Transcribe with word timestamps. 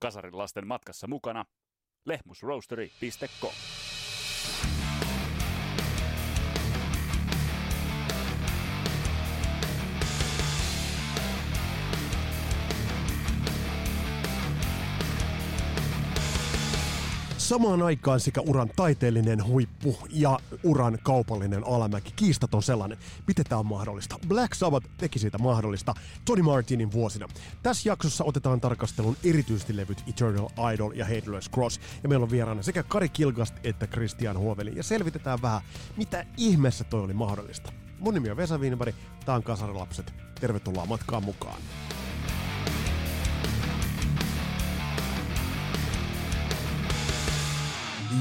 Kasarin 0.00 0.38
lasten 0.38 0.66
matkassa 0.66 1.06
mukana 1.06 1.44
lehmusroastery.com. 2.06 3.52
Samaan 17.48 17.82
aikaan 17.82 18.20
sekä 18.20 18.40
uran 18.40 18.70
taiteellinen 18.76 19.44
huippu 19.44 19.98
ja 20.10 20.38
uran 20.62 20.98
kaupallinen 21.02 21.66
alamäki, 21.66 22.12
kiistaton 22.16 22.62
sellainen. 22.62 22.98
Miten 23.26 23.44
tämä 23.44 23.58
on 23.58 23.66
mahdollista? 23.66 24.18
Black 24.28 24.54
Sabbath 24.54 24.88
teki 24.96 25.18
siitä 25.18 25.38
mahdollista 25.38 25.94
Tony 26.24 26.42
Martinin 26.42 26.92
vuosina. 26.92 27.28
Tässä 27.62 27.88
jaksossa 27.88 28.24
otetaan 28.24 28.60
tarkastelun 28.60 29.16
erityisesti 29.24 29.76
levyt 29.76 30.04
Eternal 30.08 30.48
Idol 30.74 30.92
ja 30.92 31.04
Headless 31.04 31.50
Cross. 31.50 31.80
Ja 32.02 32.08
meillä 32.08 32.24
on 32.24 32.30
vieraana 32.30 32.62
sekä 32.62 32.82
Kari 32.82 33.08
Kilgast 33.08 33.54
että 33.64 33.86
Christian 33.86 34.38
Huoveli. 34.38 34.72
Ja 34.76 34.82
selvitetään 34.82 35.42
vähän, 35.42 35.62
mitä 35.96 36.26
ihmeessä 36.36 36.84
toi 36.84 37.00
oli 37.00 37.14
mahdollista. 37.14 37.72
Mun 37.98 38.14
nimi 38.14 38.30
on 38.30 38.36
Vesa 38.36 38.58
Wienberg, 38.58 38.94
tää 39.24 39.34
on 39.34 39.42
Kasarilapset. 39.42 40.12
Tervetuloa 40.40 40.86
matkaan 40.86 41.24
mukaan. 41.24 41.58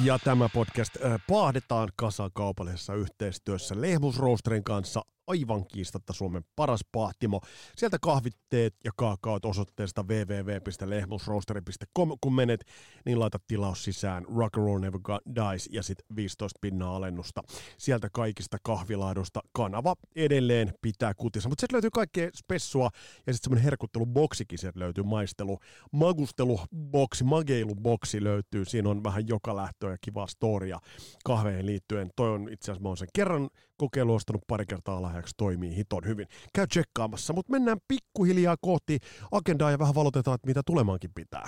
Ja 0.04 0.20
tämä 0.20 0.50
podcast 0.54 0.98
äh, 1.06 1.22
paahdetaan 1.28 1.90
kasaan 1.96 2.32
kaupallisessa 2.34 2.94
yhteistyössä 2.94 3.82
Lehmusroosterin 3.82 4.64
kanssa 4.64 5.02
aivan 5.28 5.66
kiistatta 5.68 6.14
Suomen 6.14 6.44
paras 6.56 6.86
pahtimo. 6.92 7.42
Sieltä 7.76 7.98
kahvitteet 8.02 8.76
ja 8.84 8.92
kaakaot 8.96 9.46
osoitteesta 9.46 10.04
www.lehmusroasteri.com. 10.04 12.10
Kun 12.22 12.36
menet, 12.36 12.66
niin 13.06 13.20
laita 13.20 13.40
tilaus 13.48 13.84
sisään 13.84 14.26
Rock 14.38 14.56
Roll 14.56 14.80
Never 14.80 15.00
Dies 15.36 15.70
ja 15.72 15.84
sitten 15.84 16.16
15 16.16 16.60
pinnaa 16.62 16.96
alennusta. 16.96 17.44
Sieltä 17.78 18.10
kaikista 18.14 18.58
kahvilaadosta 18.64 19.40
kanava 19.52 19.96
edelleen 20.16 20.74
pitää 20.82 21.14
kutissa. 21.14 21.50
Mutta 21.50 21.62
sieltä 21.62 21.74
löytyy 21.74 21.90
kaikkea 21.94 22.30
spessua 22.36 22.90
ja 23.28 23.34
sitten 23.34 23.44
semmoinen 23.44 23.64
herkutteluboksikin 23.64 24.60
sieltä 24.60 24.80
löytyy 24.80 25.04
maistelu. 25.04 25.60
Magusteluboksi, 25.92 27.24
mageiluboksi 27.24 28.24
löytyy. 28.24 28.66
Siinä 28.66 28.90
on 28.90 29.04
vähän 29.04 29.28
joka 29.28 29.56
lähtöä 29.56 29.92
ja 29.92 29.98
kivaa 30.02 30.28
storia 30.28 30.80
kahveihin 31.26 31.66
liittyen. 31.66 32.10
Toi 32.16 32.30
on 32.30 32.50
itse 32.52 32.72
asiassa, 32.72 32.84
mä 32.84 32.90
oon 32.90 32.98
sen 32.98 33.08
kerran 33.14 33.50
kokeilu 33.78 34.16
ostanut 34.16 34.48
pari 34.48 34.66
kertaa 34.66 35.02
lahjaksi, 35.02 35.34
toimii 35.38 35.76
hiton 35.76 36.06
hyvin. 36.06 36.28
Käy 36.54 36.68
tsekkaamassa, 36.68 37.34
mutta 37.34 37.52
mennään 37.52 37.78
pikkuhiljaa 37.88 38.56
kohti 38.62 39.00
agendaa 39.32 39.72
ja 39.72 39.80
vähän 39.80 39.96
valotetaan, 39.96 40.36
että 40.36 40.48
mitä 40.48 40.62
tulemaankin 40.66 41.12
pitää. 41.16 41.48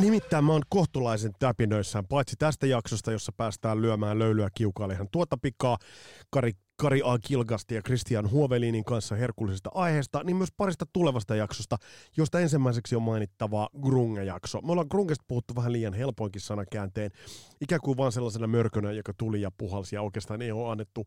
Nimittäin 0.00 0.44
mä 0.44 0.52
oon 0.52 0.62
kohtulaisen 0.68 1.32
täpinöissään, 1.38 2.06
paitsi 2.06 2.36
tästä 2.38 2.66
jaksosta, 2.66 3.12
jossa 3.12 3.32
päästään 3.36 3.82
lyömään 3.82 4.18
löylyä 4.18 4.48
kiukaille 4.54 4.94
ihan 4.94 5.08
tuota 5.12 5.36
pikaa. 5.36 5.78
Kari 6.30 6.52
Kari 6.76 7.00
A. 7.04 7.18
Kilgasti 7.18 7.74
ja 7.74 7.82
Christian 7.82 8.30
Huovelinin 8.30 8.84
kanssa 8.84 9.14
herkullisesta 9.14 9.70
aiheesta, 9.74 10.24
niin 10.24 10.36
myös 10.36 10.48
parista 10.56 10.86
tulevasta 10.92 11.34
jaksosta, 11.36 11.76
josta 12.16 12.40
ensimmäiseksi 12.40 12.96
on 12.96 13.02
mainittava 13.02 13.68
Grunge-jakso. 13.82 14.60
Me 14.60 14.72
ollaan 14.72 14.86
Grungesta 14.90 15.24
puhuttu 15.28 15.54
vähän 15.56 15.72
liian 15.72 15.94
helpoinkin 15.94 16.40
sanakäänteen, 16.40 17.10
ikään 17.60 17.80
kuin 17.80 17.96
vaan 17.96 18.12
sellaisena 18.12 18.46
mörkönä, 18.46 18.92
joka 18.92 19.12
tuli 19.18 19.40
ja 19.40 19.50
puhalsi 19.58 19.96
ja 19.96 20.02
oikeastaan 20.02 20.42
ei 20.42 20.52
ole 20.52 20.70
annettu 20.70 21.04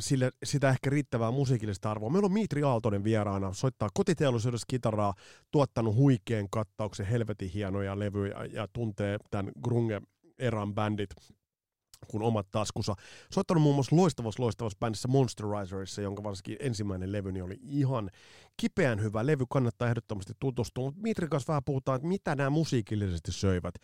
sille, 0.00 0.30
sitä 0.44 0.68
ehkä 0.68 0.90
riittävää 0.90 1.30
musiikillista 1.30 1.90
arvoa. 1.90 2.10
Meillä 2.10 2.26
on 2.26 2.32
Mitri 2.32 2.62
Aaltonen 2.62 3.04
vieraana, 3.04 3.52
soittaa 3.52 3.88
kotiteollisuudessa 3.94 4.66
kitaraa, 4.70 5.14
tuottanut 5.50 5.94
huikean 5.94 6.46
kattauksen, 6.50 7.06
helvetin 7.06 7.50
hienoja 7.50 7.98
levyjä 7.98 8.44
ja 8.52 8.68
tuntee 8.72 9.18
tämän 9.30 9.52
Grunge-eran 9.64 10.74
bändit 10.74 11.10
kuin 12.08 12.22
omat 12.22 12.46
taskussa. 12.50 12.94
Soittanut 13.32 13.62
muun 13.62 13.74
muassa 13.74 13.96
loistavassa 13.96 14.42
loistavassa 14.42 14.78
bändissä 14.80 15.08
Monsterizerissa, 15.08 16.02
jonka 16.02 16.22
varsinkin 16.22 16.56
ensimmäinen 16.60 17.12
levyni 17.12 17.42
oli 17.42 17.58
ihan 17.62 18.10
kipeän 18.56 19.02
hyvä 19.02 19.26
levy, 19.26 19.44
kannattaa 19.50 19.88
ehdottomasti 19.88 20.32
tutustua. 20.40 20.84
Mutta 20.84 21.00
Mitrin 21.00 21.30
kanssa 21.30 21.50
vähän 21.50 21.64
puhutaan, 21.64 21.96
että 21.96 22.08
mitä 22.08 22.34
nämä 22.34 22.50
musiikillisesti 22.50 23.32
söivät, 23.32 23.74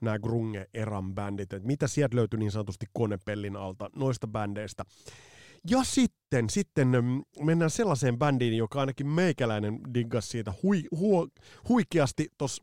nämä 0.00 0.18
Grunge-eran 0.18 1.14
bändit, 1.14 1.52
että 1.52 1.66
mitä 1.66 1.86
sieltä 1.86 2.16
löytyi 2.16 2.38
niin 2.38 2.50
sanotusti 2.50 2.86
konepellin 2.92 3.56
alta 3.56 3.90
noista 3.96 4.26
bändeistä. 4.26 4.84
Ja 5.70 5.84
sitten, 5.84 6.50
sitten 6.50 6.88
mm, 6.88 7.22
mennään 7.44 7.70
sellaiseen 7.70 8.18
bändiin, 8.18 8.56
joka 8.56 8.80
ainakin 8.80 9.06
meikäläinen 9.06 9.80
diggas 9.94 10.28
siitä 10.28 10.52
hui, 10.62 10.84
hu, 10.98 11.28
huikeasti 11.68 12.28
tuossa 12.38 12.62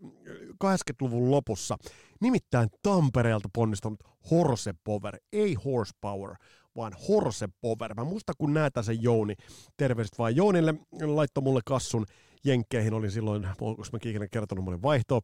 80-luvun 0.63 1.31
lopussa. 1.31 1.78
Nimittäin 2.22 2.69
Tampereelta 2.84 3.50
ponnistunut 3.53 4.03
Horse 4.31 4.73
Power, 4.84 5.17
ei 5.34 5.53
Horsepower, 5.53 6.35
vaan 6.75 6.93
Horse 7.07 7.47
Power. 7.61 7.93
Mä 7.93 8.03
muista 8.03 8.33
kun 8.37 8.53
näitä 8.53 8.81
se 8.81 8.93
Jouni, 8.93 9.33
terveiset 9.77 10.17
vaan 10.17 10.35
Jounille, 10.35 10.75
laittoi 11.01 11.43
mulle 11.43 11.61
kassun. 11.65 12.05
Jenkkeihin, 12.45 12.93
olin 12.93 13.11
silloin, 13.11 13.47
onko 13.61 13.83
mä 13.93 13.99
ikinä 14.05 14.27
kertonut, 14.31 14.65
mä 14.65 14.69
olin 14.69 14.81
vaihto 14.81 15.19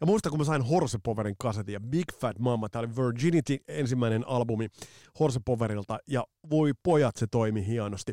Ja 0.00 0.06
muista 0.06 0.30
kun 0.30 0.38
mä 0.38 0.44
sain 0.44 0.62
Horse 0.62 0.98
Powerin 1.04 1.34
kasetin 1.38 1.72
ja 1.72 1.80
Big 1.80 2.12
Fat 2.20 2.38
Mama, 2.38 2.68
tää 2.68 2.80
oli 2.80 2.96
Virginity 2.96 3.58
ensimmäinen 3.68 4.28
albumi 4.28 4.68
Horse 5.20 5.40
Powerilta, 5.44 5.98
ja 6.08 6.24
voi 6.50 6.72
pojat, 6.82 7.16
se 7.16 7.26
toimi 7.30 7.66
hienosti. 7.66 8.12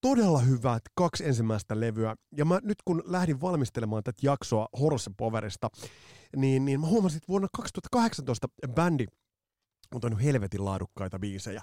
Todella 0.00 0.38
hyvät 0.38 0.82
kaksi 0.94 1.26
ensimmäistä 1.26 1.80
levyä. 1.80 2.16
Ja 2.36 2.44
mä 2.44 2.60
nyt 2.62 2.78
kun 2.84 3.02
lähdin 3.06 3.40
valmistelemaan 3.40 4.02
tätä 4.02 4.18
jaksoa 4.22 4.68
Horse 4.80 5.10
Powerista, 5.16 5.68
niin, 6.36 6.64
niin 6.64 6.80
mä 6.80 6.86
huomasin, 6.86 7.16
että 7.16 7.28
vuonna 7.28 7.48
2018 7.56 8.48
bändi 8.74 9.06
on 9.94 10.00
tainnut 10.00 10.22
helvetin 10.22 10.64
laadukkaita 10.64 11.18
biisejä. 11.18 11.62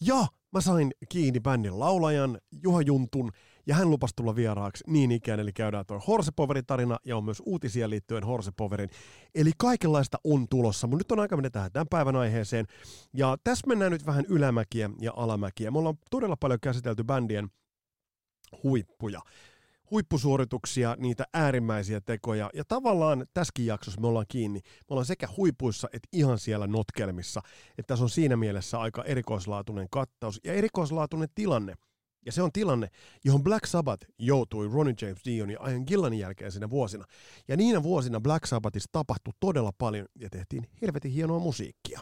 Ja 0.00 0.26
mä 0.52 0.60
sain 0.60 0.90
kiinni 1.08 1.40
bändin 1.40 1.78
laulajan 1.78 2.38
Juha 2.62 2.82
Juntun, 2.82 3.32
ja 3.66 3.74
hän 3.74 3.90
lupasi 3.90 4.14
tulla 4.16 4.36
vieraaksi 4.36 4.84
niin 4.86 5.12
ikään, 5.12 5.40
eli 5.40 5.52
käydään 5.52 5.86
tuo 5.86 5.98
Horsepoverin 6.06 6.66
tarina, 6.66 6.98
ja 7.04 7.16
on 7.16 7.24
myös 7.24 7.42
uutisia 7.46 7.90
liittyen 7.90 8.24
Horsepoverin. 8.24 8.90
Eli 9.34 9.50
kaikenlaista 9.58 10.18
on 10.24 10.46
tulossa, 10.50 10.86
mutta 10.86 11.04
nyt 11.04 11.12
on 11.12 11.20
aika 11.20 11.36
mennä 11.36 11.50
tähän 11.50 11.72
tämän 11.72 11.86
päivän 11.90 12.16
aiheeseen. 12.16 12.66
Ja 13.12 13.36
tässä 13.44 13.66
mennään 13.66 13.92
nyt 13.92 14.06
vähän 14.06 14.24
ylämäkiä 14.28 14.90
ja 15.00 15.12
alamäkiä. 15.16 15.70
Me 15.70 15.78
ollaan 15.78 15.98
todella 16.10 16.36
paljon 16.36 16.60
käsitelty 16.60 17.04
bändien 17.04 17.48
huippuja 18.62 19.20
huippusuorituksia, 19.90 20.96
niitä 20.98 21.24
äärimmäisiä 21.34 22.00
tekoja. 22.00 22.50
Ja 22.54 22.64
tavallaan 22.68 23.26
tässäkin 23.34 23.66
jaksossa 23.66 24.00
me 24.00 24.06
ollaan 24.06 24.26
kiinni. 24.28 24.60
Me 24.64 24.86
ollaan 24.90 25.06
sekä 25.06 25.28
huipuissa 25.36 25.88
että 25.92 26.08
ihan 26.12 26.38
siellä 26.38 26.66
notkelmissa. 26.66 27.40
Että 27.78 27.82
tässä 27.86 28.04
on 28.04 28.10
siinä 28.10 28.36
mielessä 28.36 28.80
aika 28.80 29.04
erikoislaatuinen 29.04 29.86
kattaus 29.90 30.40
ja 30.44 30.52
erikoislaatuinen 30.52 31.28
tilanne. 31.34 31.74
Ja 32.26 32.32
se 32.32 32.42
on 32.42 32.52
tilanne, 32.52 32.88
johon 33.24 33.42
Black 33.42 33.66
Sabbath 33.66 34.06
joutui 34.18 34.68
Ronnie 34.68 34.94
James 35.02 35.24
Dion 35.24 35.50
ja 35.50 35.58
Ian 35.70 35.84
Gillanin 35.86 36.18
jälkeen 36.18 36.52
siinä 36.52 36.70
vuosina. 36.70 37.04
Ja 37.48 37.56
niinä 37.56 37.82
vuosina 37.82 38.20
Black 38.20 38.46
Sabbathissa 38.46 38.88
tapahtui 38.92 39.32
todella 39.40 39.70
paljon 39.78 40.06
ja 40.20 40.30
tehtiin 40.30 40.66
helvetin 40.82 41.10
hienoa 41.10 41.38
musiikkia. 41.38 42.00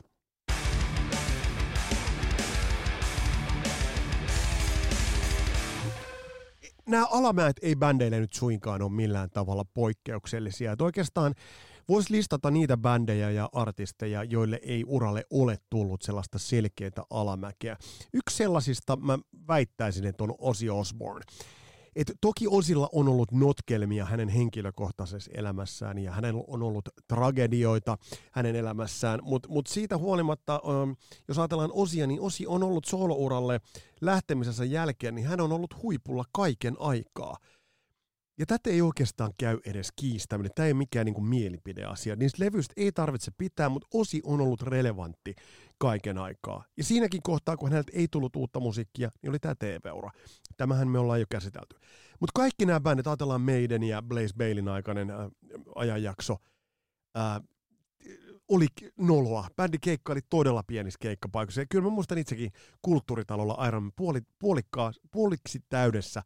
Nämä 6.89 7.07
alamäet 7.11 7.57
ei 7.63 7.77
bändeille 7.77 8.21
nyt 8.21 8.33
suinkaan 8.33 8.83
ole 8.83 8.93
millään 8.93 9.31
tavalla 9.31 9.65
poikkeuksellisia. 9.65 10.73
Että 10.73 10.85
oikeastaan 10.85 11.35
voisi 11.89 12.13
listata 12.13 12.51
niitä 12.51 12.77
bändejä 12.77 13.31
ja 13.31 13.49
artisteja, 13.53 14.25
joille 14.25 14.61
ei 14.63 14.85
uralle 14.87 15.25
ole 15.31 15.59
tullut 15.71 16.03
sellaista 16.03 16.39
selkeää 16.39 16.91
alamäkeä. 17.11 17.77
Yksi 18.13 18.37
sellaisista 18.37 18.97
mä 18.97 19.19
väittäisin, 19.49 20.07
että 20.07 20.25
on 20.25 20.35
Ozzy 20.39 20.69
Osbourne. 20.69 21.25
Et 21.97 22.13
toki 22.21 22.47
Osilla 22.49 22.89
on 22.93 23.09
ollut 23.09 23.33
notkelmia 23.33 24.05
hänen 24.05 24.29
henkilökohtaisessa 24.29 25.31
elämässään 25.35 25.99
ja 25.99 26.13
hänellä 26.13 26.45
on 26.47 26.63
ollut 26.63 26.89
tragedioita 27.09 27.99
hänen 28.31 28.57
elämässään, 28.57 29.21
mutta 29.23 29.49
mut 29.49 29.67
siitä 29.67 29.99
huolimatta, 29.99 30.61
um, 30.65 30.97
jos 31.29 31.39
ajatellaan 31.39 31.71
Osia, 31.73 32.07
niin 32.07 32.21
Osi 32.21 32.47
on 32.47 32.63
ollut 32.63 32.85
soolouralle 32.85 33.61
lähtemisensä 34.01 34.65
jälkeen, 34.65 35.15
niin 35.15 35.27
hän 35.27 35.41
on 35.41 35.53
ollut 35.53 35.83
huipulla 35.83 36.25
kaiken 36.33 36.77
aikaa. 36.79 37.37
Ja 38.39 38.47
tätä 38.47 38.71
ei 38.71 38.83
oikeastaan 38.83 39.33
käy 39.39 39.59
edes 39.65 39.89
kiistäminen. 39.97 40.53
Tämä 40.55 40.67
ei 40.67 40.73
ole 40.73 40.79
mikään 40.79 41.07
niin 41.07 41.15
kuin 41.15 41.25
mielipideasia. 41.25 42.17
Niistä 42.17 42.45
levyistä 42.45 42.75
ei 42.77 42.93
tarvitse 42.93 43.31
pitää, 43.39 43.69
mutta 43.69 43.89
osi 43.95 44.21
on 44.25 44.41
ollut 44.41 44.63
relevantti 44.63 45.35
kaiken 45.79 46.19
aikaa. 46.19 46.65
Ja 46.77 46.85
siinäkin 46.85 47.23
kohtaa, 47.23 47.57
kun 47.57 47.69
häneltä 47.69 47.93
ei 47.95 48.09
tullut 48.11 48.37
uutta 48.37 48.61
musiikkia, 48.61 49.11
niin 49.23 49.31
oli 49.31 49.39
tämä 49.39 49.55
TV-ura. 49.55 50.11
Tämähän 50.57 50.89
me 50.89 50.99
ollaan 50.99 51.21
jo 51.21 51.27
käsitelty. 51.31 51.77
Mutta 52.21 52.33
kaikki 52.35 52.67
nämä 52.67 52.81
bändit, 52.81 53.07
ajatellaan 53.07 53.41
Maiden 53.41 53.83
ja 53.83 54.03
Blaze 54.03 54.35
Bailin 54.37 54.69
aikainen 54.69 55.11
äh, 55.11 55.17
ajanjakso, 55.75 56.37
äh, 57.17 57.41
oli 58.49 58.67
noloa. 58.99 59.49
Bändi 59.57 59.79
keikka 59.79 60.13
oli 60.13 60.21
todella 60.31 60.63
pienissä 60.63 60.99
keikkapaikoissa. 61.01 61.61
Ja 61.61 61.67
kyllä 61.71 61.85
mä 61.85 61.91
muistan 61.91 62.19
itsekin 62.19 62.53
kulttuuritalolla 62.83 63.55
aivan 63.55 63.93
puoli, 63.97 64.21
puolikkaa, 64.39 64.93
puoliksi 65.11 65.61
täydessä 65.69 66.23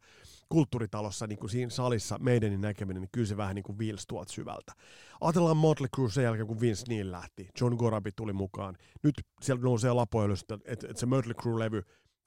kulttuuritalossa 0.49 1.27
niin 1.27 1.39
kuin 1.39 1.49
siinä 1.49 1.69
salissa 1.69 2.17
meidänin 2.19 2.61
näkeminen, 2.61 3.01
niin 3.01 3.09
kyllä 3.11 3.27
se 3.27 3.37
vähän 3.37 3.55
niin 3.55 3.63
kuin 3.63 3.77
viilsi 3.77 4.07
tuolta 4.07 4.33
syvältä. 4.33 4.73
Ajatellaan 5.21 5.57
Motley 5.57 5.89
Crue 5.95 6.11
sen 6.11 6.23
jälkeen, 6.23 6.47
kun 6.47 6.61
Vince 6.61 6.85
Neil 6.87 7.11
lähti. 7.11 7.49
John 7.61 7.75
Gorabi 7.75 8.11
tuli 8.11 8.33
mukaan. 8.33 8.75
Nyt 9.03 9.15
siellä 9.41 9.63
nousee 9.63 9.93
lapoja 9.93 10.33
että, 10.33 10.87
että, 10.87 10.99
se 10.99 11.05
Motley 11.05 11.33
Crue-levy, 11.33 11.83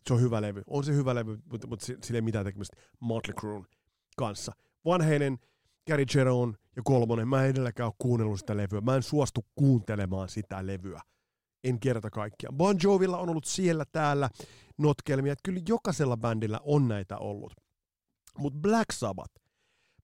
se 0.06 0.14
on 0.14 0.20
hyvä 0.20 0.42
levy. 0.42 0.62
On 0.66 0.84
se 0.84 0.94
hyvä 0.94 1.14
levy, 1.14 1.38
mutta, 1.50 1.66
mutta 1.66 1.87
sillä 1.87 2.19
ei 2.19 2.22
mitään 2.22 2.44
tekemistä 2.44 2.76
Motley 3.00 3.34
Cruen 3.34 3.66
kanssa. 4.16 4.52
Vanheinen, 4.84 5.38
Gary 5.86 6.04
Jerome 6.14 6.54
ja 6.76 6.82
kolmonen, 6.84 7.28
mä 7.28 7.44
en 7.44 7.50
edelläkään 7.50 7.86
ole 7.86 7.94
kuunnellut 7.98 8.38
sitä 8.38 8.56
levyä. 8.56 8.80
Mä 8.80 8.96
en 8.96 9.02
suostu 9.02 9.46
kuuntelemaan 9.54 10.28
sitä 10.28 10.66
levyä. 10.66 11.00
En 11.64 11.80
kerta 11.80 12.10
kaikkiaan. 12.10 12.56
Bon 12.56 12.76
Jovilla 12.82 13.18
on 13.18 13.28
ollut 13.28 13.44
siellä 13.44 13.84
täällä 13.92 14.30
notkelmia, 14.78 15.32
että 15.32 15.42
kyllä 15.44 15.60
jokaisella 15.68 16.16
bändillä 16.16 16.60
on 16.62 16.88
näitä 16.88 17.18
ollut. 17.18 17.52
Mutta 18.38 18.58
Black 18.58 18.92
Sabbath, 18.92 19.34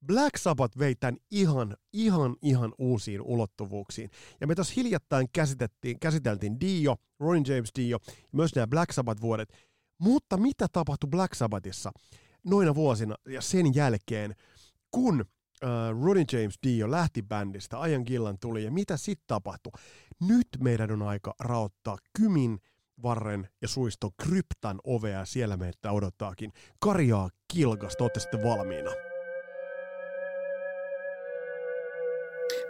Black 0.07 0.37
Sabbath 0.37 0.79
vei 0.79 0.95
tämän 0.95 1.17
ihan, 1.31 1.77
ihan, 1.93 2.37
ihan 2.43 2.75
uusiin 2.79 3.23
ulottuvuuksiin. 3.23 4.11
Ja 4.41 4.47
me 4.47 4.55
tuossa 4.55 4.75
hiljattain 4.77 5.27
käsiteltiin, 5.33 6.01
käsiteltiin 6.01 6.61
Dio, 6.61 6.97
Ron 7.21 7.43
James 7.47 7.71
Dio, 7.79 7.99
ja 8.07 8.13
myös 8.33 8.55
nämä 8.55 8.67
Black 8.67 8.93
Sabbath-vuodet. 8.93 9.53
Mutta 9.99 10.37
mitä 10.37 10.67
tapahtui 10.73 11.11
Black 11.11 11.35
Sabbathissa 11.35 11.93
noina 12.45 12.75
vuosina 12.75 13.15
ja 13.29 13.41
sen 13.41 13.75
jälkeen, 13.75 14.35
kun 14.91 15.25
äh, 15.65 15.71
Ronnie 16.05 16.25
James 16.33 16.55
Dio 16.67 16.91
lähti 16.91 17.23
bändistä, 17.23 17.81
Ajan 17.81 18.03
Gillan 18.07 18.39
tuli, 18.39 18.65
ja 18.65 18.71
mitä 18.71 18.97
sitten 18.97 19.25
tapahtui? 19.27 19.73
Nyt 20.21 20.49
meidän 20.61 20.91
on 20.91 21.03
aika 21.03 21.35
raottaa 21.41 21.99
Kymin, 22.19 22.59
Varren 23.03 23.49
ja 23.63 23.69
Suiston 23.69 24.11
kryptan 24.23 24.81
ovea, 24.85 25.25
siellä 25.25 25.57
meitä 25.57 25.93
odottaakin. 25.93 26.53
Karjaa 26.81 27.31
Kilgasta, 27.53 28.05
olette 28.05 28.21
sitten 28.21 28.43
valmiina. 28.43 28.91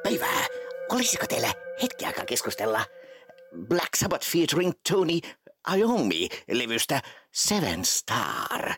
Päivää! 0.03 0.47
Olisiko 0.91 1.27
teillä 1.27 1.53
hetki 1.83 2.05
aikaa 2.05 2.25
keskustella 2.25 2.85
Black 3.69 3.95
Sabbath 3.97 4.27
featuring 4.27 4.73
Tony 4.91 5.21
Iommi-levystä 5.77 7.03
Seven 7.33 7.85
Star? 7.85 8.69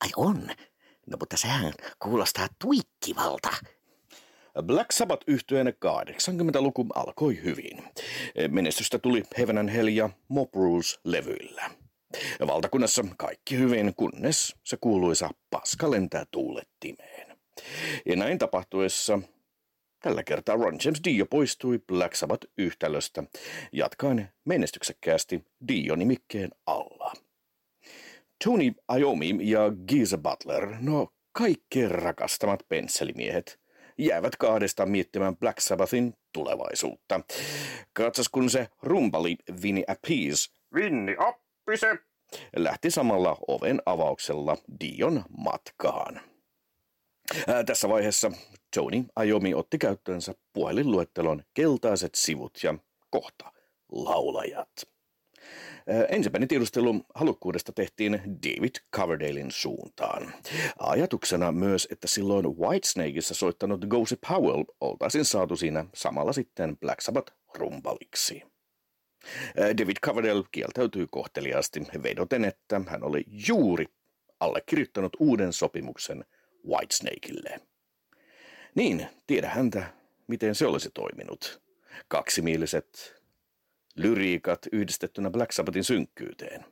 Ai 0.00 0.10
on? 0.16 0.50
No 1.06 1.16
mutta 1.20 1.36
sehän 1.36 1.72
kuulostaa 1.98 2.46
tuikkivalta. 2.58 3.48
Black 4.62 4.92
Sabbath 4.92 5.24
yhtyeen 5.26 5.66
80-luku 5.66 6.86
alkoi 6.94 7.42
hyvin. 7.44 7.84
Menestystä 8.48 8.98
tuli 8.98 9.22
Heaven 9.38 9.68
Hell 9.68 9.88
ja 9.88 10.10
Mob 10.28 10.54
Rules-levyillä. 10.54 11.70
Valtakunnassa 12.46 13.04
kaikki 13.18 13.58
hyvin, 13.58 13.94
kunnes 13.96 14.54
se 14.64 14.76
kuuluisa 14.80 15.30
paska 15.50 15.90
lentää 15.90 16.26
tuulettimeen. 16.30 17.38
Ja 18.06 18.16
näin 18.16 18.38
tapahtuessa 18.38 19.18
tällä 20.02 20.22
kertaa 20.22 20.56
Ron 20.56 20.78
James 20.84 21.00
Dio 21.04 21.26
poistui 21.26 21.78
Black 21.86 22.14
Sabbath-yhtälöstä, 22.14 23.24
jatkaen 23.72 24.28
menestyksekkäästi 24.44 25.44
Dio-nimikkeen 25.68 26.50
alla. 26.66 27.12
Tony 28.44 28.72
Iommi 28.98 29.38
ja 29.40 29.60
Giza 29.88 30.18
Butler, 30.18 30.76
no 30.80 31.08
kaikkien 31.32 31.90
rakastamat 31.90 32.60
pensselimiehet, 32.68 33.60
jäävät 33.98 34.36
kahdesta 34.36 34.86
miettimään 34.86 35.36
Black 35.36 35.60
Sabbathin 35.60 36.14
tulevaisuutta. 36.32 37.20
Katsas 37.92 38.28
kun 38.28 38.50
se 38.50 38.68
rumpali 38.82 39.36
Vinny 39.62 39.82
Appease, 39.86 40.52
Vinny 40.74 41.16
Appise, 41.18 41.98
lähti 42.56 42.90
samalla 42.90 43.36
oven 43.48 43.82
avauksella 43.86 44.56
Dion 44.80 45.24
matkaan. 45.38 46.20
Ää, 47.46 47.64
tässä 47.64 47.88
vaiheessa 47.88 48.32
Tony 48.76 49.04
Ajomi 49.16 49.54
otti 49.54 49.78
käyttöönsä 49.78 50.34
puhelinluettelon 50.52 51.42
keltaiset 51.54 52.14
sivut 52.14 52.52
ja 52.62 52.74
kohta 53.10 53.52
laulajat. 53.92 54.95
Ensimmäinen 56.08 56.48
tiedustelu 56.48 57.06
halukkuudesta 57.14 57.72
tehtiin 57.72 58.12
David 58.12 58.74
Coverdalein 58.96 59.50
suuntaan. 59.50 60.34
Ajatuksena 60.78 61.52
myös, 61.52 61.88
että 61.90 62.08
silloin 62.08 62.58
Whitesnakeissa 62.58 63.34
soittanut 63.34 63.84
Gossip 63.84 64.20
Powell 64.28 64.64
oltaisiin 64.80 65.24
saatu 65.24 65.56
siinä 65.56 65.84
samalla 65.94 66.32
sitten 66.32 66.76
Black 66.76 67.00
Sabbath 67.00 67.32
rumpaliksi. 67.54 68.42
David 69.56 69.96
Coverdale 70.04 70.44
kieltäytyi 70.52 71.06
kohteliaasti 71.10 71.82
vedoten, 72.02 72.44
että 72.44 72.80
hän 72.86 73.04
oli 73.04 73.24
juuri 73.48 73.86
allekirjoittanut 74.40 75.16
uuden 75.20 75.52
sopimuksen 75.52 76.24
Whitesnakeille. 76.68 77.60
Niin, 78.74 79.06
tiedä 79.26 79.48
häntä, 79.48 79.92
miten 80.26 80.54
se 80.54 80.66
olisi 80.66 80.90
toiminut. 80.94 81.62
Kaksimieliset 82.08 83.15
lyriikat 83.96 84.58
yhdistettynä 84.72 85.30
Black 85.30 85.52
Sabbathin 85.52 85.84
synkkyyteen. 85.84 86.64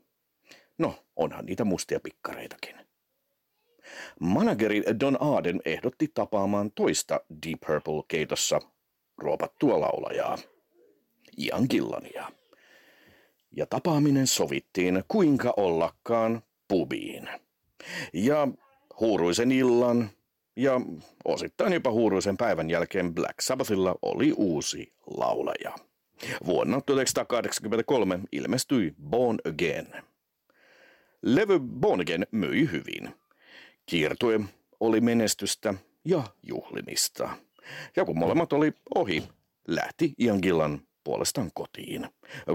No, 0.79 0.95
onhan 1.17 1.47
niitä 1.47 1.65
mustia 1.65 2.01
pikkareitakin. 2.01 2.77
Manageri 4.21 4.83
Don 5.01 5.23
Arden 5.23 5.61
ehdotti 5.65 6.11
tapaamaan 6.15 6.71
toista 6.71 7.21
Deep 7.47 7.61
Purple-keitossa 7.67 8.61
ruopattua 9.19 9.81
laulajaa, 9.81 10.39
Ian 11.39 11.67
Gillania. 11.71 12.33
Ja 13.57 13.67
tapaaminen 13.67 14.27
sovittiin 14.27 15.05
kuinka 15.09 15.55
ollakaan 15.57 16.43
pubiin. 16.69 17.29
Ja 18.13 18.49
huuruisen 19.01 19.53
illan 19.53 20.11
ja 20.57 20.81
osittain 21.25 21.73
jopa 21.73 21.91
huuruisen 21.91 22.37
päivän 22.37 22.71
jälkeen 22.71 23.15
Black 23.15 23.41
Sabbathilla 23.41 23.95
oli 24.03 24.33
uusi 24.37 24.93
laulaja. 25.07 25.75
Vuonna 26.47 26.81
1983 26.81 28.21
ilmestyi 28.33 28.95
Born 29.03 29.39
Again. 29.49 29.89
Levy 31.23 31.59
Born 31.59 32.01
Again 32.01 32.27
myi 32.31 32.69
hyvin. 32.73 33.15
Kiertue 33.87 34.41
oli 34.81 35.01
menestystä 35.01 35.75
ja 36.05 36.23
juhlimista. 36.43 37.37
Ja 37.97 38.05
kun 38.05 38.19
molemmat 38.19 38.53
oli 38.53 38.73
ohi, 38.95 39.29
lähti 39.69 40.15
Ian 40.19 40.39
Gillan 40.43 40.81
puolestaan 41.05 41.51
kotiin. 41.55 42.09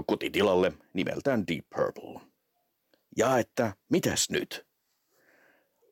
Kotitilalle 0.06 0.72
nimeltään 0.94 1.46
Deep 1.46 1.66
Purple. 1.76 2.20
Ja 3.16 3.38
että 3.38 3.72
mitäs 3.88 4.30
nyt? 4.30 4.66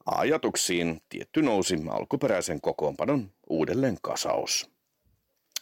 Ajatuksiin 0.06 1.00
tietty 1.08 1.42
nousi 1.42 1.76
alkuperäisen 1.90 2.60
kokoonpanon 2.60 3.30
uudelleen 3.50 3.98
kasaus. 4.02 4.70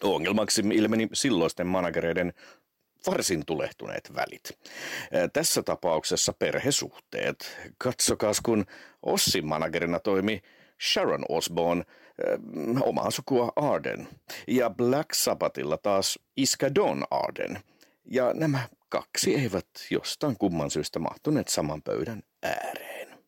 Ongelmaksi 0.03 0.63
ilmeni 0.73 1.09
silloisten 1.13 1.67
managereiden 1.67 2.33
varsin 3.07 3.47
tulehtuneet 3.47 4.15
välit. 4.15 4.59
Tässä 5.33 5.63
tapauksessa 5.63 6.33
perhesuhteet. 6.33 7.59
Katsokaas, 7.79 8.41
kun 8.41 8.65
Ossin 9.03 9.47
managerina 9.47 9.99
toimi 9.99 10.43
Sharon 10.93 11.25
Osborne, 11.29 11.85
omaa 12.81 13.11
sukua 13.11 13.53
Arden, 13.57 14.09
ja 14.49 14.71
Black 14.71 15.15
Sabbathilla 15.15 15.77
taas 15.77 16.19
iskä 16.37 16.75
Don 16.75 17.05
Arden. 17.11 17.61
Ja 18.05 18.35
nämä 18.35 18.69
kaksi 18.89 19.35
eivät 19.35 19.69
jostain 19.91 20.37
kumman 20.39 20.71
syystä 20.71 20.99
mahtuneet 20.99 21.49
saman 21.49 21.83
pöydän 21.83 22.23
ääreen. 22.43 23.19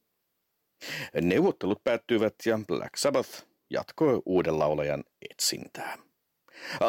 Neuvottelut 1.23 1.85
päättyivät 1.85 2.35
ja 2.47 2.61
Black 2.67 2.97
Sabbath 2.97 3.47
jatkoi 3.71 4.23
uuden 4.27 4.59
laulajan 4.59 5.05
etsintää. 5.31 6.08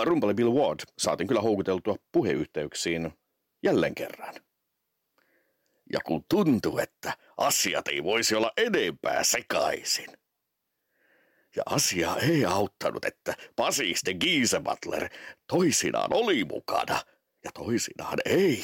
Rumpali 0.04 0.34
Bill 0.34 0.54
Ward 0.54 0.80
saatiin 0.98 1.28
kyllä 1.28 1.42
houkuteltua 1.42 1.96
puheyhteyksiin 2.12 3.14
jälleen 3.64 3.96
kerran. 3.96 4.36
Ja 5.94 6.00
kun 6.06 6.26
tuntuu, 6.30 6.78
että 6.78 7.14
asiat 7.38 7.88
ei 7.88 8.04
voisi 8.04 8.36
olla 8.36 8.52
enempää 8.58 9.24
sekaisin. 9.24 10.10
Ja 11.56 11.64
asia 11.66 12.16
ei 12.16 12.46
auttanut, 12.46 13.06
että 13.06 13.34
Pasiste 13.56 14.14
Giese 14.14 14.60
Butler 14.60 15.10
toisinaan 15.48 16.14
oli 16.14 16.46
mukana 16.46 17.02
ja 17.44 17.52
toisinaan 17.54 18.18
ei. 18.26 18.64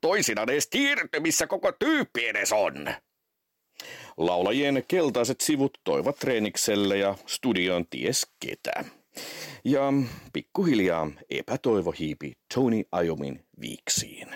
Toisinaan 0.00 0.50
edes 0.50 0.68
tiedätte, 0.68 1.20
missä 1.20 1.46
koko 1.46 1.72
tyyppi 1.72 2.26
edes 2.26 2.52
on. 2.52 2.94
Laulajien 4.16 4.84
keltaiset 4.88 5.40
sivut 5.40 5.78
toivat 5.84 6.16
treenikselle 6.16 6.98
ja 6.98 7.14
studion 7.26 7.86
ties 7.86 8.26
ketä. 8.40 8.84
Ja 9.68 9.92
pikkuhiljaa 10.32 11.10
epätoivo 11.30 11.94
hiipi 11.98 12.32
Tony 12.54 12.82
Ajomin 12.92 13.46
viiksiin. 13.60 14.28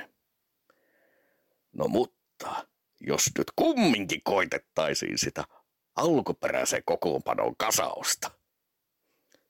No 1.72 1.88
mutta, 1.88 2.66
jos 3.00 3.30
nyt 3.38 3.46
kumminkin 3.56 4.20
koitettaisiin 4.24 5.18
sitä 5.18 5.44
alkuperäisen 5.96 6.82
kokoonpanon 6.84 7.56
kasausta. 7.56 8.30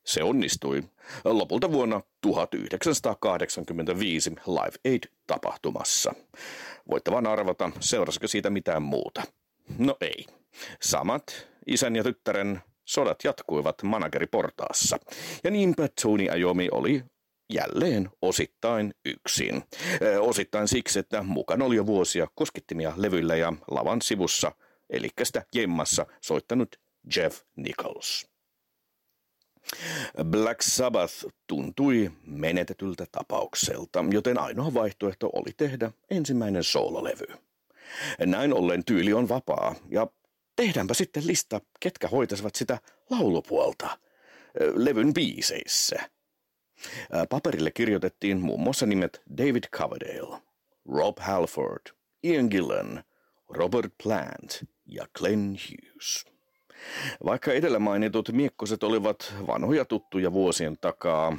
Se 0.04 0.22
onnistui 0.22 0.82
lopulta 1.24 1.72
vuonna 1.72 2.00
1985 2.20 4.30
Live 4.30 4.76
Aid-tapahtumassa. 4.88 6.14
Voitte 6.90 7.10
vaan 7.10 7.26
arvata, 7.26 7.70
seurasiko 7.80 8.28
siitä 8.28 8.50
mitään 8.50 8.82
muuta. 8.82 9.22
No 9.78 9.96
ei. 10.00 10.26
Samat 10.82 11.48
isän 11.66 11.96
ja 11.96 12.04
tyttären 12.04 12.62
sodat 12.90 13.24
jatkuivat 13.24 13.82
manageriportaassa. 13.82 14.98
Ja 15.44 15.50
niinpä 15.50 15.88
Tony 16.02 16.28
Ajomi 16.30 16.68
oli 16.72 17.04
jälleen 17.52 18.10
osittain 18.22 18.94
yksin. 19.04 19.62
Osittain 20.20 20.68
siksi, 20.68 20.98
että 20.98 21.22
mukana 21.22 21.64
oli 21.64 21.76
jo 21.76 21.86
vuosia 21.86 22.26
koskittimia 22.34 22.92
levyillä 22.96 23.36
ja 23.36 23.52
lavan 23.70 24.02
sivussa, 24.02 24.52
eli 24.90 25.08
sitä 25.22 25.44
jemmassa 25.54 26.06
soittanut 26.20 26.76
Jeff 27.16 27.42
Nichols. 27.56 28.26
Black 30.24 30.62
Sabbath 30.62 31.14
tuntui 31.46 32.10
menetetyltä 32.26 33.06
tapaukselta, 33.12 34.04
joten 34.10 34.40
ainoa 34.40 34.74
vaihtoehto 34.74 35.30
oli 35.32 35.50
tehdä 35.56 35.90
ensimmäinen 36.10 36.64
soololevy. 36.64 37.26
Näin 38.26 38.54
ollen 38.54 38.84
tyyli 38.84 39.12
on 39.12 39.28
vapaa, 39.28 39.74
ja 39.90 40.06
tehdäänpä 40.60 40.94
sitten 40.94 41.26
lista, 41.26 41.60
ketkä 41.80 42.08
hoitaisivat 42.08 42.54
sitä 42.54 42.78
laulupuolta 43.10 43.98
levyn 44.74 45.14
biiseissä. 45.14 46.10
Paperille 47.30 47.70
kirjoitettiin 47.70 48.40
muun 48.40 48.60
muassa 48.60 48.86
nimet 48.86 49.22
David 49.38 49.64
Coverdale, 49.72 50.42
Rob 50.88 51.18
Halford, 51.18 51.82
Ian 52.24 52.46
Gillan, 52.50 53.04
Robert 53.48 53.92
Plant 54.02 54.64
ja 54.86 55.06
Glenn 55.18 55.50
Hughes. 55.50 56.24
Vaikka 57.24 57.52
edellä 57.52 57.78
mainitut 57.78 58.28
miekkoset 58.32 58.82
olivat 58.82 59.34
vanhoja 59.46 59.84
tuttuja 59.84 60.32
vuosien 60.32 60.78
takaa, 60.80 61.36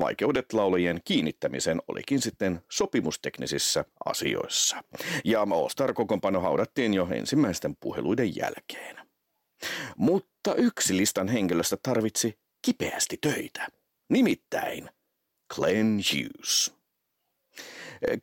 Vaikeudet 0.00 0.52
laulajien 0.52 1.00
kiinnittämisen 1.04 1.82
olikin 1.88 2.20
sitten 2.20 2.60
sopimusteknisissä 2.70 3.84
asioissa. 4.04 4.84
Ja 5.24 5.40
All-Star 5.40 5.92
kokoonpano 5.92 6.40
haudattiin 6.40 6.94
jo 6.94 7.08
ensimmäisten 7.12 7.76
puheluiden 7.80 8.36
jälkeen. 8.36 9.08
Mutta 9.96 10.54
yksi 10.54 10.96
listan 10.96 11.28
henkilöstä 11.28 11.76
tarvitsi 11.82 12.38
kipeästi 12.62 13.18
töitä. 13.20 13.66
Nimittäin 14.10 14.90
Glenn 15.54 16.00
Hughes. 16.12 16.74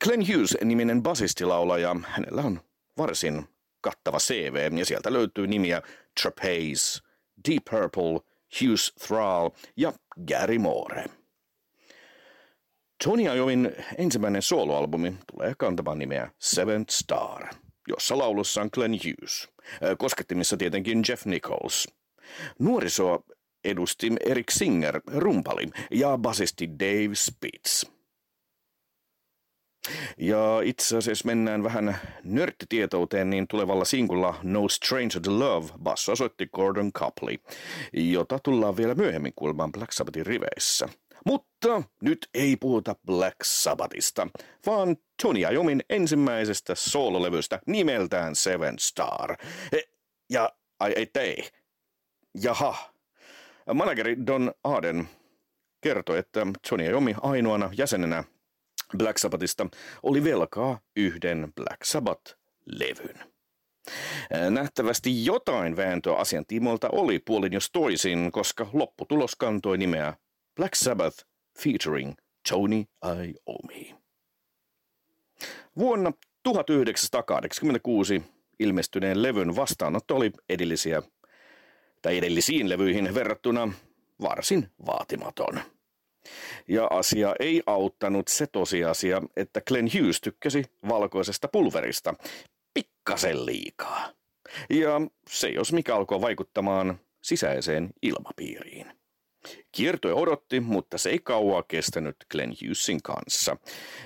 Glenn 0.03 0.27
Hughes-niminen 0.27 1.03
basistilaulaja, 1.03 1.95
hänellä 2.07 2.41
on 2.41 2.61
varsin 2.97 3.47
kattava 3.81 4.17
CV 4.17 4.77
ja 4.77 4.85
sieltä 4.85 5.13
löytyy 5.13 5.47
nimiä 5.47 5.81
Trapeze, 6.21 6.99
Deep 7.49 7.63
Purple, 7.69 8.19
Hughes 8.61 8.93
Thrall 9.07 9.49
ja 9.77 9.93
Gary 10.27 10.57
Moore. 10.57 11.05
Tony 13.05 13.24
Iovin 13.35 13.75
ensimmäinen 13.97 14.41
soloalbumi 14.41 15.13
tulee 15.31 15.53
kantamaan 15.57 16.00
nimeä 16.00 16.31
Seventh 16.39 16.93
Star, 16.93 17.47
jossa 17.88 18.17
laulussa 18.17 18.62
on 18.62 18.69
Glenn 18.74 18.93
Hughes, 18.93 19.50
koskettimissa 19.97 20.57
tietenkin 20.57 21.03
Jeff 21.09 21.25
Nichols. 21.25 21.88
Nuorisoa 22.59 23.19
edusti 23.63 24.12
Eric 24.25 24.51
Singer, 24.51 25.01
rumpali, 25.07 25.67
ja 25.91 26.17
basisti 26.17 26.69
Dave 26.79 27.15
Spitz. 27.15 27.85
Ja 30.17 30.62
itse 30.63 30.97
asiassa 30.97 31.25
mennään 31.25 31.63
vähän 31.63 31.97
nörttitietouteen, 32.24 33.29
niin 33.29 33.47
tulevalla 33.47 33.85
sinkulla 33.85 34.39
No 34.43 34.69
Stranger 34.69 35.21
to 35.24 35.39
Love 35.39 35.67
basso 35.83 36.15
soitti 36.15 36.47
Gordon 36.53 36.91
Copley, 36.93 37.38
jota 37.93 38.39
tullaan 38.43 38.77
vielä 38.77 38.95
myöhemmin 38.95 39.33
kuulemaan 39.35 39.71
Black 39.71 39.91
Sabbathin 39.91 40.25
riveissä. 40.25 40.89
Mutta 41.25 41.84
nyt 42.01 42.29
ei 42.34 42.55
puhuta 42.55 42.96
Black 43.05 43.36
Sabbathista, 43.44 44.27
vaan 44.65 44.98
Tony 45.22 45.39
Iommin 45.39 45.84
ensimmäisestä 45.89 46.75
soololevystä 46.75 47.60
nimeltään 47.67 48.36
Seven 48.36 48.79
Star. 48.79 49.36
E, 49.72 49.77
ja, 50.29 50.50
ai 50.79 50.94
ei, 51.15 51.50
Jaha. 52.41 52.94
Manageri 53.74 54.17
Don 54.27 54.53
Aden 54.63 55.10
kertoi, 55.82 56.17
että 56.17 56.48
Tony 56.70 56.86
Iommi 56.86 57.15
ainoana 57.22 57.70
jäsenenä 57.77 58.24
Black 58.98 59.17
Sabbathista 59.17 59.67
oli 60.03 60.24
velkaa 60.24 60.79
yhden 60.96 61.53
Black 61.55 61.84
Sabbath-levyn. 61.84 63.36
Nähtävästi 64.50 65.25
jotain 65.25 65.75
vääntöä 65.75 66.15
asian 66.15 66.46
tiimoilta 66.46 66.89
oli 66.91 67.20
puolin 67.20 67.53
jos 67.53 67.72
toisin, 67.72 68.32
koska 68.32 68.67
lopputulos 68.74 69.36
kantoi 69.36 69.77
nimeä 69.77 70.13
Black 70.55 70.75
Sabbath 70.75 71.17
featuring 71.59 72.13
Tony 72.50 72.83
Iommi. 73.03 73.95
Vuonna 75.77 76.12
1986 76.43 78.24
ilmestyneen 78.59 79.24
levyn 79.24 79.55
vastaanotto 79.55 80.15
oli 80.15 80.31
edellisiä 80.50 81.01
tai 82.01 82.17
edellisiin 82.17 82.69
levyihin 82.69 83.13
verrattuna 83.15 83.74
varsin 84.21 84.71
vaatimaton. 84.85 85.59
Ja 86.67 86.88
asia 86.89 87.35
ei 87.39 87.63
auttanut 87.65 88.27
se 88.27 88.47
tosiasia, 88.47 89.21
että 89.35 89.62
Glenn 89.62 89.89
Hughes 89.93 90.21
tykkäsi 90.21 90.63
valkoisesta 90.89 91.47
pulverista 91.47 92.13
pikkasen 92.74 93.45
liikaa. 93.45 94.12
Ja 94.69 95.01
se 95.29 95.50
jos 95.50 95.74
mikä 95.74 95.95
alkoi 95.95 96.21
vaikuttamaan 96.21 97.00
sisäiseen 97.21 97.89
ilmapiiriin. 98.01 99.04
Kiertue 99.71 100.13
odotti, 100.13 100.59
mutta 100.59 100.97
se 100.97 101.09
ei 101.09 101.19
kauaa 101.19 101.63
kestänyt 101.63 102.15
Glenn 102.31 102.55
Hughesin 102.61 103.03
kanssa. 103.03 103.57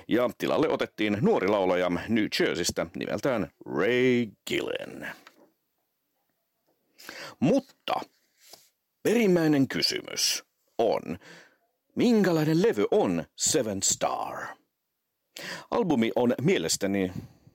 Ja 0.08 0.30
tilalle 0.38 0.68
otettiin 0.68 1.18
nuori 1.20 1.48
laulaja 1.48 1.90
New 2.08 2.26
Jerseystä 2.40 2.86
nimeltään 2.96 3.50
Ray 3.66 4.26
Gillen. 4.46 5.08
Mutta 7.40 7.94
perimmäinen 9.02 9.68
kysymys 9.68 10.44
on, 10.78 11.18
minkälainen 11.94 12.62
levy 12.62 12.86
on 12.90 13.24
Seven 13.36 13.82
Star? 13.82 14.46
Albumi 15.70 16.12
on 16.16 16.34
mielestäni 16.40 17.12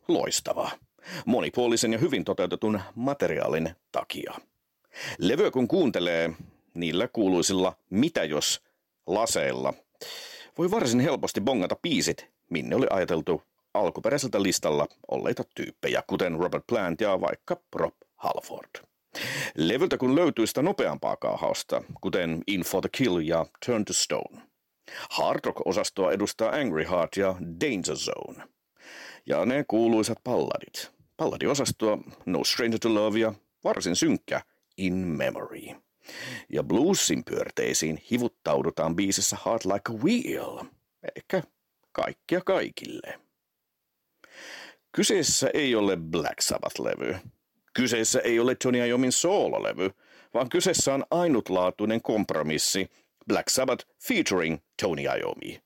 loistava, 0.08 0.72
monipuolisen 1.26 1.94
ja 1.94 2.00
hyvin 2.00 2.26
toteutetun 2.26 2.80
materiaalin 2.96 3.70
takia. 3.92 4.34
Levyä 5.20 5.52
kun 5.52 5.68
kuuntelee, 5.68 6.34
niillä 6.76 7.08
kuuluisilla 7.08 7.74
mitä 7.90 8.24
jos 8.24 8.62
laseilla, 9.08 9.74
voi 10.58 10.72
varsin 10.72 11.00
helposti 11.00 11.42
bongata 11.42 11.76
piisit, 11.82 12.28
minne 12.50 12.76
oli 12.76 12.88
ajateltu 12.90 13.42
alkuperäiseltä 13.74 14.44
listalla 14.44 14.88
olleita 15.08 15.44
tyyppejä, 15.56 16.04
kuten 16.08 16.40
Robert 16.40 16.64
Plant 16.68 17.02
ja 17.02 17.22
vaikka 17.22 17.58
Rob 17.76 17.94
Halford. 18.16 18.86
Levyltä 19.56 19.98
kun 19.98 20.16
löytyy 20.16 20.48
sitä 20.48 20.62
nopeampaa 20.62 21.16
kaahausta, 21.16 21.84
kuten 22.02 22.44
In 22.48 22.62
for 22.62 22.82
the 22.82 22.90
Kill 22.98 23.20
ja 23.20 23.46
Turn 23.66 23.86
to 23.86 23.94
Stone. 23.94 24.42
Hard 25.10 25.40
rock-osastoa 25.46 26.12
edustaa 26.12 26.52
Angry 26.52 26.86
Heart 26.90 27.18
ja 27.18 27.36
Danger 27.62 27.96
Zone. 27.96 28.44
Ja 29.26 29.46
ne 29.46 29.66
kuuluisat 29.68 30.18
palladit. 30.24 30.92
Palladiosastoa 31.18 31.98
No 32.26 32.44
Stranger 32.44 32.80
to 32.80 32.94
Love 32.94 33.20
ja 33.20 33.34
varsin 33.64 33.96
synkkä 33.96 34.42
In 34.78 34.94
Memory. 34.94 35.85
Ja 36.50 36.64
bluesin 36.64 37.24
pyörteisiin 37.24 38.04
hivuttaudutaan 38.12 38.96
biisissä 38.96 39.38
Heart 39.46 39.66
Like 39.66 39.92
a 39.92 40.04
Wheel. 40.04 40.66
Ehkä 41.16 41.44
kaikkia 41.92 42.42
kaikille. 42.42 43.20
Kyseessä 44.92 45.50
ei 45.54 45.76
ole 45.76 45.98
Black 45.98 46.42
Sabbath-levy. 46.42 47.16
Kyseessä 47.74 48.20
ei 48.20 48.40
ole 48.40 48.56
Tony 48.56 48.88
Iommin 48.88 49.12
soololevy, 49.12 49.90
vaan 50.34 50.50
kyseessä 50.50 50.94
on 50.94 51.06
ainutlaatuinen 51.12 52.02
kompromissi 52.02 52.90
Black 53.28 53.50
Sabbath 53.50 53.88
featuring 54.08 54.58
Tony 54.82 55.02
Iommi. 55.02 55.62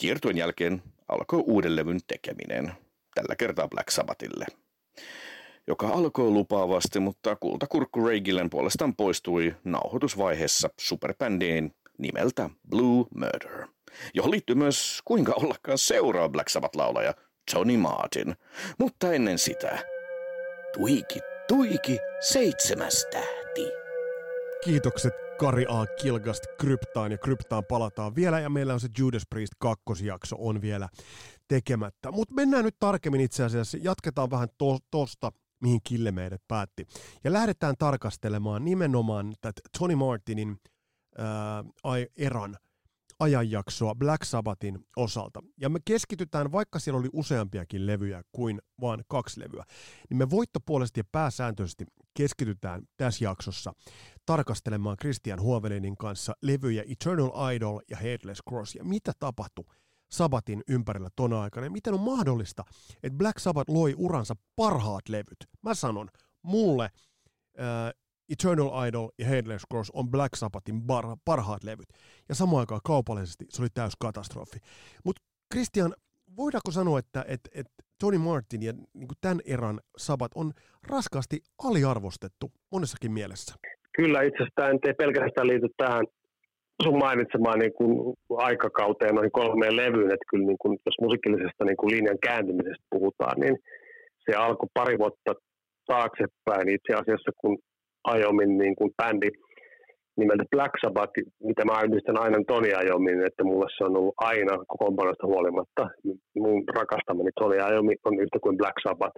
Kiertuen 0.00 0.38
jälkeen 0.38 0.82
alkoi 1.08 1.42
uuden 1.46 1.76
levyn 1.76 2.00
tekeminen, 2.06 2.72
tällä 3.14 3.36
kertaa 3.36 3.68
Black 3.68 3.90
Sabbathille– 3.90 4.46
joka 5.66 5.88
alkoi 5.88 6.30
lupaavasti, 6.30 7.00
mutta 7.00 7.36
kultakurkku 7.36 8.06
Ray 8.06 8.20
Gillen 8.20 8.50
puolestaan 8.50 8.96
poistui 8.96 9.56
nauhoitusvaiheessa 9.64 10.68
superbändiin 10.80 11.74
nimeltä 11.98 12.50
Blue 12.70 13.04
Murder, 13.14 13.68
johon 14.14 14.30
liittyy 14.30 14.56
myös 14.56 15.00
kuinka 15.04 15.32
ollakaan 15.36 15.78
seuraa 15.78 16.28
Black 16.28 16.48
Sabbath-laulaja 16.48 17.14
Tony 17.54 17.76
Martin. 17.76 18.36
Mutta 18.78 19.12
ennen 19.12 19.38
sitä, 19.38 19.78
tuiki, 20.76 21.18
tuiki, 21.48 21.98
seitsemäs 22.20 23.06
tähti. 23.12 23.72
Kiitokset 24.64 25.12
Kari 25.38 25.66
A. 25.68 25.86
Kilgast 25.86 26.44
Kryptaan 26.60 27.12
ja 27.12 27.18
Kryptaan 27.18 27.64
palataan 27.68 28.14
vielä 28.14 28.40
ja 28.40 28.50
meillä 28.50 28.74
on 28.74 28.80
se 28.80 28.88
Judas 28.98 29.22
Priest 29.30 29.52
kakkosjakso 29.58 30.36
on 30.38 30.62
vielä 30.62 30.88
tekemättä. 31.48 32.10
Mutta 32.10 32.34
mennään 32.34 32.64
nyt 32.64 32.76
tarkemmin 32.78 33.20
itse 33.20 33.44
asiassa, 33.44 33.78
jatketaan 33.80 34.30
vähän 34.30 34.48
to- 34.58 34.78
mihin 35.60 35.80
Kille 35.84 36.12
meidät 36.12 36.42
päätti. 36.48 36.86
Ja 37.24 37.32
lähdetään 37.32 37.74
tarkastelemaan 37.78 38.64
nimenomaan 38.64 39.32
tätä 39.40 39.60
Tony 39.78 39.94
Martinin 39.94 40.56
ää, 41.18 41.64
eran 42.16 42.56
ajanjaksoa 43.20 43.94
Black 43.94 44.24
Sabbathin 44.24 44.78
osalta. 44.96 45.40
Ja 45.60 45.68
me 45.68 45.78
keskitytään, 45.84 46.52
vaikka 46.52 46.78
siellä 46.78 46.98
oli 47.00 47.08
useampiakin 47.12 47.86
levyjä 47.86 48.22
kuin 48.32 48.60
vain 48.80 49.00
kaksi 49.08 49.40
levyä, 49.40 49.64
niin 50.10 50.18
me 50.18 50.30
voittopuolesti 50.30 51.00
ja 51.00 51.04
pääsääntöisesti 51.12 51.84
keskitytään 52.16 52.82
tässä 52.96 53.24
jaksossa 53.24 53.72
tarkastelemaan 54.26 54.96
Christian 54.96 55.40
Huovelinin 55.40 55.96
kanssa 55.96 56.32
levyjä 56.42 56.84
Eternal 56.92 57.54
Idol 57.54 57.80
ja 57.90 57.96
Headless 57.96 58.42
Cross 58.48 58.74
ja 58.74 58.84
mitä 58.84 59.12
tapahtui 59.18 59.64
Sabbatin 60.16 60.62
ympärillä 60.68 61.08
tona 61.16 61.42
aikana 61.42 61.66
ja 61.66 61.70
miten 61.70 61.94
on 61.94 62.00
mahdollista, 62.00 62.64
että 63.02 63.18
Black 63.18 63.38
Sabbath 63.38 63.70
loi 63.70 63.94
uransa 63.96 64.34
parhaat 64.56 65.08
levyt. 65.08 65.36
Mä 65.62 65.74
sanon, 65.74 66.08
mulle 66.42 66.84
äh, 66.84 67.92
Eternal 68.32 68.86
Idol 68.88 69.08
ja 69.18 69.26
Headless 69.26 69.64
Cross 69.70 69.90
on 69.94 70.10
Black 70.10 70.34
Sabbathin 70.34 70.82
bar- 70.82 71.18
parhaat 71.24 71.64
levyt. 71.64 71.88
Ja 72.28 72.34
samaan 72.34 72.60
aikaan 72.60 72.80
kaupallisesti 72.84 73.44
se 73.48 73.62
oli 73.62 73.68
täys 73.74 73.92
katastrofi. 74.00 74.58
Mutta 75.04 75.22
Christian, 75.54 75.94
voidaanko 76.36 76.70
sanoa, 76.70 76.98
että, 76.98 77.24
että, 77.28 77.50
että 77.54 77.72
Tony 78.00 78.18
Martin 78.18 78.62
ja 78.62 78.72
niin 78.72 79.08
tämän 79.20 79.40
eran 79.44 79.80
Sabbath 79.96 80.38
on 80.38 80.52
raskaasti 80.88 81.40
aliarvostettu 81.64 82.52
monessakin 82.70 83.12
mielessä? 83.12 83.54
Kyllä, 83.96 84.22
itse 84.22 84.36
asiassa 84.36 84.52
tämä 84.54 84.68
ei 84.68 84.94
pelkästään 84.94 85.46
liity 85.46 85.68
tähän 85.76 86.06
sun 86.82 86.98
mainitsemaan 86.98 87.58
niin 87.58 87.74
kuin 87.78 88.14
aikakauteen 88.36 89.14
noihin 89.14 89.32
kolmeen 89.32 89.76
levyyn, 89.76 90.14
että 90.14 90.30
kyllä 90.30 90.46
niin 90.46 90.62
kuin, 90.62 90.78
jos 90.86 90.96
musiikillisesta 91.00 91.64
niin 91.64 91.76
kuin 91.76 91.90
linjan 91.94 92.18
kääntymisestä 92.26 92.86
puhutaan, 92.90 93.40
niin 93.40 93.56
se 94.24 94.36
alkoi 94.36 94.68
pari 94.74 94.98
vuotta 94.98 95.32
taaksepäin 95.86 96.68
itse 96.68 96.92
asiassa, 96.94 97.30
kun 97.40 97.58
Ajomin 98.04 98.58
niin 98.58 98.76
kuin 98.76 98.90
bändi 99.02 99.28
nimeltä 100.16 100.44
Black 100.50 100.72
Sabbath, 100.84 101.12
mitä 101.42 101.64
mä 101.64 101.82
yhdistän 101.86 102.18
aina 102.24 102.38
Toni 102.46 102.74
Ajomin, 102.74 103.26
että 103.26 103.44
mulle 103.44 103.66
se 103.76 103.84
on 103.84 103.96
ollut 103.96 104.14
aina 104.16 104.64
kokoonpanosta 104.68 105.26
huolimatta. 105.26 105.82
Mun 106.36 106.64
rakastamani 106.76 107.30
Toni 107.40 107.58
Ajomi 107.60 107.94
on 108.04 108.14
yhtä 108.20 108.38
kuin 108.42 108.56
Black 108.56 108.76
Sabbath. 108.86 109.16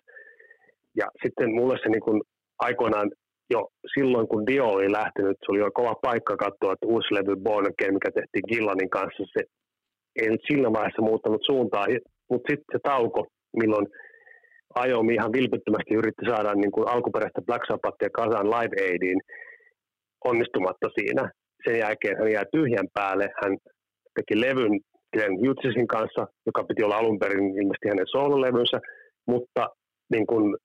Ja 1.00 1.06
sitten 1.22 1.54
mulle 1.54 1.76
se 1.82 1.88
niin 1.88 2.06
kuin 2.06 2.22
aikoinaan 2.58 3.10
jo 3.50 3.68
silloin, 3.94 4.28
kun 4.28 4.46
Dio 4.46 4.66
oli 4.66 4.92
lähtenyt, 4.92 5.36
se 5.40 5.52
oli 5.52 5.58
jo 5.58 5.70
kova 5.74 5.94
paikka 6.02 6.36
katsoa, 6.36 6.72
että 6.72 6.86
uusi 6.86 7.14
levy 7.14 7.36
Born 7.36 7.66
Again, 7.66 7.94
mikä 7.94 8.10
tehtiin 8.10 8.48
Gillanin 8.48 8.90
kanssa, 8.90 9.22
se 9.34 9.44
ei 10.20 10.28
nyt 10.30 10.40
sillä 10.46 10.72
vaiheessa 10.72 11.02
muuttanut 11.02 11.42
suuntaa, 11.46 11.86
mutta 12.30 12.50
sitten 12.50 12.72
se 12.72 12.78
tauko, 12.82 13.26
milloin 13.60 13.86
Ajomi 14.74 15.14
ihan 15.14 15.32
vilpittömästi 15.32 15.94
yritti 15.94 16.24
saada 16.28 16.54
niin 16.54 16.72
kuin 16.72 16.88
alkuperäistä 16.88 17.46
Black 17.46 17.64
Sabbathia 17.66 18.08
kasaan 18.12 18.50
Live 18.50 18.76
Aidiin 18.86 19.20
onnistumatta 20.24 20.88
siinä. 20.98 21.30
Sen 21.64 21.78
jälkeen 21.78 22.18
hän 22.18 22.32
jäi 22.32 22.44
tyhjän 22.52 22.88
päälle. 22.94 23.28
Hän 23.42 23.56
teki 24.14 24.40
levyn 24.40 24.80
Glenn 25.12 25.38
Hughesin 25.40 25.86
kanssa, 25.86 26.26
joka 26.46 26.64
piti 26.64 26.82
olla 26.82 26.96
alun 26.96 27.18
perin 27.18 27.44
ilmeisesti 27.58 27.88
hänen 27.88 28.06
soololevynsä, 28.06 28.80
mutta 29.26 29.68
niin 30.12 30.26
kuin, 30.26 30.56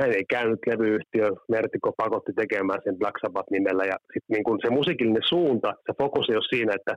hän 0.00 0.16
ei 0.16 0.24
käynyt 0.28 0.60
levyyhtiö, 0.66 1.26
Mertiko 1.48 1.92
pakotti 1.96 2.32
tekemään 2.32 2.80
sen 2.84 2.98
Black 2.98 3.16
Sabbath-nimellä, 3.22 3.84
ja 3.84 3.96
sit 4.12 4.24
niin 4.28 4.44
kuin 4.44 4.58
se 4.62 4.70
musiikillinen 4.70 5.28
suunta, 5.28 5.68
se 5.86 5.92
fokus 6.02 6.26
ei 6.28 6.36
ole 6.36 6.52
siinä, 6.54 6.72
että, 6.78 6.94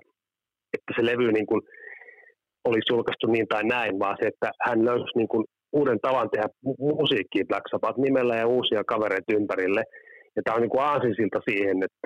että 0.76 0.92
se 0.96 1.06
levy 1.06 1.32
niin 1.32 1.46
kuin 1.46 1.62
olisi 2.66 2.92
julkaistu 2.94 3.28
niin 3.28 3.48
tai 3.48 3.64
näin, 3.64 4.00
vaan 4.00 4.18
se, 4.20 4.28
että 4.28 4.50
hän 4.68 4.86
löysi 4.86 5.18
niin 5.20 5.28
kuin 5.28 5.46
uuden 5.74 6.00
tavan 6.02 6.30
tehdä 6.30 6.48
musiikkia 7.02 7.50
Black 7.50 7.66
Sabbath 7.72 8.00
nimellä 8.00 8.36
ja 8.36 8.48
uusia 8.48 8.84
kavereita 8.84 9.36
ympärille. 9.40 9.84
Ja 10.36 10.42
tämä 10.44 10.56
on 10.56 10.62
niin 10.62 10.76
kuin 10.76 10.86
aasinsilta 10.92 11.40
siihen, 11.50 11.78
että, 11.88 12.06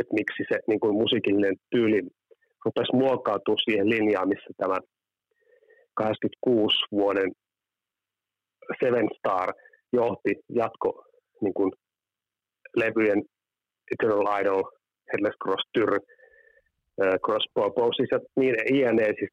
että 0.00 0.14
miksi 0.14 0.42
se 0.50 0.56
niin 0.68 0.80
kuin 0.80 0.94
musiikillinen 0.94 1.56
tyyli 1.70 2.00
rupesi 2.64 2.96
muokkautua 2.96 3.56
siihen 3.64 3.90
linjaan, 3.90 4.28
missä 4.28 4.50
tämä 4.56 4.78
86 5.94 6.76
vuoden 6.90 7.30
Seven 8.80 9.08
Star 9.18 9.48
johti 9.92 10.32
jatko 10.48 11.04
niin 11.40 11.54
kuin 11.54 11.72
levyjen 12.76 13.22
Eternal 13.92 14.40
Idol, 14.40 14.62
Headless 15.12 15.36
Cross 15.44 15.64
Tyr, 15.72 15.90
Cross 17.24 17.46
Purposes 17.54 18.08
ja 18.10 18.18
niin 18.36 18.54
INE 18.74 19.14
siis 19.18 19.30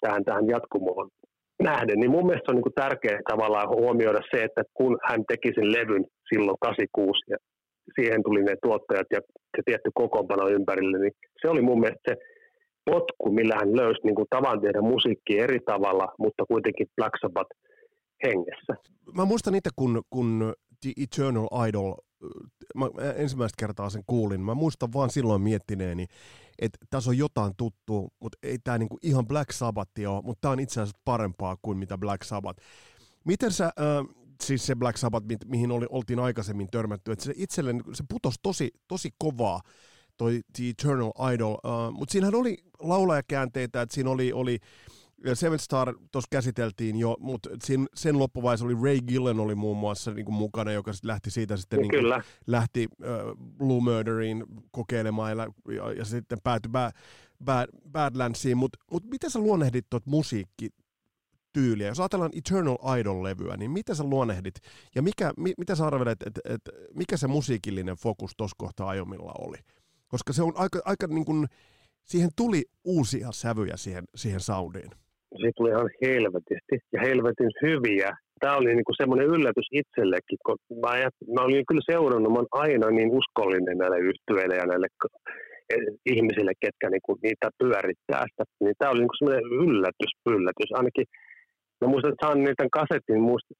tähän, 0.00 0.24
tähän 0.24 0.48
jatkumoon 0.48 1.08
nähden, 1.62 1.98
niin 2.00 2.10
mun 2.10 2.26
mielestä 2.26 2.52
on 2.52 2.56
niin 2.56 2.80
tärkeää 2.82 3.20
tavallaan 3.30 3.68
huomioida 3.68 4.20
se, 4.30 4.42
että 4.44 4.62
kun 4.74 4.98
hän 5.08 5.24
teki 5.28 5.50
sen 5.54 5.72
levyn 5.72 6.04
silloin 6.28 6.56
86 6.60 7.20
ja 7.30 7.36
siihen 7.94 8.22
tuli 8.22 8.42
ne 8.42 8.54
tuottajat 8.62 9.06
ja 9.12 9.20
se 9.56 9.62
tietty 9.64 9.90
kokoonpano 9.94 10.48
ympärille, 10.48 10.98
niin 10.98 11.12
se 11.40 11.48
oli 11.48 11.62
mun 11.62 11.80
mielestä 11.80 12.00
se 12.08 12.14
potku, 12.90 13.32
millä 13.32 13.54
hän 13.60 13.76
löysi 13.76 14.00
niin 14.04 14.14
kuin 14.14 14.30
tavan 14.30 14.60
tehdä 14.60 14.80
musiikkia 14.80 15.44
eri 15.44 15.58
tavalla, 15.72 16.06
mutta 16.18 16.44
kuitenkin 16.52 16.86
Black 16.96 17.14
Sabbath 17.20 17.50
hengessä. 18.22 18.74
Mä 19.14 19.24
muistan 19.24 19.54
itse, 19.54 19.70
kun, 19.76 20.02
kun 20.10 20.54
The 20.80 20.92
Eternal 20.96 21.48
Idol 21.68 21.94
mä 22.74 22.86
ensimmäistä 23.16 23.56
kertaa 23.58 23.90
sen 23.90 24.02
kuulin, 24.06 24.40
mä 24.40 24.54
muistan 24.54 24.92
vaan 24.92 25.10
silloin 25.10 25.42
miettineeni, 25.42 26.06
että 26.58 26.78
tässä 26.90 27.10
on 27.10 27.18
jotain 27.18 27.52
tuttu, 27.56 28.12
mutta 28.20 28.38
ei 28.42 28.58
tämä 28.58 28.78
niinku 28.78 28.98
ihan 29.02 29.26
Black 29.26 29.52
Sabbath 29.52 29.90
ole, 30.08 30.22
mutta 30.22 30.40
tämä 30.40 30.52
on 30.52 30.60
itse 30.60 30.80
asiassa 30.80 31.00
parempaa 31.04 31.56
kuin 31.62 31.78
mitä 31.78 31.98
Black 31.98 32.22
Sabbath. 32.22 32.62
Miten 33.24 33.52
sä, 33.52 33.64
äh, 33.64 33.72
siis 34.42 34.66
se 34.66 34.74
Black 34.74 34.96
Sabbath, 34.96 35.26
mi- 35.26 35.36
mihin 35.46 35.70
oli, 35.70 35.86
oltiin 35.90 36.18
aikaisemmin 36.18 36.68
törmätty, 36.70 37.12
että 37.12 37.24
se 37.24 37.32
itselle 37.36 37.74
se 37.92 38.04
putosi 38.08 38.38
tosi, 38.42 38.70
tosi 38.88 39.10
kovaa, 39.18 39.60
toi 40.16 40.40
The 40.56 40.68
Eternal 40.68 41.12
Idol, 41.34 41.54
äh, 41.54 41.92
mutta 41.92 42.12
siinähän 42.12 42.34
oli 42.34 42.56
laulajakäänteitä, 42.78 43.82
että 43.82 43.94
siinä 43.94 44.10
oli, 44.10 44.32
oli 44.32 44.58
Seven 45.34 45.58
Star 45.58 45.94
tuossa 46.12 46.28
käsiteltiin 46.30 46.96
jo, 46.96 47.16
mutta 47.20 47.50
sen, 47.64 47.86
sen 47.94 48.18
loppuvaiheessa 48.18 48.66
oli 48.66 48.76
Ray 48.82 49.00
Gillen 49.00 49.40
oli 49.40 49.54
muun 49.54 49.76
muassa 49.76 50.10
niin 50.10 50.24
kuin 50.24 50.34
mukana, 50.34 50.72
joka 50.72 50.92
sit 50.92 51.04
lähti 51.04 51.30
siitä 51.30 51.56
sitten 51.56 51.80
niin 51.80 51.90
kuin, 51.90 52.22
lähti 52.46 52.88
uh, 53.00 53.36
Blue 53.58 53.80
Murderiin 53.80 54.44
kokeilemaan 54.70 55.38
ja, 55.38 55.48
ja, 55.74 55.92
ja 55.92 56.04
sitten 56.04 56.38
päätyi 56.44 56.70
Bad, 56.70 56.92
Bad, 57.44 57.66
Badlandsiin, 57.92 58.56
mutta 58.56 58.78
mut 58.90 59.04
miten 59.04 59.30
sä 59.30 59.38
luonnehdit 59.38 59.86
tuot 59.90 60.06
musiikkityyliä? 60.06 61.88
Jos 61.88 62.00
ajatellaan 62.00 62.32
Eternal 62.36 62.78
Idol-levyä, 62.98 63.56
niin 63.56 63.70
miten 63.70 63.96
sä 63.96 64.04
luonnehdit 64.04 64.54
ja 64.94 65.02
mikä, 65.02 65.32
mi, 65.36 65.52
mitä 65.58 65.74
sä 65.74 65.86
arvelet, 65.86 66.22
että 66.26 66.40
et, 66.44 66.54
et, 66.54 66.74
mikä 66.94 67.16
se 67.16 67.26
musiikillinen 67.26 67.96
fokus 67.96 68.30
tuossa 68.36 68.56
kohtaa 68.58 68.88
ajomilla 68.88 69.32
oli? 69.38 69.58
Koska 70.08 70.32
se 70.32 70.42
on 70.42 70.52
aika, 70.54 70.80
aika 70.84 71.06
niin 71.06 71.24
kuin, 71.24 71.46
siihen 72.04 72.30
tuli 72.36 72.64
uusia 72.84 73.32
sävyjä 73.32 73.76
siihen, 73.76 74.04
siihen 74.14 74.40
soundiin 74.40 74.90
siitä 75.36 75.56
tuli 75.56 75.70
ihan 75.70 75.90
helvetisti 76.06 76.76
ja 76.94 77.00
helvetin 77.06 77.52
hyviä. 77.62 78.10
Tämä 78.40 78.56
oli 78.56 78.74
niinku 78.74 78.94
semmoinen 78.96 79.26
yllätys 79.26 79.68
itsellekin, 79.80 80.38
kun 80.46 80.56
mä, 80.82 80.92
mä 81.34 81.40
olin 81.46 81.66
kyllä 81.68 81.84
seurannut, 81.92 82.32
mä 82.32 82.38
olen 82.38 82.58
aina 82.64 82.86
niin 82.90 83.10
uskollinen 83.18 83.78
näille 83.78 83.98
yhtyeille 84.10 84.56
ja 84.56 84.66
näille 84.66 84.88
ihmisille, 86.14 86.52
ketkä 86.64 86.86
niinku 86.90 87.12
niitä 87.22 87.46
pyörittää 87.58 88.24
sitä. 88.30 88.44
Niin 88.60 88.74
tämä 88.78 88.90
oli 88.90 89.00
niinku 89.00 89.18
semmoinen 89.18 89.52
yllätys, 89.64 90.12
yllätys. 90.34 90.70
Ainakin 90.78 91.06
mä 91.80 91.88
muistan, 91.88 92.12
että 92.12 92.26
saan 92.26 92.38
niitä 92.44 92.64
kasetin, 92.78 93.20
muistan, 93.28 93.56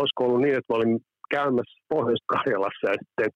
olisiko 0.00 0.20
ollut 0.24 0.42
niin, 0.42 0.56
että 0.58 0.70
mä 0.70 0.76
olin 0.78 0.94
käymässä 1.30 1.76
Pohjois-Karjalassa 1.92 2.86
ja 2.90 2.96
sitten 3.02 3.30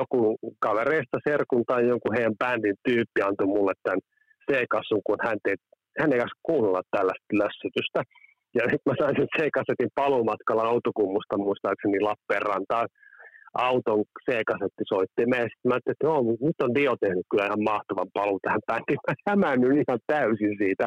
joku 0.00 0.18
kavereista 0.66 1.18
serkun 1.28 1.64
tai 1.66 1.88
jonkun 1.92 2.14
heidän 2.16 2.38
bändin 2.42 2.78
tyyppi 2.86 3.20
antoi 3.22 3.46
mulle 3.46 3.74
tämän 3.82 4.00
C-kassun, 4.46 5.02
kun 5.06 5.16
hän 5.26 5.38
teit 5.44 5.62
hän 6.00 6.12
ei 6.12 6.20
kuunnella 6.42 6.82
tällaista 6.90 7.38
lässytystä. 7.42 8.00
Ja 8.54 8.62
sitten 8.70 8.88
mä 8.88 8.94
sain 8.98 9.16
sen 9.16 9.32
C-kasetin 9.36 9.96
paluumatkalla 10.00 10.62
autokummusta 10.72 11.42
muistaakseni 11.46 12.00
Lappeenrantaan 12.00 12.88
auton 13.70 14.04
C-kasetti 14.26 14.84
soitti. 14.92 15.22
Sitten 15.22 15.30
mä 15.30 15.74
ajattelin, 15.74 15.94
että 15.94 16.06
joo, 16.08 16.18
nyt 16.48 16.58
on 16.64 16.74
Dio 16.74 16.94
tehnyt 17.04 17.26
kyllä 17.30 17.46
ihan 17.46 17.68
mahtavan 17.72 18.10
paluu 18.16 18.38
tähän 18.42 18.66
bändiin. 18.68 19.00
Mä 19.08 19.14
hämäännyin 19.30 19.82
ihan 19.82 20.00
täysin 20.12 20.54
siitä. 20.62 20.86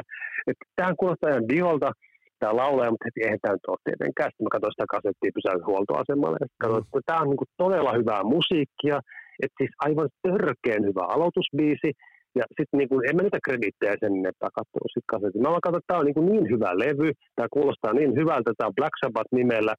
Että 0.50 0.64
tähän 0.76 0.96
kuulostaa 1.00 1.30
ihan 1.30 1.48
Diolta, 1.48 1.90
tämä 2.38 2.60
laulaja, 2.62 2.90
mutta 2.90 3.06
heti 3.06 3.20
eihän 3.24 3.42
tämä 3.42 3.54
nyt 3.54 3.70
ole 3.72 3.84
tietenkään. 3.84 4.30
Sitten 4.30 4.46
mä 4.46 4.54
katsoin 4.54 4.74
sitä 4.74 4.94
kasettia 4.96 5.36
pysäyn 5.36 5.66
huoltoasemalle. 5.68 6.38
Ja 6.40 6.48
katsoin, 6.62 6.82
että 6.82 7.08
tämä 7.08 7.22
on 7.22 7.28
niin 7.30 7.56
todella 7.64 7.92
hyvää 8.00 8.22
musiikkia. 8.34 8.96
Että 9.42 9.58
siis 9.60 9.74
aivan 9.86 10.08
törkeen 10.26 10.82
hyvä 10.88 11.04
aloitusbiisi. 11.14 11.90
Ja 12.38 12.44
sitten 12.56 12.78
niin 12.78 12.90
kuin, 12.90 13.00
en 13.08 13.16
mä 13.16 13.22
niitä 13.22 13.46
kredittejä 13.46 13.94
sen 14.00 14.14
enempää 14.22 14.56
katsonut 14.58 14.92
sitten 14.94 15.12
kasetin. 15.14 15.42
Mä 15.42 15.54
vaan 15.54 15.66
katsoin, 15.66 15.82
että 15.82 15.90
tämä 15.90 16.00
on 16.00 16.06
niin, 16.06 16.18
kuin 16.18 16.28
niin 16.30 16.46
hyvä 16.52 16.70
levy, 16.84 17.08
tämä 17.36 17.54
kuulostaa 17.56 17.92
niin 17.92 18.12
hyvältä, 18.20 18.50
tämä 18.52 18.70
on 18.70 18.78
Black 18.78 18.94
Sabbath 19.00 19.32
nimellä. 19.40 19.74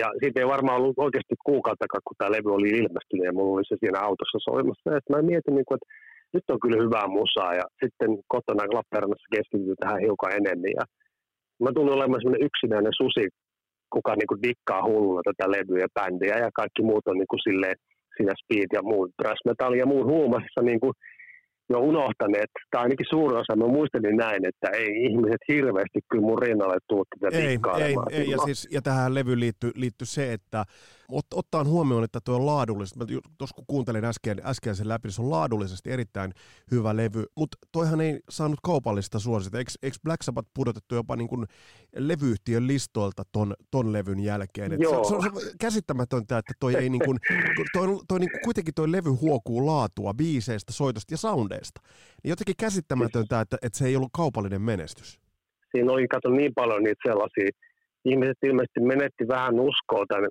Ja 0.00 0.06
siitä 0.20 0.40
ei 0.40 0.54
varmaan 0.54 0.78
ollut 0.80 1.04
oikeasti 1.06 1.36
kuukauttakaan, 1.50 2.04
kun 2.06 2.18
tämä 2.18 2.34
levy 2.36 2.50
oli 2.58 2.70
ilmestynyt 2.80 3.26
ja 3.28 3.36
mulla 3.36 3.54
oli 3.56 3.68
se 3.68 3.76
siinä 3.80 3.98
autossa 4.08 4.38
soimassa. 4.48 4.86
Ja 4.94 5.00
mä 5.12 5.28
mietin, 5.30 5.54
niin 5.56 5.68
kuin, 5.68 5.78
että 5.78 5.88
nyt 6.34 6.46
on 6.52 6.62
kyllä 6.62 6.78
hyvää 6.84 7.06
musaa 7.18 7.52
ja 7.60 7.64
sitten 7.80 8.10
kotona 8.34 8.76
Lappeenrannassa 8.78 9.32
keskitytty 9.34 9.74
tähän 9.76 10.02
hiukan 10.04 10.36
enemmän. 10.40 10.74
Ja 10.78 10.84
mä 11.62 11.70
tulin 11.72 11.96
olemaan 11.96 12.20
semmoinen 12.20 12.48
yksinäinen 12.48 12.94
susi, 13.02 13.24
kuka 13.94 14.12
niin 14.14 14.30
kuin 14.30 14.42
dikkaa 14.46 14.86
hulluna 14.88 15.22
tätä 15.28 15.46
levyä 15.54 15.84
ja 15.84 15.94
bändiä 15.96 16.36
ja 16.44 16.50
kaikki 16.60 16.82
muut 16.88 17.06
on 17.10 17.18
niin 17.18 17.32
kuin 17.32 17.44
silleen, 17.46 17.76
siinä 18.16 18.34
speed 18.42 18.70
ja 18.76 18.82
muut 18.90 19.10
thrash 19.18 19.42
metal 19.48 19.74
ja 19.74 19.86
muut 19.92 20.06
huumassa 20.14 20.60
niin 20.62 20.80
kuin 20.80 20.94
jo 21.68 21.78
unohtaneet, 21.80 22.50
tai 22.70 22.82
ainakin 22.82 23.06
suurin 23.10 23.38
osa, 23.38 23.56
mä 23.56 23.66
muistelin 23.66 24.16
näin, 24.16 24.46
että 24.46 24.68
ei 24.72 25.04
ihmiset 25.04 25.42
hirveästi 25.48 26.00
kyllä 26.10 26.26
mun 26.26 26.38
rinnalle 26.38 26.78
tuu 26.88 27.04
tätä 27.04 27.38
ei, 27.38 27.58
ei, 27.80 27.94
ei, 28.10 28.30
ja, 28.30 28.38
siis, 28.38 28.68
ja 28.70 28.82
tähän 28.82 29.14
levyyn 29.14 29.40
liittyy, 29.40 29.70
liittyy 29.74 30.06
se, 30.06 30.32
että 30.32 30.64
ot, 31.12 31.26
ottaen 31.34 31.66
huomioon, 31.66 32.04
että 32.04 32.20
tuo 32.24 32.36
on 32.36 32.46
laadullisesti, 32.46 33.18
tuossa 33.38 33.54
kun 33.54 33.64
kuuntelin 33.66 34.04
äsken, 34.04 34.40
äsken 34.44 34.76
sen 34.76 34.88
läpi, 34.88 35.06
niin 35.08 35.12
se 35.12 35.22
on 35.22 35.30
laadullisesti 35.30 35.90
erittäin 35.90 36.32
hyvä 36.70 36.96
levy, 36.96 37.24
mutta 37.36 37.58
toihan 37.72 38.00
ei 38.00 38.20
saanut 38.30 38.58
kaupallista 38.62 39.18
suosita. 39.18 39.58
Eikö, 39.58 39.70
eikö 39.82 39.96
Black 40.04 40.22
Sabbath 40.22 40.48
pudotettu 40.54 40.94
jopa 40.94 41.16
niin 41.16 41.28
kuin 41.28 41.46
levyyhtiön 41.96 42.66
listoilta 42.66 43.22
ton, 43.32 43.54
ton 43.70 43.92
levyn 43.92 44.20
jälkeen? 44.20 44.72
Et 44.72 44.80
Joo. 44.80 45.04
Se, 45.04 45.08
se, 45.08 45.14
on, 45.14 45.22
se 45.22 45.28
on 45.28 45.42
käsittämätöntä, 45.60 46.38
että 46.38 46.52
toi 46.60 46.74
ei 46.74 46.90
niin 46.90 47.04
kuin, 47.04 47.18
toi, 47.72 47.86
toi, 48.08 48.20
niin 48.20 48.30
kuin, 48.30 48.40
kuitenkin 48.44 48.74
toi 48.74 48.92
levy 48.92 49.10
huokuu 49.10 49.66
laatua 49.66 50.14
biiseistä, 50.14 50.72
soitosta 50.72 51.14
ja 51.14 51.18
soundeista. 51.18 51.80
Niin 52.22 52.30
jotenkin 52.30 52.54
käsittämätöntä, 52.58 53.40
että, 53.40 53.56
että 53.62 53.78
se 53.78 53.86
ei 53.86 53.96
ollut 53.96 54.12
kaupallinen 54.12 54.62
menestys. 54.62 55.20
Siinä 55.70 55.92
oli 55.92 56.08
kato 56.08 56.30
niin 56.30 56.52
paljon 56.54 56.82
niitä 56.82 57.08
sellaisia. 57.08 57.50
Ihmiset 58.04 58.36
ilmeisesti 58.42 58.80
menetti 58.80 59.28
vähän 59.28 59.60
uskoa 59.60 60.04
tämän 60.08 60.28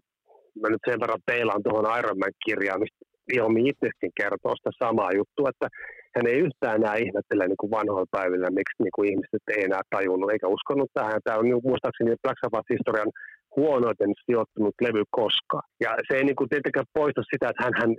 mä 0.61 0.69
nyt 0.69 0.83
sen 0.87 0.99
verran 1.03 1.27
peilaan 1.29 1.63
tuohon 1.63 1.99
Iron 1.99 2.19
Man-kirjaan, 2.21 2.81
mistä 2.83 3.07
Ilmi 3.37 3.61
itsekin 3.71 4.11
kertoo 4.19 4.53
sitä 4.55 4.71
samaa 4.83 5.11
juttua, 5.19 5.49
että 5.49 5.67
hän 6.15 6.27
ei 6.27 6.39
yhtään 6.45 6.75
enää 6.79 6.95
ihmettele 7.05 7.43
niin 7.47 7.61
kuin 7.61 7.75
vanhoilla 7.77 8.15
päivillä, 8.17 8.57
miksi 8.59 8.83
niin 8.83 8.95
kuin 8.95 9.09
ihmiset 9.11 9.43
ei 9.53 9.63
enää 9.69 9.83
tajunnut 9.95 10.31
eikä 10.31 10.47
uskonut 10.55 10.89
tähän. 10.93 11.19
Tämä 11.23 11.39
on 11.39 11.45
niin 11.45 11.67
muistaakseni 11.69 12.21
Black 12.23 12.37
Sabbath-historian 12.41 13.11
huonoiten 13.55 14.11
sijoittunut 14.25 14.75
levy 14.85 15.03
koskaan. 15.19 15.65
Ja 15.83 15.91
se 16.07 16.13
ei 16.17 16.23
niin 16.25 16.39
kuin 16.39 16.49
tietenkään 16.49 16.93
poista 16.99 17.21
sitä, 17.31 17.45
että 17.49 17.63
hän, 17.65 17.73
hän 17.81 17.91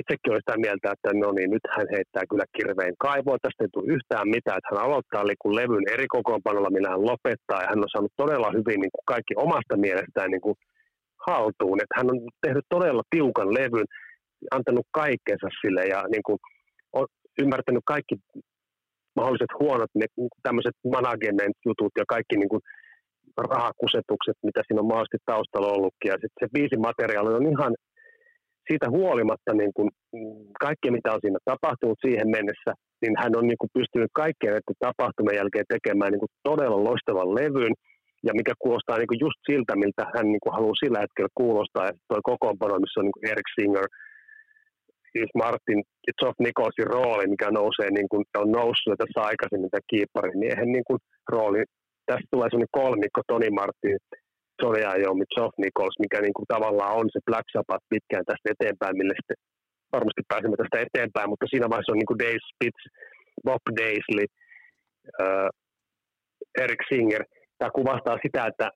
itsekin 0.00 0.32
on 0.32 0.42
sitä 0.42 0.56
mieltä, 0.64 0.86
että 0.94 1.10
no 1.22 1.28
niin, 1.32 1.50
nyt 1.54 1.66
hän 1.76 1.88
heittää 1.94 2.24
kyllä 2.30 2.46
kirveen 2.56 2.94
kaivoa, 3.06 3.42
tästä 3.42 3.64
ei 3.64 3.72
tule 3.72 3.92
yhtään 3.96 4.28
mitään, 4.36 4.58
että 4.58 4.70
hän 4.72 4.84
aloittaa 4.86 5.24
niin 5.24 5.56
levyn 5.58 5.86
eri 5.94 6.06
kokoonpanolla, 6.16 6.74
millä 6.76 6.90
hän 6.94 7.08
lopettaa, 7.10 7.62
ja 7.62 7.70
hän 7.70 7.84
on 7.84 7.92
saanut 7.92 8.20
todella 8.22 8.56
hyvin 8.58 8.80
niin 8.82 8.94
kuin 8.94 9.10
kaikki 9.12 9.34
omasta 9.46 9.74
mielestään 9.84 10.30
niin 10.30 10.44
kuin 10.46 10.56
haltuun. 11.26 11.80
Että 11.82 11.96
hän 11.98 12.10
on 12.12 12.18
tehnyt 12.44 12.64
todella 12.68 13.02
tiukan 13.10 13.48
levyn, 13.58 13.88
antanut 14.50 14.86
kaikkensa 14.90 15.48
sille 15.60 15.82
ja 15.94 16.00
niin 16.12 16.22
kuin, 16.26 16.38
on 16.92 17.06
ymmärtänyt 17.42 17.84
kaikki 17.94 18.14
mahdolliset 19.16 19.52
huonot 19.60 19.92
ne, 19.94 20.06
tämmöiset 20.42 20.76
management-jutut 20.94 21.92
ja 21.98 22.04
kaikki 22.08 22.36
niin 22.36 22.48
kuin, 22.48 22.62
rahakusetukset, 23.54 24.36
mitä 24.48 24.60
siinä 24.62 24.80
on 24.80 24.90
mahdollisesti 24.90 25.28
taustalla 25.32 25.74
ollutkin. 25.76 26.10
Ja 26.12 26.16
sitten 26.22 26.40
se 26.40 26.54
biisimateriaali 26.54 27.34
on 27.34 27.46
ihan 27.54 27.72
siitä 28.68 28.86
huolimatta 28.90 29.52
niin 29.54 29.74
kuin, 29.76 29.88
kaikki, 30.64 30.90
mitä 30.90 31.12
on 31.14 31.20
siinä 31.22 31.38
tapahtunut 31.44 31.98
siihen 32.06 32.28
mennessä, 32.36 32.70
niin 33.02 33.14
hän 33.22 33.36
on 33.38 33.46
niin 33.46 33.60
kuin, 33.60 33.70
pystynyt 33.78 34.10
kaikkien 34.22 34.52
näiden 34.52 34.82
tapahtumien 34.88 35.40
jälkeen 35.40 35.70
tekemään 35.74 36.12
niin 36.12 36.24
kuin, 36.24 36.34
todella 36.48 36.84
loistavan 36.84 37.34
levyn– 37.40 37.74
ja 38.26 38.32
mikä 38.38 38.52
kuulostaa 38.58 38.98
niin 38.98 39.10
kuin 39.12 39.24
just 39.26 39.40
siltä, 39.50 39.72
miltä 39.82 40.02
hän 40.14 40.26
niin 40.32 40.42
kuin 40.42 40.54
haluaa 40.56 40.82
sillä 40.82 40.98
hetkellä 41.04 41.38
kuulostaa. 41.42 41.86
Ja 41.88 41.92
tuo 42.08 42.18
kokoonpano, 42.30 42.82
missä 42.84 43.00
on 43.00 43.06
niin 43.06 43.16
kuin 43.16 43.30
Eric 43.32 43.48
Singer, 43.56 43.86
Yves 45.16 45.34
Martin 45.42 45.80
ja 46.06 46.12
Geoff 46.18 46.38
Nicholsin 46.44 46.92
rooli, 46.94 47.26
mikä 47.34 47.48
nousee, 47.50 47.90
niin 47.90 48.08
kuin 48.12 48.24
on 48.42 48.50
noussut 48.58 48.98
tässä 49.02 49.20
aikaisemmin 49.30 49.70
tämä 49.70 49.88
kiipparin 49.90 50.38
miehen 50.44 50.70
niin 50.76 50.86
kuin 50.88 51.00
rooli. 51.34 51.60
Tästä 52.08 52.28
tulee 52.32 52.48
sellainen 52.48 52.76
kolmikko 52.80 53.20
Tony 53.26 53.50
Martin, 53.60 53.96
Johnny 54.60 54.80
Iommi, 55.00 55.26
Geoff 55.34 55.54
Nichols, 55.62 55.96
mikä 56.04 56.18
niin 56.20 56.36
kuin 56.36 56.50
tavallaan 56.54 56.94
on 57.00 57.06
se 57.12 57.20
Black 57.28 57.46
Sabbath 57.52 57.84
pitkään 57.92 58.24
tästä 58.26 58.46
eteenpäin, 58.54 58.98
mille 59.00 59.14
sitten 59.18 59.38
varmasti 59.94 60.22
pääsemme 60.32 60.56
tästä 60.58 60.84
eteenpäin, 60.86 61.28
mutta 61.30 61.46
siinä 61.50 61.70
vaiheessa 61.70 61.92
on 61.92 62.00
niin 62.00 62.10
kuin 62.10 62.22
Dave 62.24 62.42
Spitz, 62.50 62.80
Bob 63.46 63.64
Daisley, 63.78 64.26
uh, 65.22 65.50
Eric 66.64 66.82
Singer– 66.90 67.22
tämä 67.58 67.70
kuvastaa 67.70 68.18
sitä, 68.22 68.46
että 68.46 68.70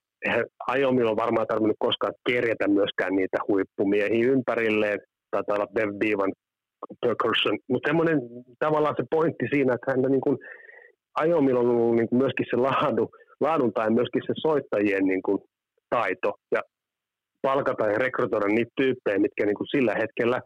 Ajomi 0.67 1.03
on 1.03 1.15
varmaan 1.15 1.47
tarvinnut 1.47 1.77
koskaan 1.79 2.13
kerjätä 2.29 2.67
myöskään 2.67 3.15
niitä 3.15 3.37
huippumiehiä 3.47 4.31
ympärilleen. 4.31 4.99
Taitaa 5.31 5.55
olla 5.55 5.73
Bev 5.75 5.89
Beavan 5.99 6.33
Percussion. 7.01 7.57
Mutta 7.69 7.87
semmoinen 7.89 8.19
tavallaan 8.59 8.95
se 8.97 9.03
pointti 9.09 9.45
siinä, 9.53 9.73
että 9.73 9.91
hän 9.91 10.11
niin 10.11 10.21
kuin, 10.21 10.37
Ajomilla 11.15 11.59
on 11.59 11.69
ollut 11.69 11.95
niin 11.95 12.09
kuin 12.09 12.19
myöskin 12.19 12.45
se 12.49 12.57
laadu, 12.57 13.09
laadun 13.39 13.73
tai 13.73 13.89
myöskin 13.89 14.21
se 14.27 14.33
soittajien 14.41 15.05
niin 15.05 15.21
kuin, 15.21 15.39
taito 15.89 16.31
ja 16.51 16.61
palkata 17.41 17.87
ja 17.87 17.97
rekrytoida 17.97 18.47
niitä 18.47 18.71
tyyppejä, 18.75 19.19
mitkä 19.19 19.45
niin 19.45 19.59
kuin 19.59 19.67
sillä 19.67 19.93
hetkellä 19.95 20.41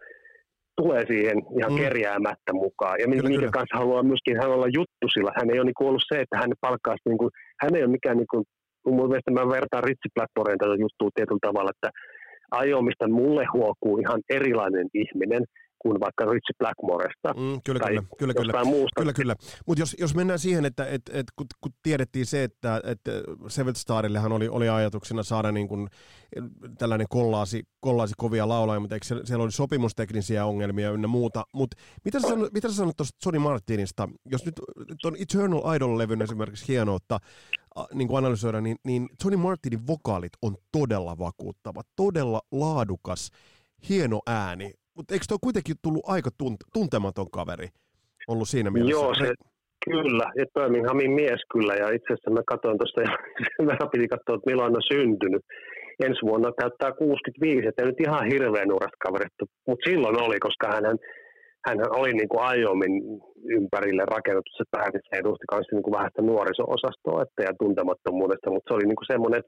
tulee 0.78 1.06
siihen 1.08 1.38
ihan 1.60 1.72
mm. 1.72 1.78
kerjäämättä 1.78 2.54
mukaan. 2.54 3.00
Ja 3.00 3.06
kyllä, 3.06 3.30
minkä 3.30 3.40
kyllä. 3.40 3.58
kanssa 3.58 3.78
haluaa 3.78 4.04
myöskin 4.04 4.38
hän 4.42 4.52
olla 4.52 4.68
juttu 4.78 5.06
sillä. 5.14 5.32
Hän 5.40 5.50
ei 5.50 5.60
ole 5.60 5.66
niin 5.66 5.88
ollut 5.90 6.04
se, 6.08 6.22
että 6.22 6.38
hän 6.38 6.52
palkkaa 6.62 6.96
niin 7.06 7.18
kuin, 7.18 7.32
hän 7.62 7.76
ei 7.76 7.84
ole 7.84 7.92
mikään 7.92 8.18
niin 8.18 8.32
kuin, 8.32 8.44
mun 8.86 9.08
mielestä 9.10 9.32
mä 9.32 9.50
vertaan 9.58 9.84
Ritsi 9.84 10.10
Blackmoren 10.16 10.58
tätä 10.58 10.76
juttua 10.84 11.10
tietyllä 11.16 11.48
tavalla, 11.48 11.72
että 11.76 11.90
ajomista 12.52 13.08
mulle 13.08 13.46
huokuu 13.54 13.98
ihan 13.98 14.22
erilainen 14.30 14.88
ihminen 14.94 15.44
kuin 15.86 16.00
vaikka 16.00 16.26
Richie 16.26 16.56
Blackmoresta 16.60 17.34
mm, 17.34 17.60
kyllä, 17.64 17.80
tai 17.80 17.92
kyllä, 17.92 18.08
kyllä, 18.18 18.34
kyllä. 18.34 18.64
muusta. 18.64 19.02
Kyllä, 19.02 19.14
kyllä. 19.14 19.36
Mutta 19.68 19.82
jos, 19.82 19.96
jos 20.00 20.16
mennään 20.16 20.40
siihen, 20.40 20.66
että 20.66 20.86
et, 20.86 21.02
et, 21.14 21.26
kun, 21.36 21.46
kun 21.62 21.72
tiedettiin 21.84 22.26
se, 22.26 22.44
että 22.44 22.82
et 22.84 23.00
Seventh 23.48 23.80
Starillehan 23.80 24.32
oli, 24.32 24.48
oli 24.48 24.70
ajatuksena 24.70 25.24
saada 25.24 25.52
niin 25.52 25.68
kun, 25.68 25.90
tällainen 26.78 27.08
kollaasi, 27.10 27.64
kollaasi 27.80 28.14
kovia 28.18 28.48
laulajia, 28.48 28.80
mutta 28.80 28.96
eikö 28.96 29.06
siellä 29.06 29.44
oli 29.44 29.52
sopimusteknisiä 29.52 30.46
ongelmia 30.46 30.92
ynnä 30.92 31.08
muuta. 31.08 31.44
Mutta 31.54 31.78
mitä 32.06 32.20
sä 32.20 32.28
sanot, 32.28 32.54
mitä 32.54 32.70
sä 32.70 32.76
sanot 32.76 32.98
tuosta 32.98 33.18
Johnny 33.26 33.40
Martinista? 33.40 34.10
Jos 34.26 34.46
nyt 34.46 34.56
tuon 35.02 35.16
Eternal 35.20 35.76
Idol-levyn 35.76 36.22
esimerkiksi 36.22 36.68
hienoutta 36.68 37.20
niin 37.94 38.08
kuin 38.08 38.18
analysoida, 38.18 38.62
niin, 38.62 38.78
niin 38.84 39.10
Johnny 39.24 39.38
Martinin 39.38 39.88
vokaalit 39.88 40.34
on 40.42 40.58
todella 40.72 41.18
vakuuttava, 41.18 41.82
todella 41.96 42.42
laadukas, 42.52 43.30
hieno 43.90 44.20
ääni. 44.28 44.74
Mutta 44.96 45.14
eikö 45.14 45.26
tuo 45.28 45.38
kuitenkin 45.42 45.76
tullut 45.84 46.10
aika 46.16 46.30
tunt- 46.44 46.68
tuntematon 46.74 47.32
kaveri 47.32 47.68
ollut 48.28 48.50
siinä 48.50 48.70
mielessä? 48.72 49.00
Joo, 49.00 49.16
se, 49.16 49.34
kyllä. 49.90 50.28
Ja 50.40 50.46
Birminghamin 50.54 51.12
mies 51.12 51.42
kyllä. 51.54 51.74
Ja 51.82 51.88
itse 51.98 52.10
asiassa 52.14 52.32
mä 52.32 52.52
katsoin 52.54 52.78
tuosta, 52.78 53.02
ja 53.02 53.14
vähän 53.72 53.90
piti 53.92 54.08
katsoa, 54.08 54.36
että 54.36 54.50
milloin 54.50 54.78
on 54.80 54.92
syntynyt. 54.94 55.44
Ensi 56.08 56.22
vuonna 56.30 56.52
täyttää 56.60 56.92
65, 56.92 57.68
että 57.68 57.86
nyt 57.86 58.00
ihan 58.06 58.26
hirveän 58.34 58.68
nuoresta 58.68 59.04
kaverista. 59.06 59.44
Mutta 59.68 59.90
silloin 59.90 60.22
oli, 60.26 60.38
koska 60.48 60.68
hän, 60.74 60.86
hän 61.68 61.78
oli 62.00 62.12
niin 62.14 62.30
kuin 62.30 62.44
Aiomin 62.50 62.94
ympärille 63.58 64.04
rakennettu 64.16 64.52
se 64.58 64.66
pää, 64.72 64.90
niin 64.90 65.06
se 65.10 65.16
edusti 65.22 65.46
myös 65.52 65.68
niin 65.72 65.86
kuin 65.86 65.96
vähän 65.98 66.12
sitä 66.12 66.22
nuoriso-osastoa 66.32 67.24
että 67.26 67.42
ja 67.48 67.52
tuntemattomuudesta, 67.62 68.54
mutta 68.54 68.68
se 68.68 68.76
oli 68.76 68.86
niin 68.88 69.00
kuin 69.00 69.12
semmoinen, 69.14 69.44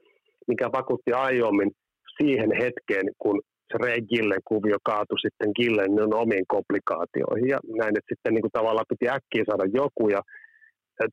mikä 0.50 0.66
vakuutti 0.78 1.12
Aiomin 1.12 1.70
siihen 2.18 2.50
hetkeen, 2.62 3.06
kun 3.22 3.36
Ray 3.74 4.00
Gillen 4.10 4.44
kuvio 4.50 4.78
kaatui 4.84 5.20
sitten 5.20 5.50
Gillen 5.56 6.14
omiin 6.14 6.46
komplikaatioihin. 6.48 7.48
Ja 7.48 7.58
näin, 7.80 7.94
että 7.98 8.10
sitten 8.12 8.34
niin 8.34 8.44
kuin 8.46 8.56
tavallaan 8.58 8.90
piti 8.92 9.06
äkkiä 9.16 9.44
saada 9.46 9.64
joku 9.82 10.08
ja 10.08 10.20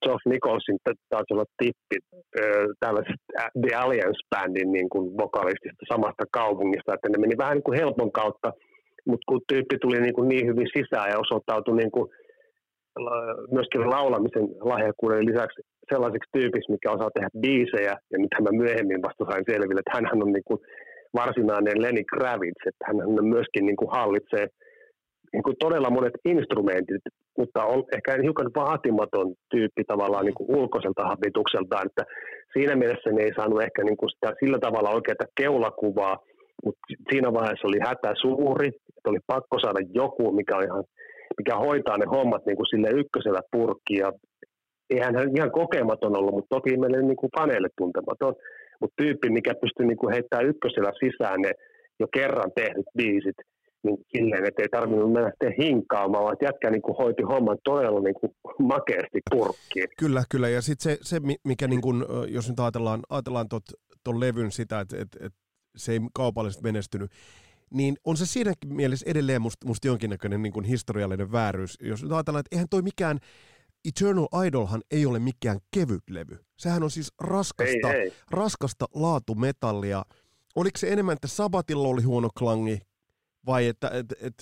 Geoff 0.03 0.25
Nicholsin 0.25 0.77
taisi 1.09 1.33
olla 1.33 1.53
tippi 1.57 1.97
tällaisesta 2.79 3.25
The 3.61 3.75
Alliance-bändin 3.83 4.71
niin 4.71 4.89
kuin 4.89 5.05
vokalistista 5.17 5.83
samasta 5.93 6.23
kaupungista, 6.39 6.93
että 6.93 7.09
ne 7.09 7.17
meni 7.17 7.37
vähän 7.37 7.55
niin 7.55 7.67
kuin 7.67 7.79
helpon 7.81 8.11
kautta, 8.11 8.49
mutta 9.07 9.25
kun 9.29 9.41
tyyppi 9.51 9.77
tuli 9.81 9.99
niin, 10.01 10.15
kuin 10.17 10.27
niin 10.29 10.47
hyvin 10.47 10.69
sisään 10.77 11.09
ja 11.11 11.19
osoittautui 11.25 11.77
niin 11.77 11.91
kuin 11.91 12.07
myöskin 13.55 13.89
laulamisen 13.95 14.45
lahjakkuuden 14.71 15.25
lisäksi 15.25 15.61
sellaiseksi 15.91 16.29
tyypiksi, 16.37 16.71
mikä 16.71 16.91
osaa 16.91 17.15
tehdä 17.15 17.29
biisejä, 17.43 17.93
ja 18.11 18.17
nyt 18.19 18.33
mä 18.41 18.57
myöhemmin 18.63 19.01
vasta 19.07 19.23
sain 19.29 19.45
selville, 19.49 19.79
että 19.79 19.95
hän 19.95 20.23
on 20.23 20.33
niin 20.33 20.47
kuin 20.49 20.59
varsinainen 21.13 21.81
Lenny 21.81 22.03
Kravitz, 22.03 22.61
että 22.67 22.85
hän 22.87 22.97
myöskin 23.35 23.65
niin 23.65 23.75
kuin 23.75 23.91
hallitsee 23.91 24.47
niin 25.33 25.43
kuin 25.43 25.55
todella 25.59 25.89
monet 25.89 26.13
instrumentit, 26.25 27.03
mutta 27.37 27.65
on 27.65 27.83
ehkä 27.95 28.17
hiukan 28.23 28.51
vaatimaton 28.55 29.33
tyyppi 29.51 29.83
tavallaan 29.87 30.25
niin 30.25 30.39
kuin 30.39 30.57
ulkoiselta 30.57 31.03
habitukseltaan, 31.11 31.87
että 31.87 32.03
siinä 32.53 32.75
mielessä 32.75 33.09
ne 33.09 33.23
ei 33.23 33.33
saanut 33.35 33.61
ehkä 33.61 33.83
niin 33.83 33.97
kuin 33.97 34.09
sitä 34.09 34.33
sillä 34.39 34.59
tavalla 34.59 34.95
oikeaa 34.97 35.35
keulakuvaa, 35.41 36.15
mutta 36.65 36.81
siinä 37.11 37.33
vaiheessa 37.33 37.67
oli 37.67 37.79
hätä 37.87 38.13
suuri, 38.21 38.67
että 38.67 39.09
oli 39.11 39.19
pakko 39.27 39.59
saada 39.59 39.79
joku, 39.93 40.31
mikä, 40.31 40.57
on 40.57 40.63
ihan, 40.63 40.83
mikä 41.37 41.55
hoitaa 41.55 41.97
ne 41.97 42.05
hommat 42.05 42.45
niin 42.45 42.57
kuin 42.57 42.71
sille 42.73 42.89
ykkösellä 43.01 43.41
purkki, 43.51 43.95
ja 44.03 44.11
eihän 44.89 45.15
hän 45.15 45.37
ihan 45.37 45.51
kokematon 45.51 46.17
ollut, 46.17 46.35
mutta 46.35 46.55
toki 46.55 46.77
meille 46.77 47.01
niin 47.01 47.21
kuin 47.21 47.35
paneelle 47.35 47.69
tuntematon. 47.77 48.35
Mutta 48.81 49.03
tyyppi, 49.03 49.29
mikä 49.29 49.53
pystyy 49.61 49.85
niinku 49.85 50.09
heittämään 50.09 50.49
ykkösellä 50.49 50.91
sisään 50.99 51.41
ne 51.41 51.51
jo 51.99 52.07
kerran 52.13 52.51
tehdyt 52.55 52.85
biisit, 52.97 53.35
niin 53.83 53.97
silleen, 54.15 54.45
että 54.45 54.61
ei 54.61 54.69
tarvinnut 54.69 55.13
mennä 55.13 55.29
sitten 55.29 55.53
hinkaamaan, 55.61 56.23
vaan 56.23 56.37
jätkä 56.41 56.71
niinku 56.71 56.93
hoiti 56.93 57.23
homman 57.23 57.57
todella 57.63 57.99
niinku 57.99 58.35
makeasti 58.59 59.19
purkkiin. 59.31 59.87
Kyllä, 59.97 60.23
kyllä. 60.31 60.49
Ja 60.49 60.61
sitten 60.61 60.83
se, 60.83 60.97
se, 61.01 61.19
mikä, 61.43 61.67
niinku, 61.67 61.93
jos 62.27 62.49
nyt 62.49 62.59
ajatellaan, 62.59 62.99
ajatellaan 63.09 63.47
tuon 64.03 64.19
levyn 64.19 64.51
sitä, 64.51 64.79
että 64.79 64.97
et, 65.01 65.07
et 65.19 65.33
se 65.77 65.91
ei 65.91 65.99
kaupallisesti 66.13 66.63
menestynyt, 66.63 67.11
niin 67.73 67.95
on 68.03 68.17
se 68.17 68.25
siinäkin 68.25 68.75
mielessä 68.75 69.09
edelleen 69.09 69.41
musta 69.41 69.67
must 69.67 69.85
jonkinnäköinen 69.85 70.41
niin 70.41 70.53
kuin 70.53 70.65
historiallinen 70.65 71.31
vääryys. 71.31 71.77
Jos 71.81 72.03
nyt 72.03 72.11
ajatellaan, 72.11 72.39
että 72.39 72.55
eihän 72.55 72.69
toi 72.69 72.81
mikään 72.81 73.19
Eternal 73.85 74.27
Idolhan 74.47 74.81
ei 74.91 75.05
ole 75.05 75.19
mikään 75.19 75.59
kevyt 75.71 76.03
levy. 76.09 76.45
Sehän 76.57 76.83
on 76.83 76.91
siis 76.91 77.11
raskasta, 77.19 77.93
Ei, 77.93 78.01
ei. 78.01 78.13
raskasta 78.31 78.85
laatumetallia. 78.93 80.05
Oliko 80.55 80.77
se 80.77 80.93
enemmän, 80.93 81.13
että 81.13 81.27
Sabatilla 81.27 81.87
oli 81.87 82.01
huono 82.01 82.29
klangi, 82.39 82.79
vai 83.45 83.67
että, 83.67 83.89
et, 83.93 84.05
et, 84.21 84.33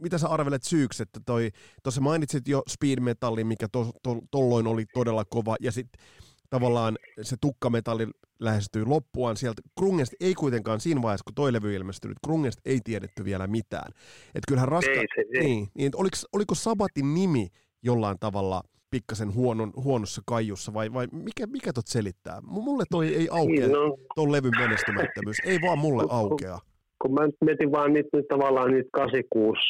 mitä 0.00 0.18
sä 0.18 0.28
arvelet 0.28 0.62
syyksi, 0.62 1.02
että 1.02 1.20
toi, 1.26 1.50
tuossa 1.82 2.00
mainitsit 2.00 2.48
jo 2.48 2.62
speed 2.68 3.00
metallin, 3.00 3.46
mikä 3.46 3.68
to, 3.72 3.90
to, 4.02 4.18
tolloin 4.30 4.66
oli 4.66 4.84
todella 4.94 5.24
kova, 5.24 5.56
ja 5.60 5.72
sitten 5.72 6.02
tavallaan 6.50 6.98
se 7.22 7.36
tukkametalli 7.40 8.06
lähestyy 8.38 8.84
loppuaan 8.84 9.36
sieltä. 9.36 9.62
Krungesta 9.78 10.16
ei 10.20 10.34
kuitenkaan 10.34 10.80
siinä 10.80 11.02
vaiheessa, 11.02 11.24
kun 11.24 11.34
toi 11.34 11.52
levy 11.52 11.74
ilmestynyt, 11.74 12.18
Krungesta 12.24 12.62
ei 12.64 12.80
tiedetty 12.84 13.24
vielä 13.24 13.46
mitään. 13.46 13.92
Että 14.26 14.48
kyllähän 14.48 14.68
raska... 14.68 14.90
Ei 14.90 15.06
se- 15.14 15.38
ei. 15.38 15.44
Niin, 15.44 15.68
niin 15.74 15.90
oliko, 15.96 16.16
oliko 16.32 16.54
Sabatin 16.54 17.14
nimi 17.14 17.48
jollain 17.82 18.18
tavalla 18.20 18.62
pikkasen 18.94 19.30
huonon, 19.38 19.70
huonossa 19.86 20.22
kaijussa, 20.32 20.74
vai, 20.78 20.88
vai 20.96 21.06
mikä, 21.28 21.44
mikä 21.56 21.70
tot 21.78 21.86
selittää? 21.96 22.38
Mulle 22.66 22.84
toi 22.90 23.06
ei 23.20 23.28
aukea, 23.40 23.66
Niin, 23.66 23.72
no, 23.78 23.96
ton 24.18 24.32
levyn 24.34 24.56
menestymättömyys. 24.62 25.38
Ei 25.50 25.58
vaan 25.66 25.78
mulle 25.84 26.04
aukea. 26.20 26.56
kun 27.02 27.14
mä 27.14 27.26
nyt 27.26 27.40
mietin 27.48 27.72
vaan 27.76 27.92
niitä 27.92 28.08
nyt 28.16 28.28
tavallaan 28.34 28.70
niitä 28.74 28.88
86, 28.92 29.60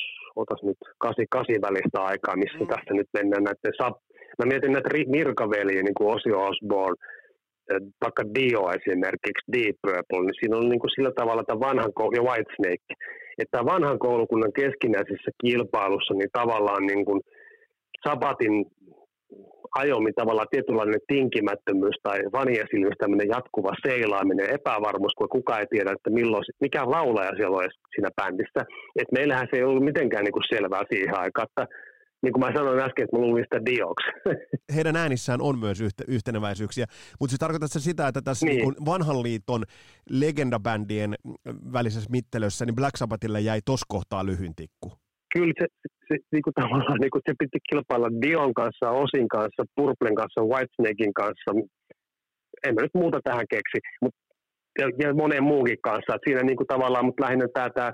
otas 0.43 0.61
nyt 0.69 0.79
88 0.99 1.63
välistä 1.67 1.99
aikaa, 2.11 2.37
missä 2.43 2.59
Mm. 2.61 2.67
tässä 2.73 2.93
nyt 2.95 3.09
mennään 3.19 3.45
näiden 3.49 3.75
sap... 3.81 3.97
Mä 4.39 4.45
mietin 4.51 4.73
näitä 4.73 4.91
Mirkaveliä, 5.17 5.83
niin 5.83 5.99
kuin 5.99 6.11
Ozzy 6.15 6.33
Osbourne, 6.49 6.99
eh, 7.71 7.81
vaikka 8.05 8.23
Dio 8.37 8.63
esimerkiksi, 8.79 9.49
Deep 9.55 9.77
Purple, 9.83 10.23
niin 10.25 10.39
siinä 10.41 10.57
on 10.61 10.69
niin 10.73 10.83
kuin 10.83 10.95
sillä 10.97 11.13
tavalla 11.21 11.43
tämä 11.45 11.61
vanhan 11.69 11.93
koulun, 11.99 12.19
ja 12.19 12.27
Whitesnake, 12.29 12.91
että 13.41 13.53
tämä 13.53 13.71
vanhan 13.75 13.99
koulukunnan 14.07 14.53
keskinäisessä 14.61 15.31
kilpailussa, 15.43 16.15
niin 16.15 16.33
tavallaan 16.39 16.85
niin 16.91 17.05
kuin 17.09 17.21
Sabatin 18.09 18.55
ajomi 19.75 20.13
tavallaan 20.13 20.47
tietynlainen 20.51 21.01
tinkimättömyys 21.07 21.97
tai 22.03 22.19
vaniesilmys, 22.33 22.99
tämmöinen 22.99 23.29
jatkuva 23.29 23.73
seilaaminen, 23.87 24.55
epävarmuus, 24.59 25.15
kun 25.19 25.29
kukaan 25.29 25.61
ei 25.61 25.67
tiedä, 25.67 25.93
että 25.93 26.11
milloin, 26.11 26.45
mikä 26.61 26.91
laulaja 26.91 27.37
siellä 27.37 27.57
on 27.57 27.69
siinä 27.95 28.11
bändissä. 28.19 28.63
Et 29.01 29.13
meillähän 29.13 29.49
se 29.51 29.57
ei 29.57 29.65
ollut 29.65 29.85
mitenkään 29.85 30.25
niin 30.25 30.33
kuin 30.33 30.51
selvää 30.55 30.83
siihen 30.91 31.19
aikaan, 31.19 31.49
että 31.51 31.67
niin 32.23 32.33
kuin 32.33 32.45
mä 32.45 32.53
sanoin 32.55 32.81
äsken, 32.81 33.05
että 33.05 33.17
mä 33.17 33.23
luulin 33.23 33.45
sitä 33.45 33.67
dioksi. 33.67 34.07
Heidän 34.77 34.97
äänissään 34.97 35.41
on 35.41 35.59
myös 35.59 35.81
yhte, 35.81 36.05
yhteneväisyyksiä, 36.09 36.87
mutta 37.21 37.33
se 37.33 37.39
tarkoittaa 37.39 37.69
se 37.69 37.81
sitä, 37.81 38.09
että 38.09 38.23
tässä. 38.23 38.47
Niin. 38.47 38.59
Niin 38.59 38.87
vanhan 38.87 39.23
liiton 39.23 39.65
legendabändien 40.11 41.15
välisessä 41.73 42.11
mittelössä, 42.11 42.67
niin 42.67 42.77
Black 42.77 42.97
Sabbathille 42.97 43.41
jäi 43.41 43.61
tos 43.65 43.81
kohtaa 43.89 44.27
lyhyin 44.27 44.55
tikku. 44.57 45.04
Kyllä 45.35 45.55
se, 45.61 45.67
se 46.09 46.15
niin 46.33 46.43
kuin 46.43 46.55
tavallaan 46.61 47.01
niin 47.01 47.11
kuin 47.11 47.23
se 47.29 47.35
piti 47.39 47.59
kilpailla 47.71 48.11
Dion 48.23 48.55
kanssa, 48.55 48.91
Osin 48.91 49.29
kanssa, 49.29 49.63
Purplen 49.77 50.15
kanssa, 50.15 50.49
Whitesnakein 50.51 51.15
kanssa. 51.15 51.51
En 52.67 52.75
mä 52.75 52.81
nyt 52.83 53.01
muuta 53.03 53.19
tähän 53.25 53.47
keksi, 53.51 53.79
mutta 54.03 54.21
ja, 54.79 54.87
ja 55.03 55.15
monen 55.15 55.43
muukin 55.43 55.81
kanssa. 55.83 56.15
Et 56.15 56.25
siinä 56.25 56.43
niin 56.43 56.57
kuin 56.57 56.67
tavallaan, 56.67 57.05
mutta 57.05 57.25
lähinnä 57.25 57.47
tämä, 57.55 57.71
tämä 57.71 57.93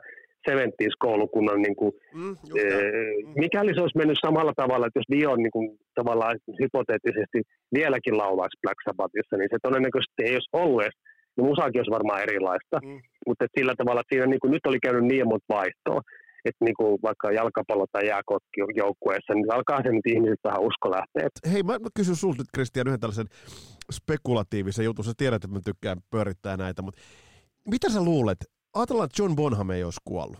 70s-koulukunnan 0.50 1.62
niin 1.62 1.76
kuin, 1.76 1.92
Mm, 2.14 2.36
Ee, 2.58 2.90
mikäli 3.44 3.74
se 3.74 3.80
olisi 3.80 3.98
mennyt 3.98 4.18
samalla 4.26 4.52
tavalla, 4.56 4.86
että 4.86 4.98
jos 5.00 5.10
Dion 5.14 5.38
niin 5.42 5.54
kuin, 5.56 5.66
tavallaan 5.94 6.36
hypoteettisesti 6.62 7.38
vieläkin 7.74 8.18
laulaisi 8.22 8.60
Black 8.62 8.78
Sabbathissa, 8.86 9.36
niin 9.36 9.50
se 9.52 9.58
todennäköisesti 9.62 10.20
ei 10.24 10.34
olisi 10.36 10.54
ollut 10.60 10.82
edes, 10.82 10.96
niin 11.34 11.48
musaakin 11.50 11.80
olisi 11.80 11.96
varmaan 11.98 12.22
erilaista. 12.26 12.76
Mm. 12.82 12.88
Mm. 12.88 13.00
Mutta 13.28 13.44
sillä 13.58 13.74
tavalla, 13.76 14.00
että 14.00 14.12
siinä 14.12 14.26
niin 14.26 14.42
kuin, 14.42 14.52
nyt 14.54 14.66
oli 14.66 14.80
käynyt 14.86 15.04
niin 15.10 15.28
monta 15.28 15.54
vaihtoa, 15.58 16.00
että 16.44 16.64
niin 16.64 16.74
kuin 16.74 16.98
vaikka 17.02 17.30
jalkapallo- 17.30 17.92
tai 17.92 18.06
jääkotki 18.06 18.60
joukkueessa, 18.74 19.34
niin 19.34 19.54
alkaa 19.54 19.82
se 19.82 19.92
nyt 19.92 20.06
ihmiset 20.06 20.40
vähän 20.44 20.60
usko 20.60 20.90
lähteä. 20.90 21.28
Hei, 21.52 21.62
mä, 21.62 21.76
kysyn 21.94 22.16
sulta 22.16 22.38
nyt, 22.38 22.48
Kristian, 22.54 22.86
yhden 22.86 23.00
tällaisen 23.00 23.26
spekulatiivisen 23.92 24.84
jutun. 24.84 25.04
Sä 25.04 25.12
tiedät, 25.16 25.44
että 25.44 25.56
mä 25.56 25.60
tykkään 25.64 25.98
pyörittää 26.10 26.56
näitä, 26.56 26.82
mutta 26.82 27.00
mitä 27.68 27.90
sä 27.90 28.04
luulet? 28.04 28.38
Ajatellaan, 28.74 29.06
että 29.06 29.22
John 29.22 29.36
Bonham 29.36 29.70
ei 29.70 29.84
olisi 29.84 30.00
kuollut. 30.04 30.38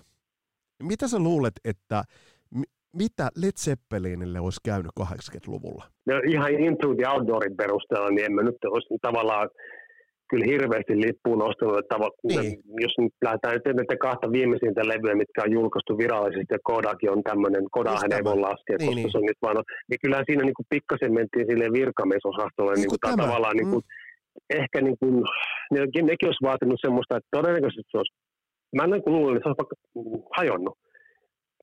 Mitä 0.82 1.08
sä 1.08 1.18
luulet, 1.18 1.52
että 1.64 2.02
mi- 2.54 2.72
mitä 2.96 3.28
Led 3.36 3.52
Zeppelinille 3.56 4.40
olisi 4.40 4.60
käynyt 4.64 4.92
80-luvulla? 5.00 5.84
no, 6.06 6.14
ihan 6.28 6.50
into 6.50 6.94
the 6.94 7.08
outdoorin 7.08 7.56
perusteella, 7.56 8.10
niin 8.10 8.24
en 8.24 8.32
mä 8.32 8.42
nyt 8.42 8.56
olisi 8.64 8.88
tavallaan 9.02 9.50
kyllä 10.30 10.46
hirveästi 10.54 10.94
lippuun 11.06 11.38
nostanut. 11.44 11.78
Että 11.78 11.96
Niin. 11.98 12.58
Jos 12.84 12.94
nyt 12.98 13.14
lähdetään 13.26 13.54
nyt 13.54 13.66
näiden 13.66 14.04
kahta 14.06 14.32
viimeisintä 14.36 14.82
levyä, 14.92 15.14
mitkä 15.22 15.40
on 15.44 15.56
julkaistu 15.58 15.92
virallisesti, 16.02 16.54
ja 16.56 16.66
Kodakin 16.70 17.12
on 17.14 17.22
tämmöinen, 17.30 17.64
Kodahan 17.76 18.12
ei 18.16 18.24
voi 18.28 18.38
laskea, 18.48 18.76
Niin, 18.76 18.88
koska 18.88 19.00
niin. 19.00 19.12
se 19.12 19.18
on 19.18 19.30
nyt 19.30 19.42
vaan, 19.42 19.56
niin 19.88 20.00
kyllähän 20.02 20.28
siinä 20.28 20.44
niin 20.44 20.58
kuin 20.58 20.70
pikkasen 20.74 21.12
mentiin 21.18 21.46
sille 21.50 21.66
virkamiesosastolle, 21.80 22.72
Niin 22.72 22.82
niin 22.82 22.92
kuin 22.94 23.04
tämä. 23.06 23.22
tavallaan 23.24 23.56
niin 23.60 23.70
kuin, 23.72 23.82
ehkä 24.60 24.78
niin 24.86 24.98
kuin, 25.00 25.14
nekin, 25.76 26.06
nekin 26.10 26.28
olisi 26.28 26.46
vaatinut 26.50 26.80
semmoista, 26.86 27.16
että 27.16 27.34
todennäköisesti 27.36 27.90
se 27.92 27.98
olisi, 28.00 28.14
mä 28.76 28.86
niin 28.86 29.04
kuin 29.04 29.14
luulen, 29.16 29.36
että 29.36 29.44
se 29.44 29.50
olisi 29.50 29.62
vaikka 29.62 29.76
mm, 29.96 30.22
hajonnut. 30.38 30.76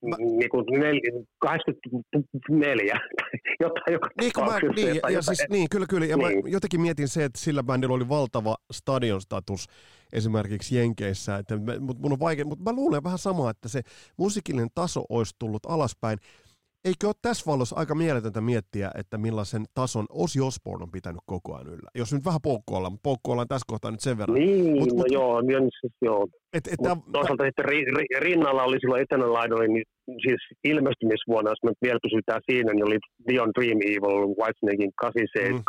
Mä- 0.06 0.16
Niin 0.20 0.50
kuin 0.50 0.66
nel, 0.80 1.00
84 1.40 2.94
tai 2.94 3.30
jotain 3.60 3.94
joka 3.94 4.10
Niin, 4.22 4.32
mä, 4.38 4.60
niin, 4.76 4.88
ja 4.88 4.94
jotain- 4.96 5.24
siis, 5.24 5.46
niin, 5.50 5.68
kyllä, 5.72 5.86
kyllä. 5.90 6.06
Ja 6.06 6.18
Niin. 6.18 6.44
mä 6.44 6.50
jotenkin 6.50 6.82
mietin 6.82 7.08
se, 7.08 7.24
että 7.24 7.40
sillä 7.40 7.64
bändillä 7.64 7.94
oli 7.96 8.10
valtava 8.10 8.56
stadionstatus 8.72 9.68
esimerkiksi 10.14 10.78
Jenkeissä, 10.78 11.36
että, 11.38 11.58
mutta 11.80 12.02
mun 12.02 12.12
on 12.12 12.20
vaikea, 12.20 12.46
mutta 12.46 12.64
mä 12.64 12.74
luulen 12.76 13.04
vähän 13.04 13.18
samaa, 13.20 13.50
että 13.52 13.68
se 13.70 13.82
musiikillinen 14.18 14.70
taso 14.76 15.06
olisi 15.10 15.36
tullut 15.40 15.66
alaspäin. 15.66 16.20
Eikö 16.88 17.08
ole 17.08 17.16
tässä 17.22 17.52
valossa 17.52 17.76
aika 17.76 17.96
mieletöntä 17.96 18.42
miettiä, 18.42 18.92
että 19.02 19.18
millaisen 19.18 19.64
tason 19.74 20.06
Ozzy 20.10 20.42
Osbourne 20.42 20.84
on 20.84 20.92
pitänyt 20.92 21.22
koko 21.26 21.56
ajan 21.56 21.68
yllä? 21.68 21.90
Jos 21.96 22.14
nyt 22.14 22.26
vähän 22.26 22.40
poukkoillaan, 22.44 22.94
mutta 22.94 23.10
poukkoillaan 23.10 23.48
tässä 23.48 23.66
kohtaa 23.72 23.92
nyt 23.92 24.00
sen 24.08 24.18
verran. 24.18 24.36
Niin, 24.40 24.66
Mut- 24.78 24.90
no 24.94 24.96
mut- 25.04 25.12
joo, 25.20 25.42
niin 25.42 25.68
siis 25.82 25.94
joo. 26.02 26.28
Et, 26.54 26.68
et 26.68 26.80
tää- 26.84 26.98
toisaalta 27.14 27.46
sitten 27.46 27.66
ri, 27.66 27.80
ri, 27.98 28.06
rinnalla 28.20 28.64
oli 28.64 28.78
silloin 28.80 29.02
Eternal 29.02 29.46
Idolin, 29.46 29.74
niin 29.74 29.86
siis 30.26 30.42
ilmestymisvuonna, 30.64 31.52
jos 31.52 31.64
me 31.64 31.72
vielä 31.86 32.00
pysytään 32.08 32.42
siinä, 32.52 32.74
niin 32.74 32.88
oli 32.90 32.98
Beyond 33.28 33.52
Dream 33.60 33.80
Evil, 33.94 34.20
Whitesnakein 34.42 34.92
87, 34.96 35.54
mm. 35.54 35.64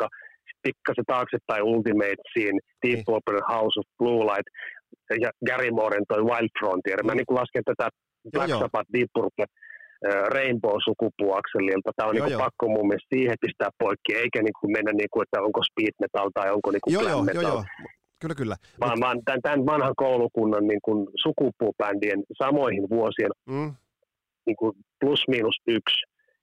pikkasen 0.62 1.04
taaksepäin 1.12 1.62
Ultimate 1.72 2.22
Scene, 2.30 2.58
Deep 2.82 2.94
Niin. 2.98 3.04
Purple 3.06 3.40
House 3.52 3.76
of 3.80 3.86
Blue 3.98 4.22
Light, 4.30 4.48
ja 5.24 5.30
Gary 5.48 5.70
Mooren 5.78 6.04
toi 6.08 6.22
Wild 6.30 6.50
Frontier. 6.58 6.98
Mä 7.04 7.12
Mm. 7.12 7.16
niin 7.16 7.38
lasken 7.40 7.64
tätä 7.70 7.86
Black. 8.32 8.50
Sabbath, 8.62 8.88
Deep 8.94 9.10
Purple, 9.14 9.46
Rainbow-sukupuakselilta. 10.34 11.90
Tämä 11.96 12.08
on 12.08 12.16
Joo, 12.16 12.26
niin 12.26 12.32
joo. 12.32 12.44
pakko 12.44 12.68
mun 12.68 12.88
mielestä 12.88 13.14
siihen 13.14 13.36
pistää 13.40 13.70
poikki, 13.78 14.12
eikä 14.22 14.42
niin 14.42 14.58
kuin 14.60 14.72
mennä 14.72 14.92
niin 14.92 15.10
kuin, 15.12 15.22
että 15.22 15.42
onko 15.42 15.60
speed 15.62 15.94
metal 16.00 16.30
tai 16.34 16.50
onko 16.52 16.70
niin 16.70 16.84
kuin 16.84 16.94
joo, 16.94 17.08
joo, 17.08 17.22
metal 17.22 17.42
joo, 17.42 17.52
joo. 17.52 17.64
Kyllä, 18.20 18.34
kyllä. 18.34 18.56
vaan, 18.80 19.00
vaan 19.00 19.18
tämän, 19.24 19.42
tämän 19.42 19.66
vanhan 19.66 19.94
koulukunnan 19.96 20.66
niin 20.66 20.82
kuin 20.82 21.08
sukupuubändien 21.22 22.22
samoihin 22.42 22.86
vuosien 22.90 23.30
Mm, 23.46 23.74
niin 24.46 24.56
kuin 24.56 24.72
plus 25.00 25.20
miinus 25.28 25.56
yksi, 25.66 25.98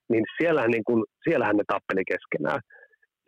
niin 0.10 0.24
siellähän, 0.38 0.72
niin 0.72 0.84
kuin, 0.84 1.04
siellähän 1.24 1.58
ne 1.58 1.63
tappeli 1.68 2.04
keskenään 2.13 2.60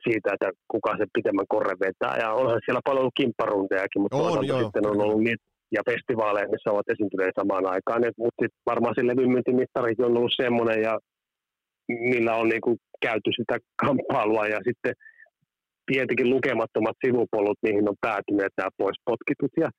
siitä, 0.04 0.34
että 0.34 0.50
kuka 0.68 0.98
se 0.98 1.06
pitemmän 1.13 1.46
korren 1.50 1.80
vetää. 1.80 2.18
Ja 2.22 2.34
onhan 2.34 2.62
siellä 2.66 2.82
paljon 2.84 3.02
ollut 3.02 3.20
kimpparundejakin, 3.22 4.02
mutta 4.02 4.18
On, 4.18 4.24
toisaalta 4.24 4.48
joo, 4.54 4.63
sitten 4.63 4.88
on 4.88 5.02
ollut 5.02 5.24
niitä 5.24 5.44
ja 5.75 5.82
festivaaleja, 5.89 6.53
missä 6.53 6.71
ovat 6.71 6.89
esiintyneet 6.89 7.36
samaan 7.39 7.65
aikaan. 7.73 8.03
Et, 8.08 8.17
mutta 8.17 8.43
sit 8.43 8.53
varmaan 8.65 8.95
se 8.95 9.08
levymyyntimittarikin 9.08 10.06
on 10.06 10.17
ollut 10.17 10.39
semmoinen, 10.43 10.82
ja 10.88 10.99
millä 11.89 12.34
on 12.36 12.49
niin 12.49 12.62
kuin 12.62 12.77
käyty 13.01 13.30
sitä 13.39 13.58
kamppailua 13.84 14.47
ja 14.47 14.60
sitten 14.67 14.93
tietenkin 15.91 16.30
lukemattomat 16.30 16.97
sivupolut, 17.06 17.58
mihin 17.62 17.89
on 17.89 17.95
päätyneet 18.01 18.53
nämä 18.58 18.69
pois 18.77 18.97
potkitut 19.06 19.51
ja 19.58 19.69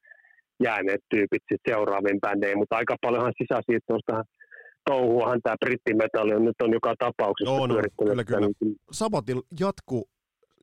jääneet 0.62 1.02
tyypit 1.10 1.42
sitten 1.48 1.72
seuraaviin 1.72 2.20
bändeihin, 2.20 2.58
mutta 2.58 2.76
aika 2.76 2.96
paljonhan 3.00 3.32
sisäsiittoista 3.42 4.24
touhuahan 4.90 5.40
tämä 5.42 5.56
brittimetalli 5.64 6.34
on 6.34 6.44
nyt 6.44 6.60
on 6.62 6.72
joka 6.72 6.94
tapauksessa 6.98 7.52
on, 7.52 7.70
pyörittänyt 7.70 8.10
kyllä, 8.10 8.24
kyllä. 8.24 8.40
niin 8.40 8.54
kuin 8.58 8.76
Sabatil 8.92 9.42
jatku 9.60 10.08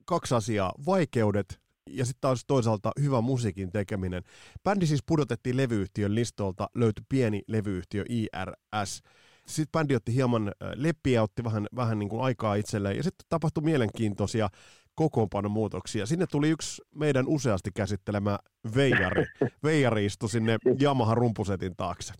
kaksi 0.05 0.35
asiaa, 0.35 0.71
vaikeudet 0.85 1.64
ja 1.89 2.05
sitten 2.05 2.21
taas 2.21 2.43
toisaalta 2.47 2.91
hyvä 3.01 3.21
musiikin 3.21 3.71
tekeminen. 3.71 4.23
Bändi 4.63 4.85
siis 4.85 5.03
pudotettiin 5.07 5.57
levyyhtiön 5.57 6.15
listolta, 6.15 6.67
löytyi 6.75 7.05
pieni 7.09 7.41
levyyhtiö 7.47 8.03
IRS. 8.09 9.01
Sitten 9.47 9.71
bändi 9.71 9.95
otti 9.95 10.15
hieman 10.15 10.47
äh, 10.47 10.71
leppiä, 10.75 11.23
otti 11.23 11.43
vähän, 11.43 11.67
vähän 11.75 11.99
niin 11.99 12.09
kuin 12.09 12.23
aikaa 12.23 12.55
itselleen 12.55 12.97
ja 12.97 13.03
sitten 13.03 13.25
tapahtui 13.29 13.63
mielenkiintoisia 13.63 14.49
kokoonpanomuutoksia. 14.95 16.05
Sinne 16.05 16.25
tuli 16.31 16.49
yksi 16.49 16.81
meidän 16.95 17.27
useasti 17.27 17.69
käsittelemä 17.75 18.37
veijari. 18.75 19.25
veijari 19.63 20.05
istui 20.05 20.29
sinne 20.29 20.57
Yamaha 20.81 21.15
rumpusetin 21.15 21.73
taakse. 21.77 22.13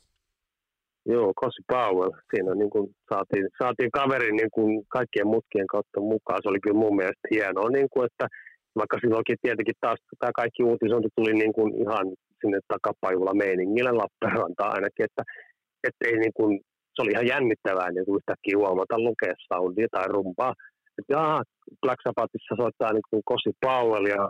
Joo, 1.06 1.34
Cosy 1.34 1.62
Powell. 1.68 2.12
Siinä 2.36 2.56
niin 2.56 2.70
kuin 2.70 2.96
saatiin, 3.10 3.50
saatiin 3.64 3.92
kaveri 3.92 4.32
niin 4.32 4.52
kuin 4.52 4.86
kaikkien 4.88 5.28
mutkien 5.28 5.68
kautta 5.68 6.00
mukaan. 6.00 6.40
Se 6.42 6.50
oli 6.50 6.60
kyllä 6.60 6.80
mun 6.80 6.96
mielestä 6.96 7.28
hienoa, 7.32 7.70
niin 7.70 7.90
kuin, 7.90 8.06
että 8.06 8.28
vaikka 8.80 8.98
silloinkin 9.02 9.38
tietenkin 9.42 9.82
taas 9.82 10.00
tämä 10.20 10.40
kaikki 10.42 10.64
uutisointi 10.64 11.10
tuli 11.16 11.34
niin 11.34 11.54
kuin 11.58 11.70
ihan 11.84 12.06
sinne 12.42 12.60
takapajulla 12.74 13.34
meiningillä 13.44 13.98
Lappeenrantaan 14.02 14.74
ainakin, 14.76 15.06
että, 15.10 15.24
että 15.88 16.02
ei 16.08 16.18
niin 16.24 16.36
kuin, 16.38 16.52
se 16.94 17.02
oli 17.02 17.12
ihan 17.12 17.32
jännittävää 17.34 17.90
niin 17.92 18.06
kuin 18.06 18.18
yhtäkkiä 18.20 18.58
huomata 18.58 19.00
lukea 19.08 19.34
soundia 19.48 19.88
tai 19.92 20.08
rumpaa. 20.08 20.54
Että 20.98 21.14
jaa, 21.16 21.44
Black 21.82 22.00
Sabbathissa 22.04 22.56
soittaa 22.62 22.94
niin 22.94 23.08
kuin 23.10 23.22
Kossi 23.32 23.52
Powell 23.66 24.06
ja 24.16 24.22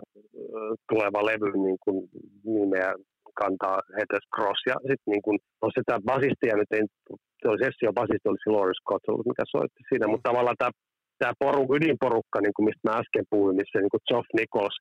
tuleva 0.89 1.25
levy 1.29 1.51
niin 1.65 1.79
kuin 1.83 1.97
nimeä 2.55 2.91
kantaa 3.41 3.79
Hetes 3.97 4.25
Cross. 4.35 4.61
Ja 4.71 4.75
sitten 4.89 5.11
niin 5.13 5.25
kuin, 5.25 5.37
no 5.61 5.67
sitä 5.77 5.93
basistia 6.09 6.55
nyt 6.57 6.71
ei, 6.71 6.83
se 7.41 7.45
oli 7.49 7.63
sessio 7.63 7.93
basisti, 7.99 8.29
oli 8.29 8.55
Loris 8.55 8.79
Scott, 8.81 9.03
mikä 9.31 9.43
soitti 9.53 9.81
siinä, 9.89 10.07
mutta 10.07 10.27
tavallaan 10.29 10.59
tämä 10.59 10.71
tämä 11.19 11.33
poru, 11.39 11.75
ydinporukka, 11.75 12.37
niin 12.41 12.55
kuin 12.55 12.65
mistä 12.67 12.87
mä 12.87 12.99
äsken 13.01 13.25
puhuin, 13.29 13.55
missä 13.55 13.79
niin 13.79 13.93
kuin 13.93 14.05
Geoff 14.07 14.27
Nichols, 14.37 14.77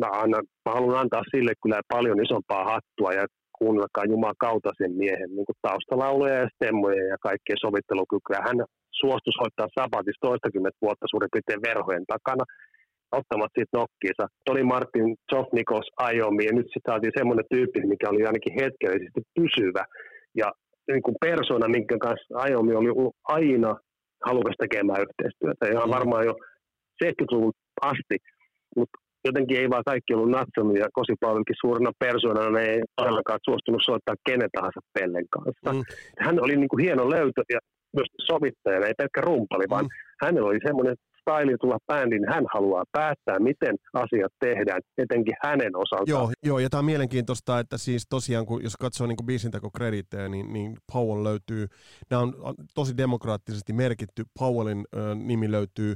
mä, 0.00 0.08
annan, 0.22 0.44
mä 0.64 0.70
haluan 0.76 1.00
antaa 1.00 1.30
sille 1.32 1.52
kyllä 1.62 1.80
paljon 1.94 2.24
isompaa 2.24 2.64
hattua 2.72 3.12
ja 3.18 3.24
kuunnelkaa 3.58 4.10
Jumalan 4.10 4.44
kautta 4.46 4.70
sen 4.80 4.92
miehen 5.02 5.30
niin 5.36 5.48
kuin 5.48 5.62
taustalauluja 5.66 6.34
ja 6.42 6.48
stemmoja 6.54 7.04
ja 7.12 7.16
kaikkien 7.26 7.62
sovittelukykyä. 7.64 8.46
Hän 8.48 8.58
suostui 9.00 9.38
soittaa 9.40 9.74
Sabatissa 9.78 10.26
toistakymmentä 10.28 10.82
vuotta 10.84 11.10
suurin 11.10 11.32
piirtein 11.32 11.66
verhojen 11.68 12.06
takana 12.12 12.44
ottamat 13.18 13.52
siitä 13.54 13.76
nokkiinsa. 13.80 14.24
Toni 14.46 14.62
Martin, 14.72 15.06
Nichols, 15.56 15.88
Aiomi 16.06 16.44
ja 16.48 16.52
nyt 16.54 16.68
sitten 16.70 16.88
saatiin 16.88 17.18
semmoinen 17.18 17.50
tyyppi, 17.54 17.80
mikä 17.92 18.10
oli 18.10 18.26
ainakin 18.26 18.58
hetkellisesti 18.60 19.20
pysyvä 19.38 19.82
ja 20.40 20.48
niin 20.90 21.02
kuin 21.06 21.16
persona, 21.26 21.74
minkä 21.76 21.96
kanssa 22.06 22.38
Aiomi 22.44 22.72
oli 22.74 22.90
ollut 22.90 23.16
aina 23.38 23.72
halukas 24.26 24.54
tekemään 24.58 25.02
yhteistyötä. 25.06 25.72
Ihan 25.72 25.88
mm. 25.88 25.94
varmaan 25.96 26.24
jo 26.26 26.34
70-luvun 27.04 27.52
asti, 27.82 28.16
mutta 28.76 28.98
jotenkin 29.24 29.58
ei 29.60 29.70
vaan 29.70 29.88
kaikki 29.90 30.14
ollut 30.14 30.30
natsannut 30.30 30.78
ja 30.78 30.88
Kosipaulinkin 30.92 31.60
suurena 31.60 31.92
persoonana 31.98 32.50
ne 32.50 32.62
ei 32.72 32.80
todellakaan 32.96 33.40
suostunut 33.44 33.82
soittaa 33.84 34.14
kenen 34.28 34.50
tahansa 34.52 34.80
Pellen 34.94 35.28
kanssa. 35.30 35.72
Mm. 35.72 35.82
Hän 36.24 36.42
oli 36.44 36.56
niin 36.56 36.68
kuin 36.68 36.84
hieno 36.84 37.10
löytö 37.10 37.42
ja 37.54 37.58
myös 37.96 38.08
sovittajana, 38.30 38.86
ei 38.86 38.98
pelkkä 38.98 39.20
rumpali, 39.20 39.64
vaan 39.70 39.84
mm. 39.84 39.90
hänellä 40.22 40.48
oli 40.48 40.58
semmoinen 40.66 40.96
staili 41.20 41.56
tulla 41.60 41.78
bändiin, 41.86 42.28
hän 42.28 42.44
haluaa 42.54 42.84
päättää, 42.92 43.38
miten 43.38 43.76
asiat 43.94 44.32
tehdään, 44.40 44.80
etenkin 44.98 45.34
hänen 45.44 45.76
osaltaan. 45.76 46.08
Joo, 46.08 46.30
joo 46.42 46.58
ja 46.58 46.70
tämä 46.70 46.78
on 46.78 46.84
mielenkiintoista, 46.84 47.58
että 47.58 47.78
siis 47.78 48.06
tosiaan, 48.08 48.46
kun 48.46 48.62
jos 48.62 48.76
katsoo 48.76 49.06
niin 49.06 49.26
biisintekokredittejä, 49.26 50.28
niin, 50.28 50.52
niin 50.52 50.76
Powell 50.92 51.24
löytyy, 51.24 51.66
nämä 52.10 52.22
on 52.22 52.34
tosi 52.74 52.96
demokraattisesti 52.96 53.72
merkitty, 53.72 54.24
Powellin 54.38 54.84
ö, 54.96 55.14
nimi 55.14 55.50
löytyy 55.50 55.94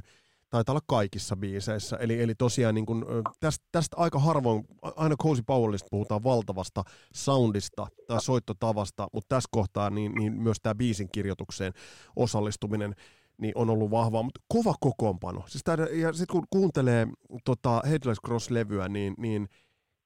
taitaa 0.49 0.73
olla 0.73 0.81
kaikissa 0.87 1.35
biiseissä. 1.35 1.97
Eli, 1.97 2.21
eli 2.21 2.35
tosiaan 2.35 2.75
niin 2.75 2.85
kun, 2.85 3.05
tästä, 3.39 3.65
tästä 3.71 3.97
aika 3.97 4.19
harvoin, 4.19 4.63
aina 4.81 5.15
Cozy 5.15 5.41
Powellista 5.47 5.87
puhutaan 5.91 6.23
valtavasta 6.23 6.83
soundista 7.13 7.87
tai 8.07 8.21
soittotavasta, 8.21 9.07
mutta 9.13 9.35
tässä 9.35 9.49
kohtaa 9.51 9.89
niin, 9.89 10.11
niin 10.15 10.33
myös 10.33 10.57
tämä 10.61 10.75
biisin 10.75 11.09
kirjoitukseen 11.11 11.73
osallistuminen 12.15 12.95
niin 13.41 13.51
on 13.55 13.69
ollut 13.69 13.91
vahvaa, 13.91 14.23
mutta 14.23 14.41
kova 14.47 14.73
kokoonpano. 14.79 15.43
Siis 15.47 15.63
tää, 15.63 15.75
ja 15.91 16.13
sitten 16.13 16.33
kun 16.33 16.43
kuuntelee 16.49 17.07
tota 17.45 17.81
Headless 17.89 18.19
Cross-levyä, 18.27 18.89
niin, 18.89 19.13
niin 19.17 19.41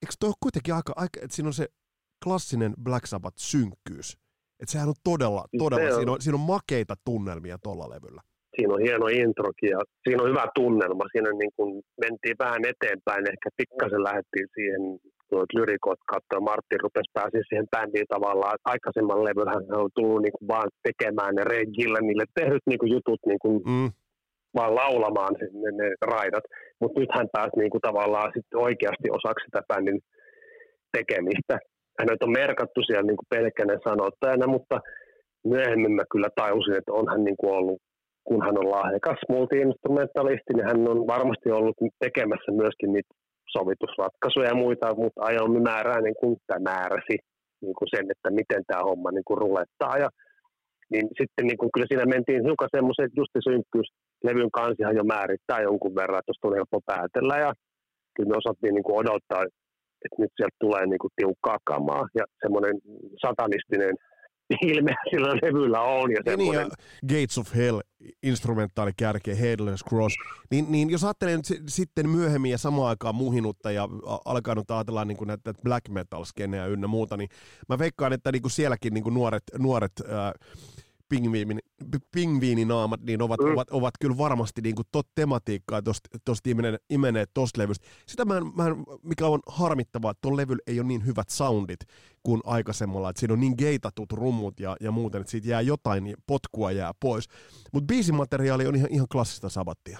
eikö 0.01 0.13
toi 0.19 0.27
ole 0.27 0.35
kuitenkin 0.39 0.73
aika, 0.73 0.93
aika 0.95 1.19
että 1.21 1.35
siinä 1.35 1.49
on 1.49 1.53
se 1.53 1.67
klassinen 2.23 2.73
Black 2.83 3.05
Sabbath-synkkyys. 3.05 4.17
Että 4.59 4.71
sehän 4.71 4.89
on 4.89 4.95
todella, 5.03 5.45
siis 5.49 5.63
todella, 5.63 5.95
siinä 5.95 6.11
on, 6.11 6.21
siinä 6.21 6.35
on 6.35 6.49
makeita 6.55 6.95
tunnelmia 7.05 7.57
tuolla 7.63 7.89
levyllä. 7.89 8.21
Siinä 8.55 8.73
on 8.73 8.81
hieno 8.81 9.07
introkin 9.07 9.69
ja 9.69 9.79
siinä 10.03 10.23
on 10.23 10.29
hyvä 10.29 10.45
tunnelma. 10.55 11.03
Siinä 11.11 11.31
niin 11.31 11.51
kun 11.55 11.81
mentiin 12.01 12.35
vähän 12.39 12.61
eteenpäin, 12.65 13.31
ehkä 13.31 13.49
pikkasen 13.57 14.03
lähdettiin 14.03 14.47
siihen 14.55 14.81
tuot 15.29 15.51
lyrikot 15.57 16.01
katsoa. 16.11 16.47
Martin 16.49 16.83
rupesi 16.85 17.11
pääsi 17.13 17.37
siihen 17.49 17.71
bändiin 17.73 18.11
tavallaan. 18.15 18.57
Aikaisemman 18.73 19.25
levyllä 19.27 19.51
hän 19.55 19.81
on 19.83 19.89
tullut 19.95 20.21
niin 20.21 20.35
kuin 20.37 20.47
vaan 20.53 20.69
tekemään 20.87 21.35
ne 21.35 21.43
Ray 21.43 21.65
niille 22.01 22.25
tehdyt 22.39 22.65
niin 22.69 22.79
kuin 22.79 22.91
jutut 22.95 23.21
niin 23.25 23.41
kuin 23.43 23.57
mm. 23.71 23.89
vaan 24.57 24.75
laulamaan 24.75 25.33
ne, 25.61 25.69
ne 25.81 25.87
raidat. 26.13 26.45
Mutta 26.79 26.99
nyt 26.99 27.11
hän 27.17 27.27
pääsi 27.35 27.55
niin 27.59 27.71
kuin 27.73 27.85
tavallaan 27.87 28.31
sitten 28.35 28.59
oikeasti 28.67 29.07
osaksi 29.17 29.45
sitä 29.45 29.61
bändin 29.69 29.99
tekemistä. 30.97 31.55
Hänet 31.99 32.23
on 32.23 32.31
merkattu 32.43 32.79
siellä 32.81 33.07
niin 33.07 33.21
kuin 33.21 33.33
pelkkänä 33.35 33.75
sanottajana, 33.89 34.47
mutta 34.55 34.75
myöhemmin 35.53 35.91
mä 35.91 36.11
kyllä 36.11 36.29
tajusin, 36.35 36.77
että 36.77 36.93
on 36.99 37.07
hän 37.11 37.23
niin 37.23 37.39
kuin 37.39 37.53
ollut 37.57 37.79
kun 38.29 38.45
hän 38.45 38.57
on 38.61 38.71
lahjakas 38.71 39.19
multi-instrumentalisti, 39.29 40.51
niin 40.53 40.67
hän 40.71 40.81
on 40.91 41.07
varmasti 41.07 41.51
ollut 41.51 41.77
tekemässä 41.99 42.51
myöskin 42.51 42.93
niitä 42.93 43.13
sovitusratkaisuja 43.57 44.47
ja 44.51 44.61
muita, 44.63 44.95
mutta 45.03 45.25
ajoimme 45.29 45.59
määrää 45.59 46.01
niin 46.01 46.19
kuin, 46.19 46.37
tämä 46.47 46.59
määräsi 46.71 47.15
niin 47.61 47.75
kuin 47.77 47.89
sen, 47.95 48.05
että 48.13 48.29
miten 48.39 48.63
tämä 48.67 48.87
homma 48.89 49.11
niin 49.11 49.27
kuin 49.27 49.41
rulettaa. 49.45 49.95
Ja, 50.03 50.09
niin 50.91 51.07
sitten 51.19 51.45
niin 51.47 51.57
kuin, 51.57 51.71
kyllä 51.73 51.89
siinä 51.89 52.13
mentiin 52.15 52.45
hiukan 52.47 52.75
semmoisen, 52.75 53.05
että 53.05 53.19
just 53.21 53.33
synkkyys, 53.49 53.89
levyn 54.27 54.51
kansihan 54.59 54.95
jo 54.99 55.03
määrittää 55.03 55.61
jonkun 55.61 55.95
verran, 55.95 56.19
että 56.19 56.47
on 56.47 56.59
helppo 56.59 56.79
päätellä 56.91 57.35
ja 57.45 57.51
kyllä 58.15 58.29
me 58.29 58.41
osattiin 58.41 58.73
niin 58.75 58.87
kuin 58.87 58.99
odottaa, 59.01 59.43
että 60.05 60.17
nyt 60.21 60.33
sieltä 60.35 60.57
tulee 60.59 60.85
niin 60.85 61.03
kuin 61.03 61.15
tiukkaa 61.19 61.57
kamaa 61.71 62.03
ja 62.19 62.25
semmoinen 62.41 62.75
satanistinen 63.25 63.95
ilme 64.61 64.95
sillä 65.09 65.35
levyllä 65.35 65.81
on. 65.81 66.11
Ja, 66.11 66.37
niin, 66.37 66.53
ja 66.53 66.69
Gates 67.07 67.37
of 67.37 67.55
Hell, 67.55 67.79
instrumentaali 68.23 68.91
kärkeä, 68.97 69.35
Headless 69.35 69.83
Cross, 69.89 70.15
niin, 70.51 70.65
niin 70.69 70.89
jos 70.89 71.03
ajattelee 71.03 71.37
nyt 71.37 71.45
sitten 71.67 72.09
myöhemmin 72.09 72.51
ja 72.51 72.57
samaan 72.57 72.89
aikaan 72.89 73.15
muhinutta 73.15 73.71
ja 73.71 73.87
alkanut 74.25 74.71
ajatella 74.71 75.05
niin 75.05 75.17
kuin 75.17 75.27
näitä 75.27 75.53
black 75.63 75.89
metal 75.89 76.25
skeneä 76.25 76.65
ynnä 76.65 76.87
muuta, 76.87 77.17
niin 77.17 77.29
mä 77.69 77.79
veikkaan, 77.79 78.13
että 78.13 78.31
niin 78.31 78.41
kuin 78.41 78.51
sielläkin 78.51 78.93
niin 78.93 79.03
kuin 79.03 79.13
nuoret, 79.13 79.43
nuoret 79.57 79.91
ää, 80.07 80.33
pingviini, 81.09 81.59
pingviininaamat, 82.13 83.01
niin 83.01 83.21
ovat, 83.21 83.39
mm. 83.39 83.53
ovat, 83.53 83.69
ovat 83.71 83.93
kyllä 84.01 84.17
varmasti 84.17 84.61
niin 84.61 84.75
kuin 84.75 84.85
tot 84.91 85.07
tematiikkaa 85.15 85.81
tuosta 86.25 86.49
imenee, 86.49 86.77
imenee 86.89 87.25
tuosta 87.33 87.61
levystä. 87.61 87.87
Sitä 88.07 88.25
mä 88.25 88.37
en, 88.37 88.43
mä 88.57 88.67
en, 88.67 88.75
mikä 89.03 89.27
on 89.27 89.39
harmittavaa, 89.47 90.11
että 90.11 90.21
tuon 90.21 90.37
levyllä 90.37 90.63
ei 90.67 90.79
ole 90.79 90.87
niin 90.87 91.05
hyvät 91.05 91.29
soundit 91.29 91.79
kuin 92.23 92.41
aikaisemmalla, 92.45 93.09
että 93.09 93.19
siinä 93.19 93.33
on 93.33 93.39
niin 93.39 93.55
geitatut 93.57 94.11
rummut 94.11 94.59
ja, 94.59 94.75
ja 94.81 94.91
muuten, 94.91 95.21
että 95.21 95.31
siitä 95.31 95.47
jää 95.49 95.61
jotain, 95.61 96.03
niin 96.03 96.15
potkua 96.27 96.71
jää 96.71 96.91
pois. 97.01 97.27
Mutta 97.73 97.87
biisimateriaali 97.87 98.67
on 98.67 98.75
ihan, 98.75 98.91
ihan 98.91 99.07
klassista 99.11 99.49
sabattia. 99.49 99.99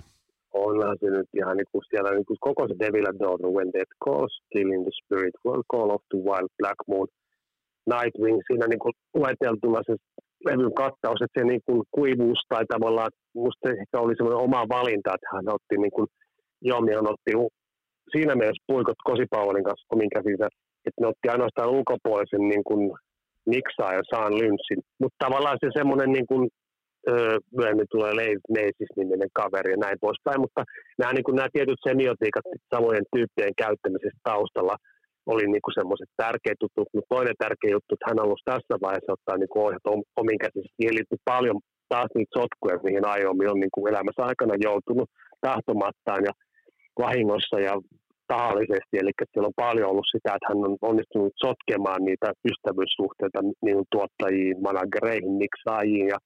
Onhan 0.54 0.98
se 1.00 1.10
nyt 1.10 1.30
ihan 1.34 1.58
niin 1.58 1.68
kuin 1.72 1.84
siellä 1.90 2.12
niin 2.12 2.26
kuin 2.26 2.38
koko 2.40 2.68
se 2.68 2.76
Devil 2.80 3.06
and 3.10 3.20
Daughter, 3.20 3.50
When 3.50 3.74
Death 3.74 3.94
Calls, 4.06 4.42
Killing 4.54 4.84
the 4.84 4.92
Spirit, 5.04 5.36
Call 5.72 5.90
of 5.90 6.02
the 6.10 6.18
Wild 6.18 6.50
Black 6.58 6.80
Moon, 6.88 7.08
Nightwing, 7.94 8.40
siinä 8.48 8.68
niin 8.68 8.80
kuin 8.80 8.94
lueteltuna 9.14 9.82
se 9.88 9.96
levyn 10.46 10.74
kattaus, 10.74 11.22
että 11.22 11.40
se 11.40 11.46
niin 11.46 11.62
kuin 11.66 11.84
kuivuus 11.92 12.40
tai 12.50 12.64
tavallaan, 12.74 13.12
musta 13.36 13.70
ehkä 13.70 14.00
oli 14.00 14.16
semmoinen 14.16 14.44
oma 14.48 14.62
valinta, 14.70 15.16
että 15.16 15.30
hän 15.34 15.50
otti 15.56 15.76
niin 15.78 15.92
kuin, 15.92 16.08
Jomihan 16.62 17.12
otti 17.14 17.32
siinä 18.12 18.36
mielessä 18.36 18.68
puikot 18.68 19.00
Kosipauvalin 19.04 19.64
kanssa 19.64 19.88
omin 19.94 20.10
käsinsä, 20.16 20.48
että 20.86 21.02
ne 21.02 21.08
otti 21.08 21.30
ainoastaan 21.30 21.70
ulkopuolisen 21.70 22.44
niin 22.52 22.64
kuin 22.64 22.82
Niksaa 23.46 23.94
ja 23.94 24.04
Saan 24.10 24.34
Lynssin. 24.40 24.82
Mutta 25.00 25.26
tavallaan 25.26 25.58
se 25.64 25.70
semmoinen 25.74 26.12
niin 26.12 26.28
kuin, 26.28 26.50
öö, 27.10 27.38
myöhemmin 27.58 27.92
tulee 27.92 28.16
Leif 28.16 28.42
Meisis 28.50 28.92
niminen 28.96 29.30
kaveri 29.34 29.72
ja 29.72 29.78
näin 29.78 29.98
poispäin, 30.02 30.42
mutta 30.42 30.64
nämä, 31.00 31.14
niin 31.14 31.24
kuin, 31.24 31.36
nämä 31.36 31.50
tietyt 31.54 31.80
semiotiikat 31.90 32.46
samojen 32.76 33.06
tyyppien 33.16 33.54
käyttämisestä 33.58 34.20
taustalla– 34.24 34.76
oli 35.32 35.46
niinku 35.48 35.72
semmoiset 35.80 36.10
tärkeät 36.24 36.62
jutut, 36.64 36.90
mutta 36.94 37.12
toinen 37.16 37.42
tärkeä 37.44 37.76
juttu, 37.76 37.92
että 37.94 38.08
hän 38.10 38.22
halusi 38.24 38.50
tässä 38.52 38.76
vaiheessa 38.86 39.16
ottaa 39.18 39.38
niinku 39.38 39.58
ohjat 39.66 39.86
omin 40.22 40.40
käsissä. 40.44 40.76
Siihen 40.76 40.96
liittyy 40.98 41.22
paljon 41.34 41.58
taas 41.94 42.12
niitä 42.16 42.38
sotkuja, 42.38 42.84
mihin 42.88 43.06
Aiomi 43.14 43.46
on 43.48 43.60
niinku 43.60 43.80
elämässä 43.92 44.22
aikana 44.30 44.64
joutunut 44.68 45.10
tahtomattaan 45.48 46.22
ja 46.28 46.34
vahingossa 47.04 47.58
ja 47.68 47.74
tahallisesti, 48.34 48.96
eli 49.02 49.12
siellä 49.32 49.52
on 49.52 49.64
paljon 49.66 49.90
ollut 49.90 50.12
sitä, 50.14 50.30
että 50.36 50.50
hän 50.50 50.66
on 50.68 50.76
onnistunut 50.90 51.34
sotkemaan 51.46 52.02
niitä 52.10 52.28
ystävyyssuhteita 52.50 53.40
niin 53.66 53.80
tuottajiin, 53.94 54.58
managereihin, 54.68 55.36
miksaajiin, 55.44 56.08
ja 56.14 56.18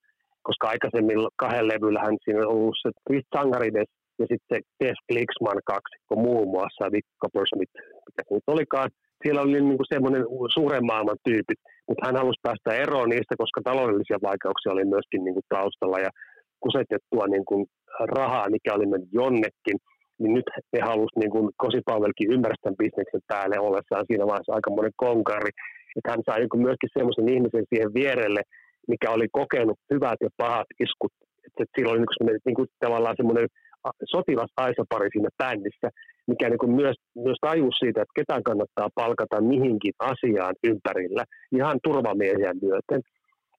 koska 0.47 0.65
aikaisemmin 0.73 1.19
kahden 1.43 1.67
levyllä 1.71 1.99
hän 2.05 2.17
siinä 2.23 2.41
on 2.43 2.53
ollut 2.55 2.77
se 2.81 2.89
Chris 3.05 3.27
Sangarides 3.35 3.91
ja 4.19 4.25
sitten 4.31 4.59
Tess 4.79 4.97
Glixman 5.09 5.61
kaksikko 5.73 6.13
muun 6.27 6.47
muassa, 6.55 6.91
Vic 6.93 7.07
Coppersmith, 7.21 7.73
mikä 8.05 8.21
se 8.27 8.33
nyt 8.35 8.53
olikaan. 8.55 8.89
Siellä 9.21 9.41
oli 9.41 9.61
niin 9.61 9.79
kuin 9.79 9.93
semmoinen 9.93 10.23
suuren 10.55 10.85
maailman 10.91 11.23
tyypit, 11.27 11.59
mutta 11.87 12.05
hän 12.05 12.19
halusi 12.21 12.43
päästä 12.45 12.81
eroon 12.83 13.09
niistä, 13.09 13.35
koska 13.43 13.59
taloudellisia 13.63 14.25
vaikeuksia 14.29 14.75
oli 14.75 14.85
myöskin 14.93 15.21
niin 15.23 15.35
kuin 15.37 15.49
taustalla 15.55 15.99
ja 16.05 16.11
kusetettua 16.63 17.25
niin 17.27 17.45
kuin 17.49 17.61
rahaa, 18.17 18.53
mikä 18.55 18.73
oli 18.73 18.85
mennyt 18.85 19.13
jonnekin, 19.21 19.77
niin 20.19 20.33
nyt 20.37 20.47
he 20.73 20.79
halusivat 20.89 21.21
niin 21.21 21.33
kuin 21.35 21.45
Kosipalvelkin 21.63 22.31
ymmärrä 22.33 22.57
tämän 22.61 22.81
bisneksen 22.81 23.23
päälle 23.31 23.57
ollessaan 23.59 24.05
siinä 24.07 24.25
vaiheessa 24.29 24.55
aikamoinen 24.57 24.95
konkari, 25.05 25.51
että 25.95 26.11
hän 26.11 26.21
sai 26.25 26.39
niin 26.39 26.65
myöskin 26.67 26.95
semmoisen 26.97 27.29
ihmisen 27.33 27.65
siihen 27.69 27.93
vierelle, 27.99 28.41
mikä 28.91 29.07
oli 29.15 29.27
kokenut 29.39 29.79
hyvät 29.93 30.19
ja 30.25 30.29
pahat 30.37 30.69
iskut. 30.85 31.13
Että 31.47 31.63
sillä 31.75 31.91
oli 31.91 31.99
niin 31.99 32.39
niin 32.45 32.55
kuin 32.55 32.67
tavallaan 32.79 33.15
semmoinen 33.17 33.47
sotilas 34.05 34.51
Aisa-pari 34.57 35.09
siinä 35.11 35.29
bändissä, 35.37 35.89
mikä 36.27 36.49
niin 36.49 36.57
kuin 36.57 36.71
myös, 36.71 36.95
myös 37.15 37.37
tajuus 37.41 37.75
siitä, 37.79 38.01
että 38.01 38.19
ketään 38.19 38.43
kannattaa 38.43 38.89
palkata 38.95 39.41
mihinkin 39.41 39.93
asiaan 39.99 40.55
ympärillä 40.63 41.23
ihan 41.55 41.79
turvamiehiä 41.83 42.53
myöten 42.61 43.01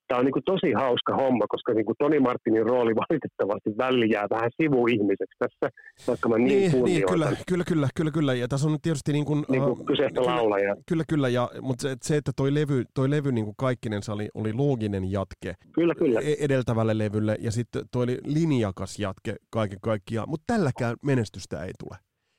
tämä 0.09 0.19
on 0.19 0.25
niin 0.25 0.33
kuin 0.33 0.45
tosi 0.45 0.73
hauska 0.73 1.17
homma, 1.17 1.47
koska 1.49 1.73
niin 1.73 1.85
kuin 1.85 1.97
Toni 1.99 2.21
Martinin 2.21 2.67
rooli 2.67 2.95
valitettavasti 3.05 3.71
väljää 3.79 4.27
vähän 4.31 4.51
sivuihmiseksi 4.63 5.37
tässä, 5.39 5.77
vaikka 6.07 6.29
mä 6.29 6.39
niin, 6.39 6.73
niin, 6.73 6.85
niin 6.85 7.07
kyllä, 7.11 7.33
kyllä, 7.49 7.65
kyllä, 7.65 7.89
kyllä, 7.95 8.11
kyllä, 8.11 8.35
ja 8.35 8.49
tässä 8.49 8.69
on 8.69 8.79
tietysti 8.83 9.13
niin 9.13 9.25
kuin, 9.25 9.45
niin 9.49 9.63
kuin 9.63 9.87
kyseistä 9.87 10.21
kyllä, 10.21 10.37
laulaja. 10.37 10.77
Kyllä, 10.89 11.05
kyllä, 11.09 11.29
ja, 11.29 11.51
mutta 11.61 11.83
se, 11.83 11.97
se, 12.03 12.17
että 12.17 12.33
toi 12.37 12.55
levy, 12.55 12.85
toi 12.95 13.11
levy 13.11 13.33
niin 13.33 13.45
kuin 13.45 13.55
kaikkinensa 13.59 14.13
oli, 14.13 14.29
oli 14.35 14.53
looginen 14.53 15.11
jatke 15.13 15.55
kyllä, 15.73 15.95
kyllä. 15.95 16.21
E-, 16.21 16.45
edeltävälle 16.45 16.99
levylle, 16.99 17.37
ja 17.41 17.53
sitten 17.53 17.83
toi 17.93 18.05
oli 18.05 18.19
linjakas 18.25 18.99
jatke 18.99 19.37
kaiken 19.51 19.79
kaikkiaan, 19.83 20.29
mutta 20.29 20.45
tälläkään 20.47 20.97
menestystä 21.03 21.65
ei 21.65 21.73
tule. 21.79 21.99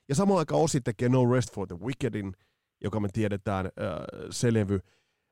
Ja 0.09 0.15
samaan 0.15 0.39
aikaan 0.39 0.61
Osi 0.61 0.81
tekee 0.81 1.09
No 1.09 1.33
Rest 1.33 1.55
for 1.55 1.67
the 1.67 1.79
Wickedin, 1.79 2.33
joka 2.83 2.99
me 2.99 3.07
tiedetään, 3.13 3.65
äh, 3.65 3.71
se 4.29 4.53
levy. 4.53 4.79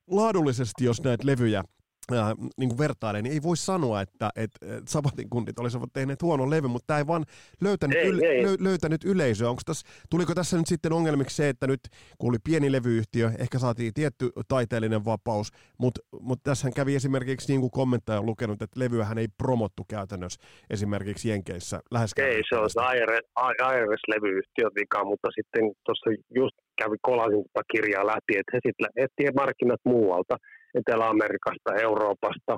Laadullisesti, 0.09 0.85
jos 0.85 1.03
näitä 1.03 1.27
levyjä 1.27 1.63
äh, 2.11 2.33
niin 2.57 2.69
kuin 2.69 2.77
vertailee, 2.77 3.21
niin 3.21 3.33
ei 3.33 3.43
voi 3.43 3.57
sanoa, 3.57 4.01
että, 4.01 4.29
että 4.35 4.65
Sabatin 4.87 5.29
kundit 5.29 5.59
olisivat 5.59 5.89
tehneet 5.93 6.21
huonon 6.21 6.49
levy, 6.49 6.67
mutta 6.67 6.87
tämä 6.87 6.97
ei 6.97 7.07
vaan 7.07 7.25
löytänyt, 7.61 7.97
ei, 7.97 8.07
yle, 8.07 8.25
ei. 8.25 8.43
Lö, 8.43 8.55
löytänyt 8.59 9.03
yleisöä. 9.03 9.49
Onko 9.49 9.61
tässä, 9.65 9.87
tuliko 10.09 10.33
tässä 10.35 10.57
nyt 10.57 10.67
sitten 10.67 10.93
ongelmiksi 10.93 11.35
se, 11.35 11.49
että 11.49 11.67
nyt 11.67 11.79
kun 12.17 12.29
oli 12.29 12.37
pieni 12.43 12.71
levyyhtiö, 12.71 13.31
ehkä 13.39 13.59
saatiin 13.59 13.93
tietty 13.93 14.29
taiteellinen 14.47 15.05
vapaus, 15.05 15.51
mutta, 15.77 16.01
mutta 16.19 16.49
tässähän 16.49 16.73
kävi 16.73 16.95
esimerkiksi 16.95 17.51
niin 17.51 17.61
kuin 17.61 17.71
kommenttaja 17.71 18.19
on 18.19 18.25
lukenut, 18.25 18.61
että 18.61 18.79
levyähän 18.79 19.17
ei 19.17 19.27
promottu 19.37 19.83
käytännössä 19.89 20.41
esimerkiksi 20.69 21.29
Jenkeissä 21.29 21.79
läheskään. 21.91 22.29
Ei, 22.29 22.41
se 22.49 22.55
on 22.55 22.69
se 22.69 22.79
IRS-levyyhtiö 22.79 24.69
vika, 24.75 25.05
mutta 25.05 25.27
sitten 25.35 25.71
tuossa 25.85 26.09
just 26.35 26.55
kävi 26.75 26.95
kolasin 27.01 27.43
tätä 27.43 27.63
kirjaa 27.71 28.07
läpi, 28.07 28.33
että 28.37 28.51
he 28.53 28.59
sitten 28.67 28.89
etsivät 28.95 29.35
markkinat 29.35 29.79
muualta– 29.85 30.37
Etelä-Amerikasta, 30.77 31.79
Euroopasta, 31.87 32.53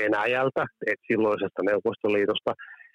Venäjältä, 0.00 0.62
et 0.90 1.00
silloisesta 1.10 1.60
Neuvostoliitosta, 1.62 2.52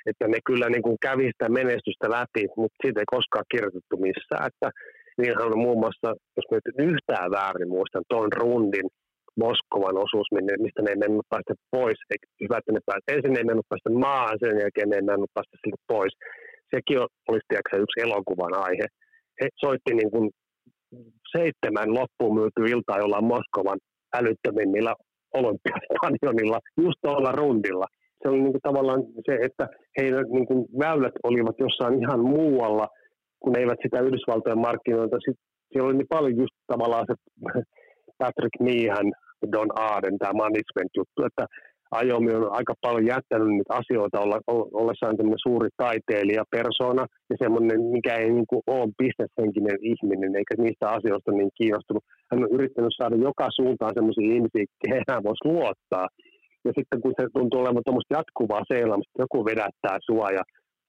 että 0.10 0.26
ne 0.28 0.40
kyllä 0.50 0.68
niin 0.70 0.86
kuin 0.88 0.98
kävi 1.08 1.26
sitä 1.32 1.50
menestystä 1.60 2.08
läpi, 2.18 2.44
mutta 2.58 2.78
siitä 2.82 3.00
ei 3.00 3.14
koskaan 3.16 3.46
kirjoitettu 3.52 3.96
missään. 4.08 4.48
Että 4.52 4.68
niinhän 5.18 5.48
on 5.48 5.66
muun 5.66 5.80
muassa, 5.84 6.10
jos 6.38 6.48
nyt 6.52 6.68
yhtään 6.92 7.32
väärin 7.38 7.72
muistan, 7.78 8.04
tuon 8.10 8.32
rundin 8.42 8.88
Moskovan 9.44 9.98
osuus, 10.06 10.28
mistä 10.66 10.82
ne 10.82 10.90
ei 10.92 11.04
mennyt 11.04 11.28
päästä 11.34 11.54
pois. 11.72 12.00
Hyvä, 12.42 12.58
että 12.58 12.72
ne 12.72 12.82
päästä. 12.86 13.14
Ensin 13.14 13.38
ei 13.38 13.50
mennyt 13.50 13.70
päästä 13.70 13.90
maahan, 14.06 14.38
sen 14.40 14.60
jälkeen 14.64 14.90
ne 14.90 14.96
ei 14.96 15.10
mennyt 15.12 15.34
päästä 15.34 15.56
siltä 15.62 15.82
pois. 15.94 16.14
Sekin 16.74 17.00
olisi 17.30 17.48
tiedätkö, 17.48 17.84
yksi 17.84 18.04
elokuvan 18.08 18.54
aihe. 18.68 18.86
He 19.40 19.48
soitti 19.64 19.92
niin 20.00 20.12
kuin 20.14 20.26
seitsemän 21.36 21.90
loppuun 22.00 22.36
myyty 22.40 22.62
iltaa 22.74 23.02
jollain 23.04 23.32
Moskovan 23.34 23.80
älyttömimmillä 24.14 24.94
olympiastadionilla, 25.34 26.60
just 26.82 27.00
tuolla 27.02 27.32
rundilla. 27.32 27.86
Se 28.22 28.30
oli 28.30 28.42
niin 28.42 28.52
kuin 28.52 28.62
tavallaan 28.62 29.04
se, 29.26 29.36
että 29.42 29.68
heidän 29.98 30.26
niin 30.32 30.46
kuin 30.46 30.66
väylät 30.80 31.14
olivat 31.24 31.56
jossain 31.60 32.00
ihan 32.00 32.20
muualla, 32.20 32.88
kun 33.40 33.58
eivät 33.58 33.80
sitä 33.84 34.00
Yhdysvaltojen 34.00 34.60
markkinoilta. 34.60 35.18
Sitten 35.26 35.46
siellä 35.72 35.88
oli 35.88 35.98
niin 35.98 36.16
paljon 36.16 36.38
just 36.38 36.56
tavallaan 36.68 37.06
se 37.08 37.16
Patrick 38.18 38.56
Meehan, 38.60 39.14
Don 39.52 39.72
Arden, 39.80 40.18
tämä 40.18 40.34
management-juttu, 40.34 41.20
että 41.26 41.46
Ajomi 42.02 42.32
on 42.34 42.56
aika 42.60 42.74
paljon 42.82 43.06
jättänyt 43.14 43.48
niitä 43.48 43.74
asioita 43.82 44.20
olla, 44.24 44.38
ollessaan 44.82 45.18
tämmöinen 45.18 45.46
suuri 45.48 45.70
taiteilija, 45.78 46.52
persona 46.56 47.04
ja 47.30 47.36
semmoinen, 47.44 47.82
mikä 47.96 48.14
ei 48.16 48.32
niin 48.38 48.50
kuin 48.52 48.64
ole 48.68 48.94
bisneshenkinen 49.00 49.78
ihminen 49.92 50.36
eikä 50.40 50.56
niistä 50.58 50.86
asioista 50.98 51.32
niin 51.32 51.52
kiinnostunut. 51.60 52.04
Hän 52.30 52.44
on 52.44 52.56
yrittänyt 52.58 52.94
saada 52.98 53.16
joka 53.16 53.48
suuntaan 53.60 53.96
semmoisia 53.98 54.34
ihmisiä, 54.36 54.66
kehen 54.82 55.04
hän 55.10 55.24
voisi 55.28 55.48
luottaa. 55.54 56.08
Ja 56.66 56.72
sitten 56.78 57.02
kun 57.02 57.14
se 57.20 57.26
tuntuu 57.34 57.60
olevan 57.60 57.86
tuommoista 57.86 58.16
jatkuvaa 58.20 58.70
seelaamista, 58.74 59.24
joku 59.24 59.46
vedättää 59.46 59.98
sua 60.08 60.28
ja, 60.38 60.44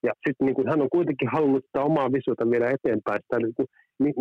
ja 0.06 0.12
sitten 0.24 0.44
niin 0.46 0.56
kuin 0.58 0.68
hän 0.70 0.82
on 0.84 0.94
kuitenkin 0.96 1.28
halunnut 1.34 1.64
sitä 1.64 1.80
omaa 1.90 2.12
visiota 2.16 2.50
viedä 2.50 2.74
eteenpäin, 2.76 3.20
sitä, 3.22 3.38
niin 3.38 3.56
kuin, 3.58 3.68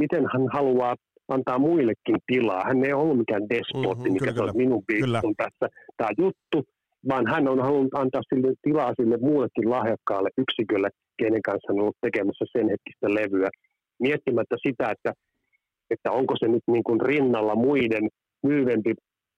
miten 0.04 0.24
hän 0.34 0.46
haluaa 0.58 0.96
antaa 1.28 1.60
muillekin 1.60 2.18
tilaa. 2.28 2.64
Hän 2.68 2.86
ei 2.86 2.94
ollut 2.94 3.18
mikään 3.18 3.50
despotti, 3.50 4.10
mm-hmm, 4.10 4.14
mikä 4.14 4.34
kyllä, 4.34 4.54
minun 4.54 4.84
biisi 4.88 5.28
on 5.28 5.36
tässä 5.38 5.68
tämä 5.98 6.10
juttu, 6.18 6.58
vaan 7.10 7.28
hän 7.28 7.48
on 7.48 7.60
halunnut 7.60 7.94
antaa 7.94 8.22
sille 8.30 8.54
tilaa 8.62 8.94
sille 9.00 9.18
muullekin 9.18 9.70
lahjakkaalle 9.70 10.30
yksikölle, 10.38 10.90
kenen 11.18 11.42
kanssa 11.42 11.68
hän 11.68 11.78
on 11.78 11.82
ollut 11.82 12.02
tekemässä 12.02 12.46
sen 12.52 12.70
hetkistä 12.70 13.08
levyä, 13.20 13.50
miettimättä 14.00 14.56
sitä, 14.68 14.86
että, 14.92 15.12
että 15.90 16.12
onko 16.12 16.34
se 16.40 16.48
nyt 16.48 16.64
niin 16.68 16.84
kuin 16.84 17.02
rinnalla 17.02 17.56
muiden 17.56 18.06
myyvempi 18.44 18.94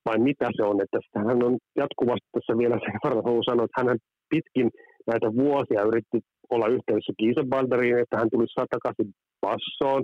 vai 0.06 0.20
mitä 0.20 0.48
se 0.56 0.64
on, 0.64 0.82
että 0.82 1.00
hän 1.28 1.44
on 1.44 1.58
jatkuvasti 1.76 2.28
tässä 2.32 2.58
vielä 2.58 2.78
sen 2.84 3.00
verran 3.04 3.24
haluan 3.26 3.50
sanoa, 3.50 3.66
että 3.66 3.82
hän 3.82 3.98
pitkin 4.30 4.68
näitä 5.08 5.28
vuosia 5.42 5.88
yritti 5.90 6.20
olla 6.50 6.68
yhteydessä 6.68 7.14
Kiisenbalderiin, 7.20 8.00
että 8.00 8.18
hän 8.18 8.30
tulisi 8.34 8.54
takaisin 8.76 9.10
bassoon, 9.42 10.04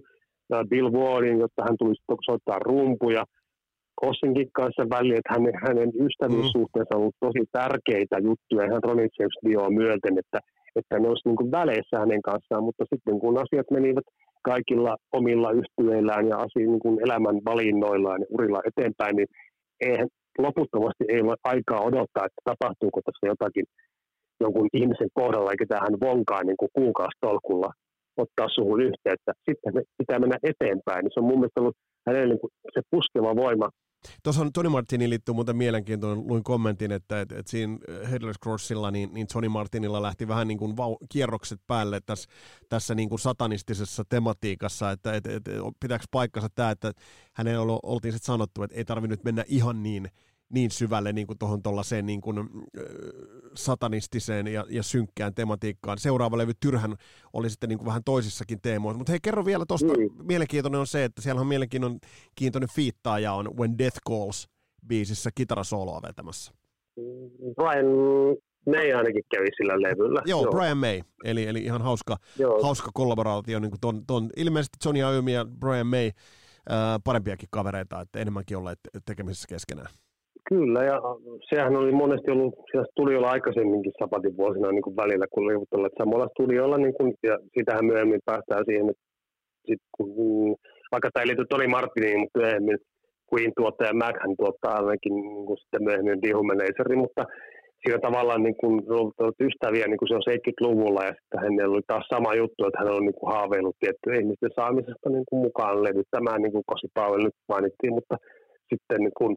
Bill 0.70 0.92
Wardin, 0.92 1.40
jotta 1.40 1.64
hän 1.64 1.78
tulisi 1.80 2.04
soittaa 2.26 2.60
rumpuja, 2.60 3.24
Kossinkin 3.96 4.50
kanssa 4.60 4.84
väliin, 4.96 5.18
että 5.20 5.34
hänen, 5.36 5.54
hänen 5.66 5.92
ystävyyssuhteensa 6.06 6.96
on 6.96 7.02
ollut 7.02 7.22
tosi 7.26 7.44
tärkeitä 7.52 8.18
juttuja. 8.28 8.66
Ihan 8.66 8.84
Ronnie 8.84 9.08
James 9.20 9.38
Dioa 9.46 9.70
myöten, 9.70 10.16
että, 10.22 10.40
että 10.76 11.00
ne 11.00 11.08
olisi 11.10 11.28
niin 11.28 11.40
kuin 11.40 11.52
väleissä 11.52 12.00
hänen 12.04 12.22
kanssaan, 12.22 12.64
mutta 12.64 12.84
sitten 12.94 13.20
kun 13.20 13.42
asiat 13.44 13.68
menivät 13.72 14.08
kaikilla 14.50 14.94
omilla 15.12 15.52
yhtyeillään 15.52 16.28
ja 16.28 16.38
asia, 16.46 16.68
niin 16.72 16.84
kuin 16.86 16.98
elämän 17.06 17.38
valinnoillaan 17.46 18.22
ja 18.22 18.28
urilla 18.36 18.62
eteenpäin, 18.70 19.16
niin 19.16 19.30
eihän 19.88 20.08
loputtomasti 20.46 21.04
ei 21.14 21.22
ole 21.22 21.36
aikaa 21.44 21.82
odottaa, 21.90 22.26
että 22.26 22.42
tapahtuuko 22.52 23.00
tässä 23.06 23.28
jotakin 23.32 23.66
jonkun 24.44 24.70
ihmisen 24.74 25.12
kohdalla, 25.14 25.52
eikä 25.52 25.66
tähän 25.70 25.96
vonkaa 26.06 26.44
niin 26.44 26.58
kuin 26.58 26.76
kuukausitolkulla 26.78 27.70
ottaa 28.22 28.50
suhun 28.50 28.82
yhteyttä. 28.82 29.32
Sitten 29.50 29.74
pitää 29.98 30.20
mennä 30.20 30.38
eteenpäin. 30.44 31.04
Niin 31.04 31.12
se 31.14 31.20
on 31.20 31.30
mun 31.30 31.40
mielestä 31.40 31.62
ollut 31.62 31.78
hänelle 32.08 32.34
niin 32.34 32.74
se 32.74 32.82
puskeva 32.92 33.36
voima 33.36 33.70
Tuossa 34.24 34.42
on 34.42 34.54
Tony 34.54 34.70
Martinin 34.70 35.10
liittyy 35.10 35.36
muuten 35.36 35.56
mielenkiintoinen, 35.56 36.28
luin 36.28 36.44
kommentin, 36.44 36.92
että, 36.92 37.22
että, 37.22 37.36
että 37.40 37.52
siinä 37.52 37.78
Headless 38.12 38.40
Crossilla 38.44 38.92
niin, 38.92 39.14
niin 39.14 39.28
Tony 39.34 39.50
Martinilla 39.50 40.02
lähti 40.02 40.28
vähän 40.28 40.48
niin 40.48 40.58
kuin 40.58 40.78
vau, 40.78 40.98
kierrokset 41.10 41.60
päälle 41.68 42.00
tässä, 42.06 42.30
tässä 42.70 42.96
niin 42.96 43.10
kuin 43.10 43.20
satanistisessa 43.20 44.04
tematiikassa, 44.10 44.92
että, 44.92 45.14
että, 45.14 45.36
että 45.36 45.52
pitääkö 45.80 46.06
paikkansa 46.12 46.50
tämä, 46.56 46.72
että 46.72 46.92
hänellä 47.34 47.80
oltiin 47.84 48.12
sitten 48.12 48.26
sanottu, 48.26 48.64
että 48.64 48.78
ei 48.78 48.86
tarvinnut 48.86 49.24
mennä 49.24 49.44
ihan 49.48 49.84
niin 49.84 50.08
niin 50.54 50.72
syvälle 50.72 51.14
niin 51.14 51.28
kuin 51.28 51.40
tuohon 51.40 51.64
tuollaiseen 51.64 52.06
niin 52.06 52.22
kuin, 52.22 52.50
satanistiseen 53.56 54.48
ja, 54.48 54.66
ja 54.70 54.84
synkkään 54.84 55.36
tematiikkaan. 55.36 55.98
Seuraava 55.98 56.38
levy 56.38 56.54
Tyrhän 56.60 56.96
oli 57.34 57.50
sitten 57.50 57.70
niin 57.70 57.80
kuin 57.80 57.88
vähän 57.88 58.04
toisissakin 58.04 58.62
teemoissa. 58.62 58.98
Mutta 58.98 59.12
hei, 59.12 59.20
kerro 59.24 59.46
vielä 59.46 59.66
tuosta, 59.68 59.94
mm. 59.94 60.26
mielenkiintoinen 60.28 60.80
on 60.80 60.88
se, 60.88 61.04
että 61.04 61.22
siellä 61.22 61.42
on 61.42 61.48
mielenkiintoinen 61.48 62.70
fiittaaja 62.76 63.34
on 63.34 63.58
When 63.58 63.78
Death 63.78 64.00
Calls 64.10 64.48
biisissä 64.88 65.30
kitarasoloa 65.36 66.02
vetämässä. 66.02 66.52
Brian 67.56 67.86
May 68.66 68.94
ainakin 68.94 69.24
kävi 69.36 69.48
sillä 69.58 69.82
levyllä. 69.82 70.22
Joo, 70.26 70.42
Joo. 70.42 70.52
Brian 70.52 70.78
May, 70.78 71.02
eli, 71.24 71.48
eli 71.48 71.60
ihan 71.60 71.82
hauska, 71.82 72.18
hauska 72.62 72.92
kollaboraatio. 72.94 73.60
Niin 73.60 73.72
kuin 73.72 73.82
ton, 73.82 74.06
ton, 74.06 74.30
ilmeisesti 74.38 74.78
Johnny 74.86 75.00
Iommi 75.00 75.34
ja 75.34 75.46
Brian 75.46 75.88
May 75.88 76.12
ää, 76.70 77.00
parempiakin 77.04 77.50
kavereita, 77.52 78.02
että 78.02 78.20
enemmänkin 78.20 78.58
olleet 78.58 78.80
tekemisissä 79.06 79.48
keskenään. 79.48 79.88
Kyllä, 80.54 80.82
ja 80.84 80.98
sehän 81.50 81.76
oli 81.76 81.92
monesti 81.92 82.32
ollut, 82.32 82.54
siellä 82.72 82.92
studiolla 82.92 83.30
aikaisemminkin 83.30 83.92
Sapatin 84.00 84.38
vuosina 84.38 84.72
niin 84.72 84.88
kuin 84.88 84.96
välillä, 84.96 85.26
kun 85.34 85.48
liutelleet 85.48 85.94
samalla 85.98 86.28
studiolla, 86.34 86.78
niin 86.78 86.94
kuin, 86.98 87.14
ja 87.24 87.36
sitähän 87.58 87.86
myöhemmin 87.86 88.26
päästään 88.26 88.64
siihen, 88.66 88.90
että 88.90 89.04
sit, 89.68 89.82
kun, 89.96 90.10
vaikka 90.92 91.10
tämä 91.10 91.22
ei 91.22 91.28
liity 91.28 91.46
Toni 91.50 91.68
Martiniin, 91.68 92.20
mutta 92.20 92.40
myöhemmin 92.40 92.78
Queen 93.30 93.52
tuottaja 93.58 93.94
Mac 93.94 94.16
hän 94.24 94.36
tuottaa 94.40 94.76
ainakin 94.78 95.16
niin 95.16 95.46
kuin 95.48 95.58
sitten 95.62 95.84
myöhemmin 95.84 96.22
Dihumanaiseri, 96.22 96.96
mutta 96.96 97.24
siinä 97.82 98.00
tavallaan 98.08 98.44
niin 98.44 98.60
kuin, 98.62 98.76
ollut 98.94 99.42
ystäviä 99.48 99.86
niin 99.88 100.02
kuin 100.02 100.10
se 100.10 100.16
on 100.16 100.30
70-luvulla 100.30 101.02
ja 101.08 101.14
sitten 101.18 101.42
hänellä 101.44 101.74
oli 101.76 101.88
taas 101.88 102.06
sama 102.16 102.40
juttu, 102.42 102.62
että 102.66 102.80
hän 102.80 102.96
on 102.98 103.06
niin 103.06 103.20
kuin 103.20 103.34
haaveillut 103.34 103.80
tiettyä 103.80 104.20
ihmisten 104.22 104.58
saamisesta 104.60 105.08
niin 105.10 105.28
kuin 105.30 105.42
mukaan 105.48 105.84
levyttämään, 105.84 106.42
niin 106.42 106.56
kuin 106.56 106.68
Kosi 106.72 106.88
Pavel 106.98 107.24
nyt 107.24 107.38
mainittiin, 107.52 107.94
mutta 107.98 108.16
sitten 108.70 109.00
niin 109.06 109.18
kuin, 109.20 109.32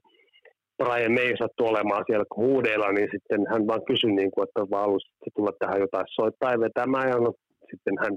Brian 0.78 1.12
May 1.12 1.32
sattui 1.38 1.68
olemaan 1.68 2.04
siellä 2.06 2.24
huudeilla, 2.36 2.92
niin 2.92 3.08
sitten 3.14 3.40
hän 3.52 3.66
vaan 3.66 3.84
kysyi, 3.90 4.12
niin 4.12 4.30
kuin, 4.30 4.44
että 4.46 4.70
vaan 4.70 4.86
halusi 4.86 5.06
tulla 5.36 5.52
tähän 5.58 5.80
jotain 5.80 6.06
soittaa 6.08 6.52
ja 6.52 6.60
vetämään. 6.60 7.08
Ja 7.08 7.16
no, 7.16 7.32
sitten 7.70 7.94
hän 8.02 8.14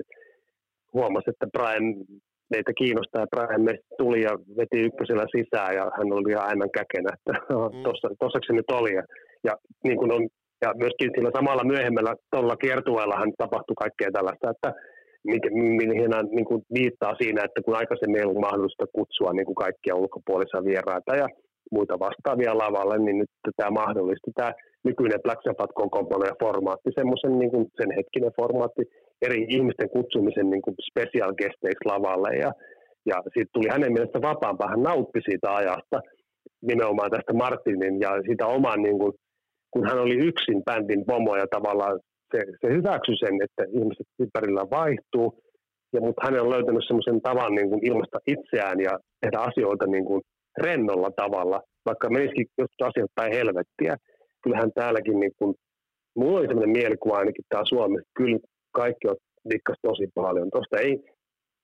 huomasi, 0.93 1.30
että 1.30 1.47
Brian 1.55 1.86
meitä 2.53 2.72
kiinnostaa 2.78 3.22
ja 3.24 3.34
Brian 3.34 3.66
meistä 3.68 3.95
tuli 3.97 4.22
ja 4.22 4.34
veti 4.58 4.80
ykkösellä 4.88 5.26
sisään 5.36 5.76
ja 5.76 5.84
hän 5.97 6.14
oli 6.18 6.32
ihan 6.32 6.49
aivan 6.49 6.72
käkenä, 6.80 7.10
että 7.18 7.34
mm. 7.53 7.84
tuossa 8.20 8.39
se 8.47 8.53
nyt 8.53 8.72
oli. 8.80 8.93
Ja, 8.99 9.03
ja, 9.43 9.53
niin 9.84 9.97
kuin 9.97 10.12
on, 10.12 10.24
ja 10.64 10.70
myöskin 10.84 11.12
sillä 11.16 11.32
samalla 11.36 11.64
myöhemmällä 11.74 12.14
tuolla 12.32 12.55
kiertueella 12.64 13.20
hän 13.20 13.32
tapahtui 13.38 13.76
kaikkea 13.84 14.12
tällaista, 14.14 14.51
että 14.51 14.70
mihin 15.89 16.14
hän 16.14 16.28
niin 16.38 16.45
kuin 16.45 16.62
viittaa 16.74 17.16
siinä, 17.22 17.43
että 17.43 17.62
kun 17.66 17.76
aikaisemmin 17.76 18.20
ei 18.20 18.26
ollut 18.26 18.45
mahdollista 18.47 18.86
kutsua 18.97 19.34
niin 19.34 19.45
kuin 19.45 19.62
kaikkia 19.66 19.95
ulkopuolisia 19.95 20.66
vieraita 20.66 21.16
ja 21.16 21.28
muita 21.72 21.99
vastaavia 21.99 22.57
lavalle, 22.57 22.97
niin 22.97 23.18
nyt 23.18 23.30
tämä 23.57 23.72
mahdollisti 23.72 24.32
tämä 24.36 24.51
nykyinen 24.84 25.24
Black 25.24 25.41
Sabbath 25.43 25.74
kokoonpano 25.74 26.26
ja 26.26 26.41
formaatti, 26.43 26.89
semmoisen 26.99 27.39
niin 27.39 27.51
kuin 27.51 27.65
sen 27.78 27.91
hetkinen 27.97 28.32
formaatti, 28.41 28.84
eri 29.22 29.45
ihmisten 29.49 29.89
kutsumisen 29.89 30.49
niin 30.49 30.61
kuin 30.61 30.76
special 30.89 31.34
guesteiksi 31.39 31.86
lavalle. 31.86 32.32
Ja, 32.43 32.51
ja 33.09 33.15
siitä 33.34 33.49
tuli 33.53 33.68
hänen 33.70 33.93
mielestä 33.93 34.22
vapaampaa, 34.22 34.74
hän 34.74 34.84
nautti 34.84 35.20
siitä 35.30 35.55
ajasta 35.55 35.97
nimenomaan 36.61 37.11
tästä 37.11 37.34
Martinin 37.34 37.99
ja 37.99 38.11
sitä 38.30 38.45
oman, 38.45 38.82
niin 38.82 38.99
kuin, 38.99 39.13
kun 39.72 39.88
hän 39.88 39.99
oli 39.99 40.15
yksin 40.30 40.63
bändin 40.65 41.05
pomo 41.05 41.36
ja 41.36 41.47
tavallaan 41.55 41.99
se, 42.32 42.39
se 42.61 42.68
hyväksyi 42.76 43.18
sen, 43.18 43.36
että 43.45 43.63
ihmiset 43.80 44.07
ympärillä 44.20 44.63
vaihtuu, 44.70 45.28
ja, 45.93 46.01
mutta 46.01 46.22
hän 46.26 46.41
on 46.41 46.49
löytänyt 46.49 46.84
semmoisen 46.88 47.22
tavan 47.22 47.55
niin 47.55 47.70
kuin 47.70 47.88
ilmaista 47.88 48.20
itseään 48.28 48.80
ja 48.80 48.93
tehdä 49.22 49.39
asioita 49.39 49.86
niin 49.88 50.05
kuin 50.05 50.22
rennolla 50.58 51.12
tavalla, 51.16 51.62
vaikka 51.86 52.10
menisikin 52.10 52.47
joskus 52.58 52.88
asiat 52.88 53.12
päin 53.16 53.34
helvettiä. 53.34 53.97
Kyllähän 54.43 54.72
täälläkin, 54.76 55.20
niin 55.20 55.32
kuin, 55.39 55.55
mulla 56.16 56.39
oli 56.39 56.47
sellainen 56.47 56.78
mielikuva 56.78 57.18
ainakin 57.18 57.45
täällä 57.49 57.70
Suomessa, 57.70 58.10
kyllä 58.18 58.39
kaikki 58.72 59.08
on 59.08 59.16
dikkas 59.51 59.78
tosi 59.82 60.08
paljon. 60.16 60.49
Tuosta 60.53 60.78
ei, 60.78 60.93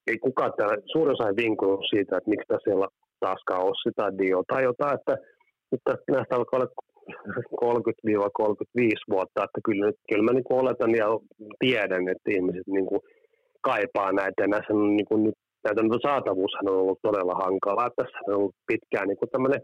ei 0.08 0.18
kukaan 0.18 0.54
täällä, 0.58 0.78
suurin 0.92 1.14
osa 1.14 1.36
vinkunut 1.36 1.86
siitä, 1.90 2.18
että 2.18 2.30
miksi 2.30 2.48
tässä 2.48 2.70
ei 2.70 2.76
olla 2.76 2.88
taaskaan 3.20 3.66
Ossi 3.72 3.90
tai 3.96 4.12
Dio 4.18 4.44
tai 4.48 4.64
jotain, 4.64 4.96
että 5.00 5.18
mutta 5.72 5.96
näistä 6.12 6.36
alkaa 6.36 6.60
olla 6.60 6.70
30-35 7.62 9.04
vuotta, 9.10 9.44
että 9.44 9.60
kyllä, 9.66 9.92
kyllä 10.10 10.24
mä 10.24 10.32
niin 10.34 10.60
oletan 10.62 10.96
ja 10.96 11.08
tiedän, 11.60 12.08
että 12.10 12.32
ihmiset 12.32 12.68
niin 12.68 12.86
kuin 12.86 13.02
kaipaa 13.62 14.12
näitä 14.12 14.44
ja 14.44 14.48
näissä 14.48 14.74
on 14.74 14.96
niin 14.96 15.06
kuin 15.06 15.24
nyt 15.24 15.36
näytännön 15.64 16.06
saatavuushan 16.08 16.70
on 16.70 16.82
ollut 16.82 17.00
todella 17.02 17.36
hankalaa. 17.46 17.96
Tässä 17.96 18.18
on 18.28 18.36
ollut 18.36 18.56
pitkään 18.68 19.08
niin 19.08 19.32
tämmöinen 19.32 19.62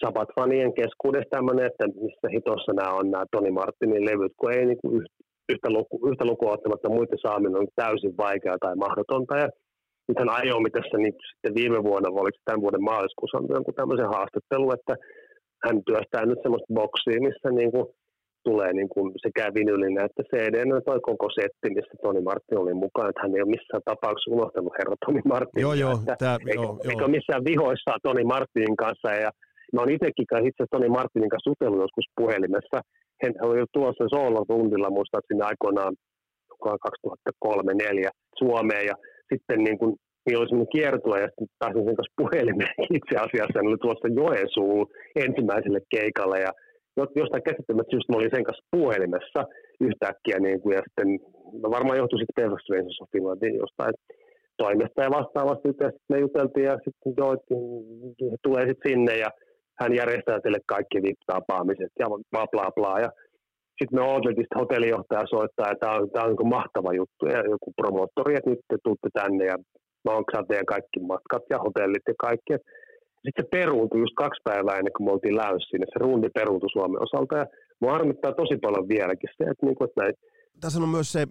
Sabat-fanien 0.00 0.72
keskuudessa 0.80 1.34
tämmöinen, 1.36 1.66
että 1.66 1.84
missä 2.04 2.26
hitossa 2.34 2.72
nämä 2.72 2.92
on 3.00 3.10
nämä 3.10 3.24
Toni 3.32 3.50
Martinin 3.50 4.04
levyt, 4.04 4.32
kun 4.36 4.52
ei 4.52 4.66
niin 4.66 4.80
kuin 4.82 4.92
yhtä, 5.52 5.68
luku, 5.76 5.94
yhtä 6.08 6.24
lukua 6.24 6.52
ottamatta 6.52 6.94
muiden 6.96 7.24
saaminen 7.26 7.60
on 7.62 7.68
täysin 7.82 8.14
vaikeaa 8.24 8.62
tai 8.64 8.74
mahdotonta. 8.76 9.34
Ja 9.42 9.48
nythän 10.08 10.34
Ajomi 10.36 10.70
tässä 10.70 10.96
niin 10.98 11.14
sitten 11.30 11.54
viime 11.60 11.78
vuonna, 11.88 12.08
oliko 12.20 12.38
tämän 12.44 12.62
vuoden 12.64 12.84
maaliskuussa, 12.90 13.38
on 13.38 13.46
jonkun 13.56 13.74
tämmöisen 13.74 14.12
haastattelu, 14.16 14.66
että 14.72 14.94
hän 15.64 15.76
työstää 15.86 16.24
nyt 16.26 16.42
semmoista 16.42 16.74
boksia, 16.78 17.26
missä 17.28 17.48
niin 17.50 17.72
kuin 17.74 17.86
tulee 18.44 18.72
niin 18.72 18.88
kuin 18.88 19.12
sekä 19.24 19.54
vinylinen 19.54 20.04
että 20.04 20.22
CD, 20.30 20.56
no 20.64 20.80
toi 20.80 21.00
koko 21.00 21.26
setti, 21.40 21.66
missä 21.76 21.94
Toni 22.02 22.20
Martin 22.20 22.58
oli 22.58 22.74
mukaan, 22.74 23.08
että 23.08 23.22
hän 23.22 23.34
ei 23.36 23.42
ole 23.42 23.56
missään 23.56 23.82
tapauksessa 23.84 24.34
unohtanut 24.36 24.78
herra 24.78 24.96
Toni 25.06 25.22
Martin. 25.32 25.60
Joo, 25.66 25.74
joo. 25.74 25.94
Että, 26.00 26.16
tää, 26.18 26.38
eikä, 26.48 26.62
joo, 26.62 26.80
eikä 26.90 27.04
joo. 27.06 27.14
missään 27.16 27.44
vihoissaan 27.50 28.00
Toni 28.02 28.24
Martinin 28.24 28.76
kanssa. 28.84 29.08
Ja 29.24 29.30
mä 29.72 29.80
oon 29.80 29.94
itsekin 29.96 30.26
kanssa 30.30 30.48
itse 30.48 30.64
Toni 30.70 30.88
Martinin 30.98 31.32
kanssa 31.32 31.50
jutellut 31.50 31.84
joskus 31.86 32.08
puhelimessa. 32.20 32.78
Hän 33.22 33.34
oli 33.46 33.58
jo 33.58 33.66
tuossa 33.72 34.04
soolorundilla 34.14 34.90
muistaakseni 34.96 35.40
aikoinaan 35.50 35.94
2003-2004 36.66 38.08
Suomeen 38.38 38.86
ja 38.90 38.94
sitten 39.30 39.58
niin 39.64 39.78
kuin 39.78 39.92
niin 40.26 40.38
oli 40.38 40.48
semmoinen 40.48 40.74
kiertue 40.76 41.20
ja 41.20 41.28
sitten 41.28 41.48
pääsin 41.58 41.84
sen 41.84 41.96
kanssa 41.96 42.18
puhelimeen 42.22 42.74
itse 42.98 43.14
asiassa. 43.24 43.58
Hän 43.58 43.70
oli 43.70 43.82
tuossa 43.86 44.08
Joensuun 44.20 44.86
ensimmäiselle 45.16 45.80
keikalle 45.94 46.38
ja 46.40 46.52
jostain 46.96 47.42
käsittämättä 47.42 47.90
syystä 47.90 48.12
mä 48.12 48.18
olin 48.18 48.34
sen 48.34 48.44
kanssa 48.44 48.70
puhelimessa 48.70 49.40
yhtäkkiä 49.86 50.38
niin 50.38 50.60
kuin, 50.60 50.74
ja 50.76 50.82
sitten 50.86 51.08
no 51.62 51.70
varmaan 51.76 51.98
johtui 51.98 52.18
sitten 52.18 52.52
of 53.02 53.10
Finlandin 53.12 53.54
jostain 53.64 53.94
toimesta 54.56 55.02
ja 55.02 55.10
vastaavasti 55.18 55.68
ja 55.68 55.90
sitten 55.90 56.12
me 56.12 56.18
juteltiin 56.18 56.66
ja 56.66 56.76
sitten 56.84 57.14
joitin, 57.22 57.62
tulee 58.42 58.64
sitten 58.66 58.90
sinne 58.90 59.14
ja 59.24 59.30
hän 59.80 59.92
järjestää 60.00 60.40
teille 60.40 60.60
kaikki 60.66 61.02
VIP-tapaamiset 61.02 61.92
ja 61.98 62.06
bla 62.30 62.46
bla 62.52 62.70
bla 62.76 63.00
ja 63.00 63.10
sitten 63.78 63.98
me 63.98 64.02
odotettiin, 64.02 64.46
että 64.46 64.60
hotellijohtaja 64.62 65.32
soittaa, 65.34 65.70
että 65.70 65.86
tämä 65.86 65.94
on, 65.96 66.10
tämä 66.10 66.24
on 66.24 66.30
niin 66.30 66.54
mahtava 66.58 66.92
juttu 67.00 67.22
ja 67.34 67.38
joku 67.54 67.72
promoottori, 67.80 68.36
että 68.36 68.50
nyt 68.50 68.62
te 68.68 68.76
tuutte 68.84 69.08
tänne 69.20 69.44
ja 69.52 69.56
maksaa 70.04 70.48
teidän 70.48 70.72
kaikki 70.74 71.00
matkat 71.00 71.44
ja 71.50 71.58
hotellit 71.58 72.06
ja 72.08 72.14
kaikki. 72.26 72.52
Sitten 73.24 73.44
se 73.44 73.48
peruuntui 73.56 74.00
just 74.00 74.14
kaksi 74.16 74.40
päivää 74.44 74.78
ennen 74.78 74.92
kuin 74.96 75.04
me 75.06 75.12
oltiin 75.12 75.36
läys 75.36 75.62
sinne. 75.70 75.86
Se 75.86 75.98
rundi 75.98 76.28
peruuntui 76.28 76.70
Suomen 76.70 77.02
osalta 77.02 77.38
ja 77.38 77.46
mua 77.80 77.92
harmittaa 77.92 78.32
tosi 78.32 78.56
paljon 78.56 78.88
vieläkin 78.88 79.30
se, 79.36 79.44
että, 79.50 79.66
niin 79.66 79.76
kuin, 79.76 79.88
että 79.88 80.02
näin, 80.02 80.14
Tässä 80.60 80.80
on 80.82 80.88
myös 80.88 81.12
se, 81.12 81.26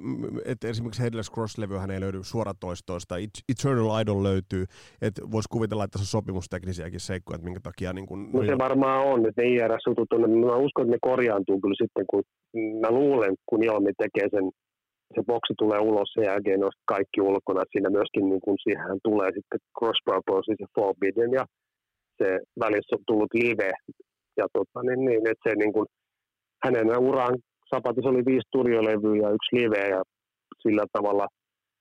että 0.46 0.68
esimerkiksi 0.68 1.04
Headless 1.04 1.32
Cross-levyhän 1.32 1.92
ei 1.92 2.00
löydy 2.00 2.20
suoratoistoista, 2.22 3.16
Eternal 3.52 4.02
Idol 4.02 4.24
löytyy, 4.24 4.66
että 5.02 5.22
voisi 5.32 5.50
kuvitella, 5.50 5.84
että 5.84 5.94
tässä 5.94 6.18
on 6.18 6.20
sopimusteknisiäkin 6.22 7.00
seikkoja, 7.00 7.36
että 7.36 7.46
minkä 7.46 7.60
takia... 7.64 7.94
Niin 7.94 8.06
kun, 8.06 8.30
no 8.34 8.46
se 8.46 8.58
varmaan 8.58 9.08
on, 9.08 9.20
että 9.28 9.42
ne 9.42 9.48
IRS-jutut 9.48 10.14
on, 10.14 10.22
mä 10.40 10.56
uskon, 10.56 10.86
että 10.86 10.96
ne 10.96 11.10
korjaantuu 11.10 11.62
kyllä 11.62 11.76
sitten, 11.84 12.06
kun 12.12 12.24
mä 12.82 12.92
luulen, 12.92 13.34
kun 13.46 13.64
Ilmi 13.64 13.92
tekee 13.98 14.28
sen 14.36 14.46
se 15.16 15.22
boksi 15.28 15.54
tulee 15.58 15.80
ulos 15.80 16.10
sen 16.14 16.24
jälkeen, 16.24 16.60
ne 16.60 16.68
kaikki 16.86 17.22
ulkona. 17.22 17.72
Siinä 17.72 17.90
myöskin 17.90 18.30
niin 18.30 18.42
kun 18.46 18.58
siihen 18.64 19.00
tulee 19.04 19.30
sitten 19.36 19.60
Cross 19.78 20.00
Purposes 20.06 20.60
ja 20.60 20.68
Forbidden 20.76 21.32
ja 21.32 21.46
se 22.18 22.40
välissä 22.60 22.96
on 22.96 23.04
tullut 23.08 23.34
live. 23.34 23.72
Ja 24.38 24.46
tota, 24.54 24.80
niin, 24.84 25.06
niin, 25.06 25.28
että 25.32 25.50
se 25.50 25.56
niin 25.56 25.74
kun, 25.74 25.86
hänen 26.64 27.00
uraan 27.00 27.36
Sapatissa 27.70 28.10
oli 28.10 28.26
viisi 28.26 28.48
studiolevyä 28.48 29.16
ja 29.22 29.30
yksi 29.38 29.56
live 29.56 29.90
ja 29.96 30.02
sillä 30.64 30.86
tavalla 30.92 31.28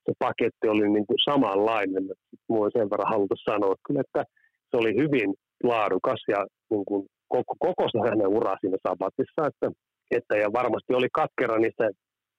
se 0.04 0.12
paketti 0.18 0.68
oli 0.68 0.88
niin 0.88 1.06
kuin 1.06 1.18
samanlainen. 1.30 2.04
Ei 2.32 2.70
sen 2.76 2.90
verran 2.90 3.12
haluta 3.12 3.34
sanoa 3.50 3.74
kyllä, 3.86 4.00
että 4.00 4.22
se 4.70 4.76
oli 4.76 4.92
hyvin 5.02 5.34
laadukas 5.64 6.20
ja 6.28 6.46
niin 6.70 6.84
kuin 6.84 7.06
koko, 7.28 7.54
koko 7.58 7.84
se 7.92 7.98
hänen 8.10 8.28
uraa 8.28 8.56
siinä 8.60 8.76
Sapatissa, 8.88 9.42
että, 9.50 9.66
että 10.10 10.36
ja 10.36 10.48
varmasti 10.52 10.94
oli 10.94 11.08
katkera 11.12 11.58
niistä 11.58 11.84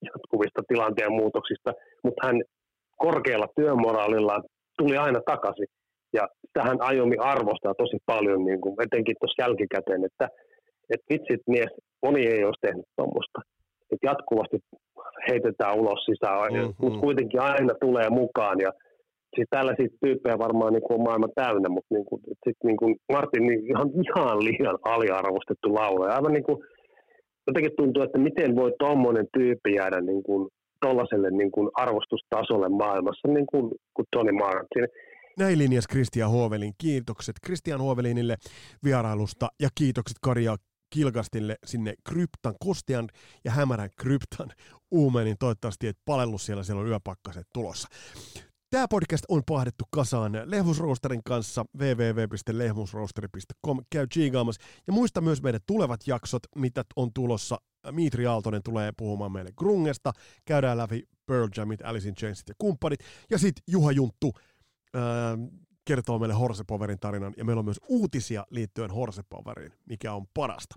jatkuvista 0.10 0.62
tilanteen 0.68 1.12
muutoksista, 1.12 1.72
mutta 2.04 2.28
hän 2.28 2.42
korkealla 2.98 3.48
työmoraalilla 3.56 4.36
tuli 4.78 4.98
aina 4.98 5.20
takaisin. 5.26 5.68
Ja 6.14 6.28
tähän 6.54 6.78
Ajomi 6.80 7.16
arvostaa 7.20 7.74
tosi 7.78 7.98
paljon, 8.06 8.46
niin 8.46 8.62
kuin, 8.62 8.76
etenkin 8.86 9.16
tuossa 9.20 9.42
jälkikäteen, 9.44 10.06
että, 10.06 10.28
että 10.90 11.06
vitsit 11.14 11.42
mies, 11.48 11.72
moni 12.06 12.28
ei 12.28 12.44
olisi 12.44 12.62
tehnyt 12.62 12.86
tuommoista. 12.98 13.40
Että 13.92 14.08
jatkuvasti 14.08 14.58
heitetään 15.30 15.76
ulos 15.82 16.06
sisään, 16.06 16.54
mm-hmm. 16.54 16.74
mutta 16.82 17.00
kuitenkin 17.00 17.42
aina 17.42 17.74
tulee 17.82 18.10
mukaan. 18.10 18.58
Ja 18.60 18.72
siis 19.36 19.48
tällaisia 19.50 19.88
tyyppejä 20.06 20.38
varmaan 20.46 20.74
niin 20.74 20.84
kuin 20.84 21.00
on 21.00 21.04
maailma 21.04 21.28
täynnä, 21.36 21.70
mutta 21.70 21.96
niin 21.96 22.06
kuin, 22.06 22.22
sit 22.46 22.58
niin 22.64 22.78
kuin 22.78 22.96
Martin 23.14 23.46
niin 23.48 23.68
ihan, 23.72 23.90
ihan 24.08 24.44
liian 24.48 24.78
aliarvostettu 24.84 25.74
laulaja. 25.74 26.16
Aivan 26.16 26.34
niin 26.34 26.44
kuin, 26.44 26.58
jotenkin 27.48 27.78
tuntuu, 27.78 28.04
että 28.04 28.18
miten 28.18 28.56
voi 28.56 28.72
tuommoinen 28.80 29.28
tyyppi 29.38 29.74
jäädä 29.76 30.02
niin 30.02 30.24
kuin 30.24 30.48
tuollaiselle 30.82 31.30
niin 31.32 31.52
kuin 31.52 31.70
arvostustasolle 31.74 32.70
maailmassa, 32.70 33.28
niin 33.28 33.46
kuin, 33.52 33.72
kuin 33.94 34.06
Tony 34.16 34.32
Martin. 34.32 34.88
Näin 35.42 35.58
linjas 35.58 35.86
Christian 35.92 36.32
Hovelin. 36.32 36.74
Kiitokset 36.78 37.36
Christian 37.46 37.80
Hovelinille 37.80 38.38
vierailusta 38.84 39.52
ja 39.60 39.70
kiitokset 39.76 40.18
Karja 40.22 40.58
Kilkastille 40.90 41.58
sinne 41.66 41.94
kryptan, 42.04 42.56
kostean 42.60 43.10
ja 43.46 43.52
hämärän 43.52 43.90
kryptan 44.00 44.52
uumenin. 44.92 45.38
Toivottavasti 45.40 45.88
et 45.88 45.98
palellut 46.06 46.42
siellä, 46.42 46.64
siellä 46.64 46.82
on 46.82 46.88
yöpakkaset 46.88 47.48
tulossa. 47.54 47.88
Tämä 48.70 48.88
podcast 48.88 49.24
on 49.30 49.44
pahdettu 49.46 49.84
kasaan 49.92 50.32
Lehmusroosterin 50.46 51.24
kanssa 51.24 51.66
www.lehmusroosteri.com. 51.78 53.80
Käy 53.90 54.08
chiigaamassa. 54.08 54.62
Ja 54.88 54.94
muista 54.94 55.22
myös 55.22 55.42
meidän 55.42 55.62
tulevat 55.66 56.08
jaksot, 56.08 56.44
mitä 56.56 56.84
on 56.96 57.14
tulossa. 57.14 57.58
Mitri 57.92 58.28
Aaltonen 58.28 58.64
tulee 58.64 58.92
puhumaan 58.98 59.32
meille 59.32 59.52
Grungesta. 59.58 60.14
Käydään 60.46 60.78
läpi 60.78 61.04
Pearl 61.26 61.50
Jamit, 61.58 61.82
Alice 61.84 62.10
in 62.10 62.16
Chainsit 62.16 62.50
ja 62.50 62.56
kumppanit. 62.58 63.00
Ja 63.30 63.38
sitten 63.38 63.64
Juha 63.68 63.92
Junttu 63.92 64.34
ää, 64.94 65.38
kertoo 65.86 66.20
meille 66.20 66.36
Horsepowerin 66.36 67.00
tarinan. 67.00 67.34
Ja 67.38 67.46
meillä 67.46 67.60
on 67.60 67.66
myös 67.66 67.80
uutisia 67.88 68.46
liittyen 68.50 68.92
Horsepoweriin, 68.92 69.74
mikä 69.86 70.14
on 70.14 70.26
parasta. 70.34 70.76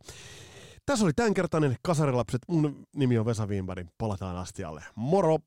Tässä 0.87 1.05
oli 1.05 1.13
tämänkertainen 1.13 1.77
Kasarilapset. 1.83 2.43
Mun 2.49 2.87
nimi 2.97 3.19
on 3.19 3.27
Vesa 3.27 3.47
Wienberg. 3.47 3.89
Palataan 3.99 4.37
astialle. 4.37 4.85
Moro! 4.95 5.39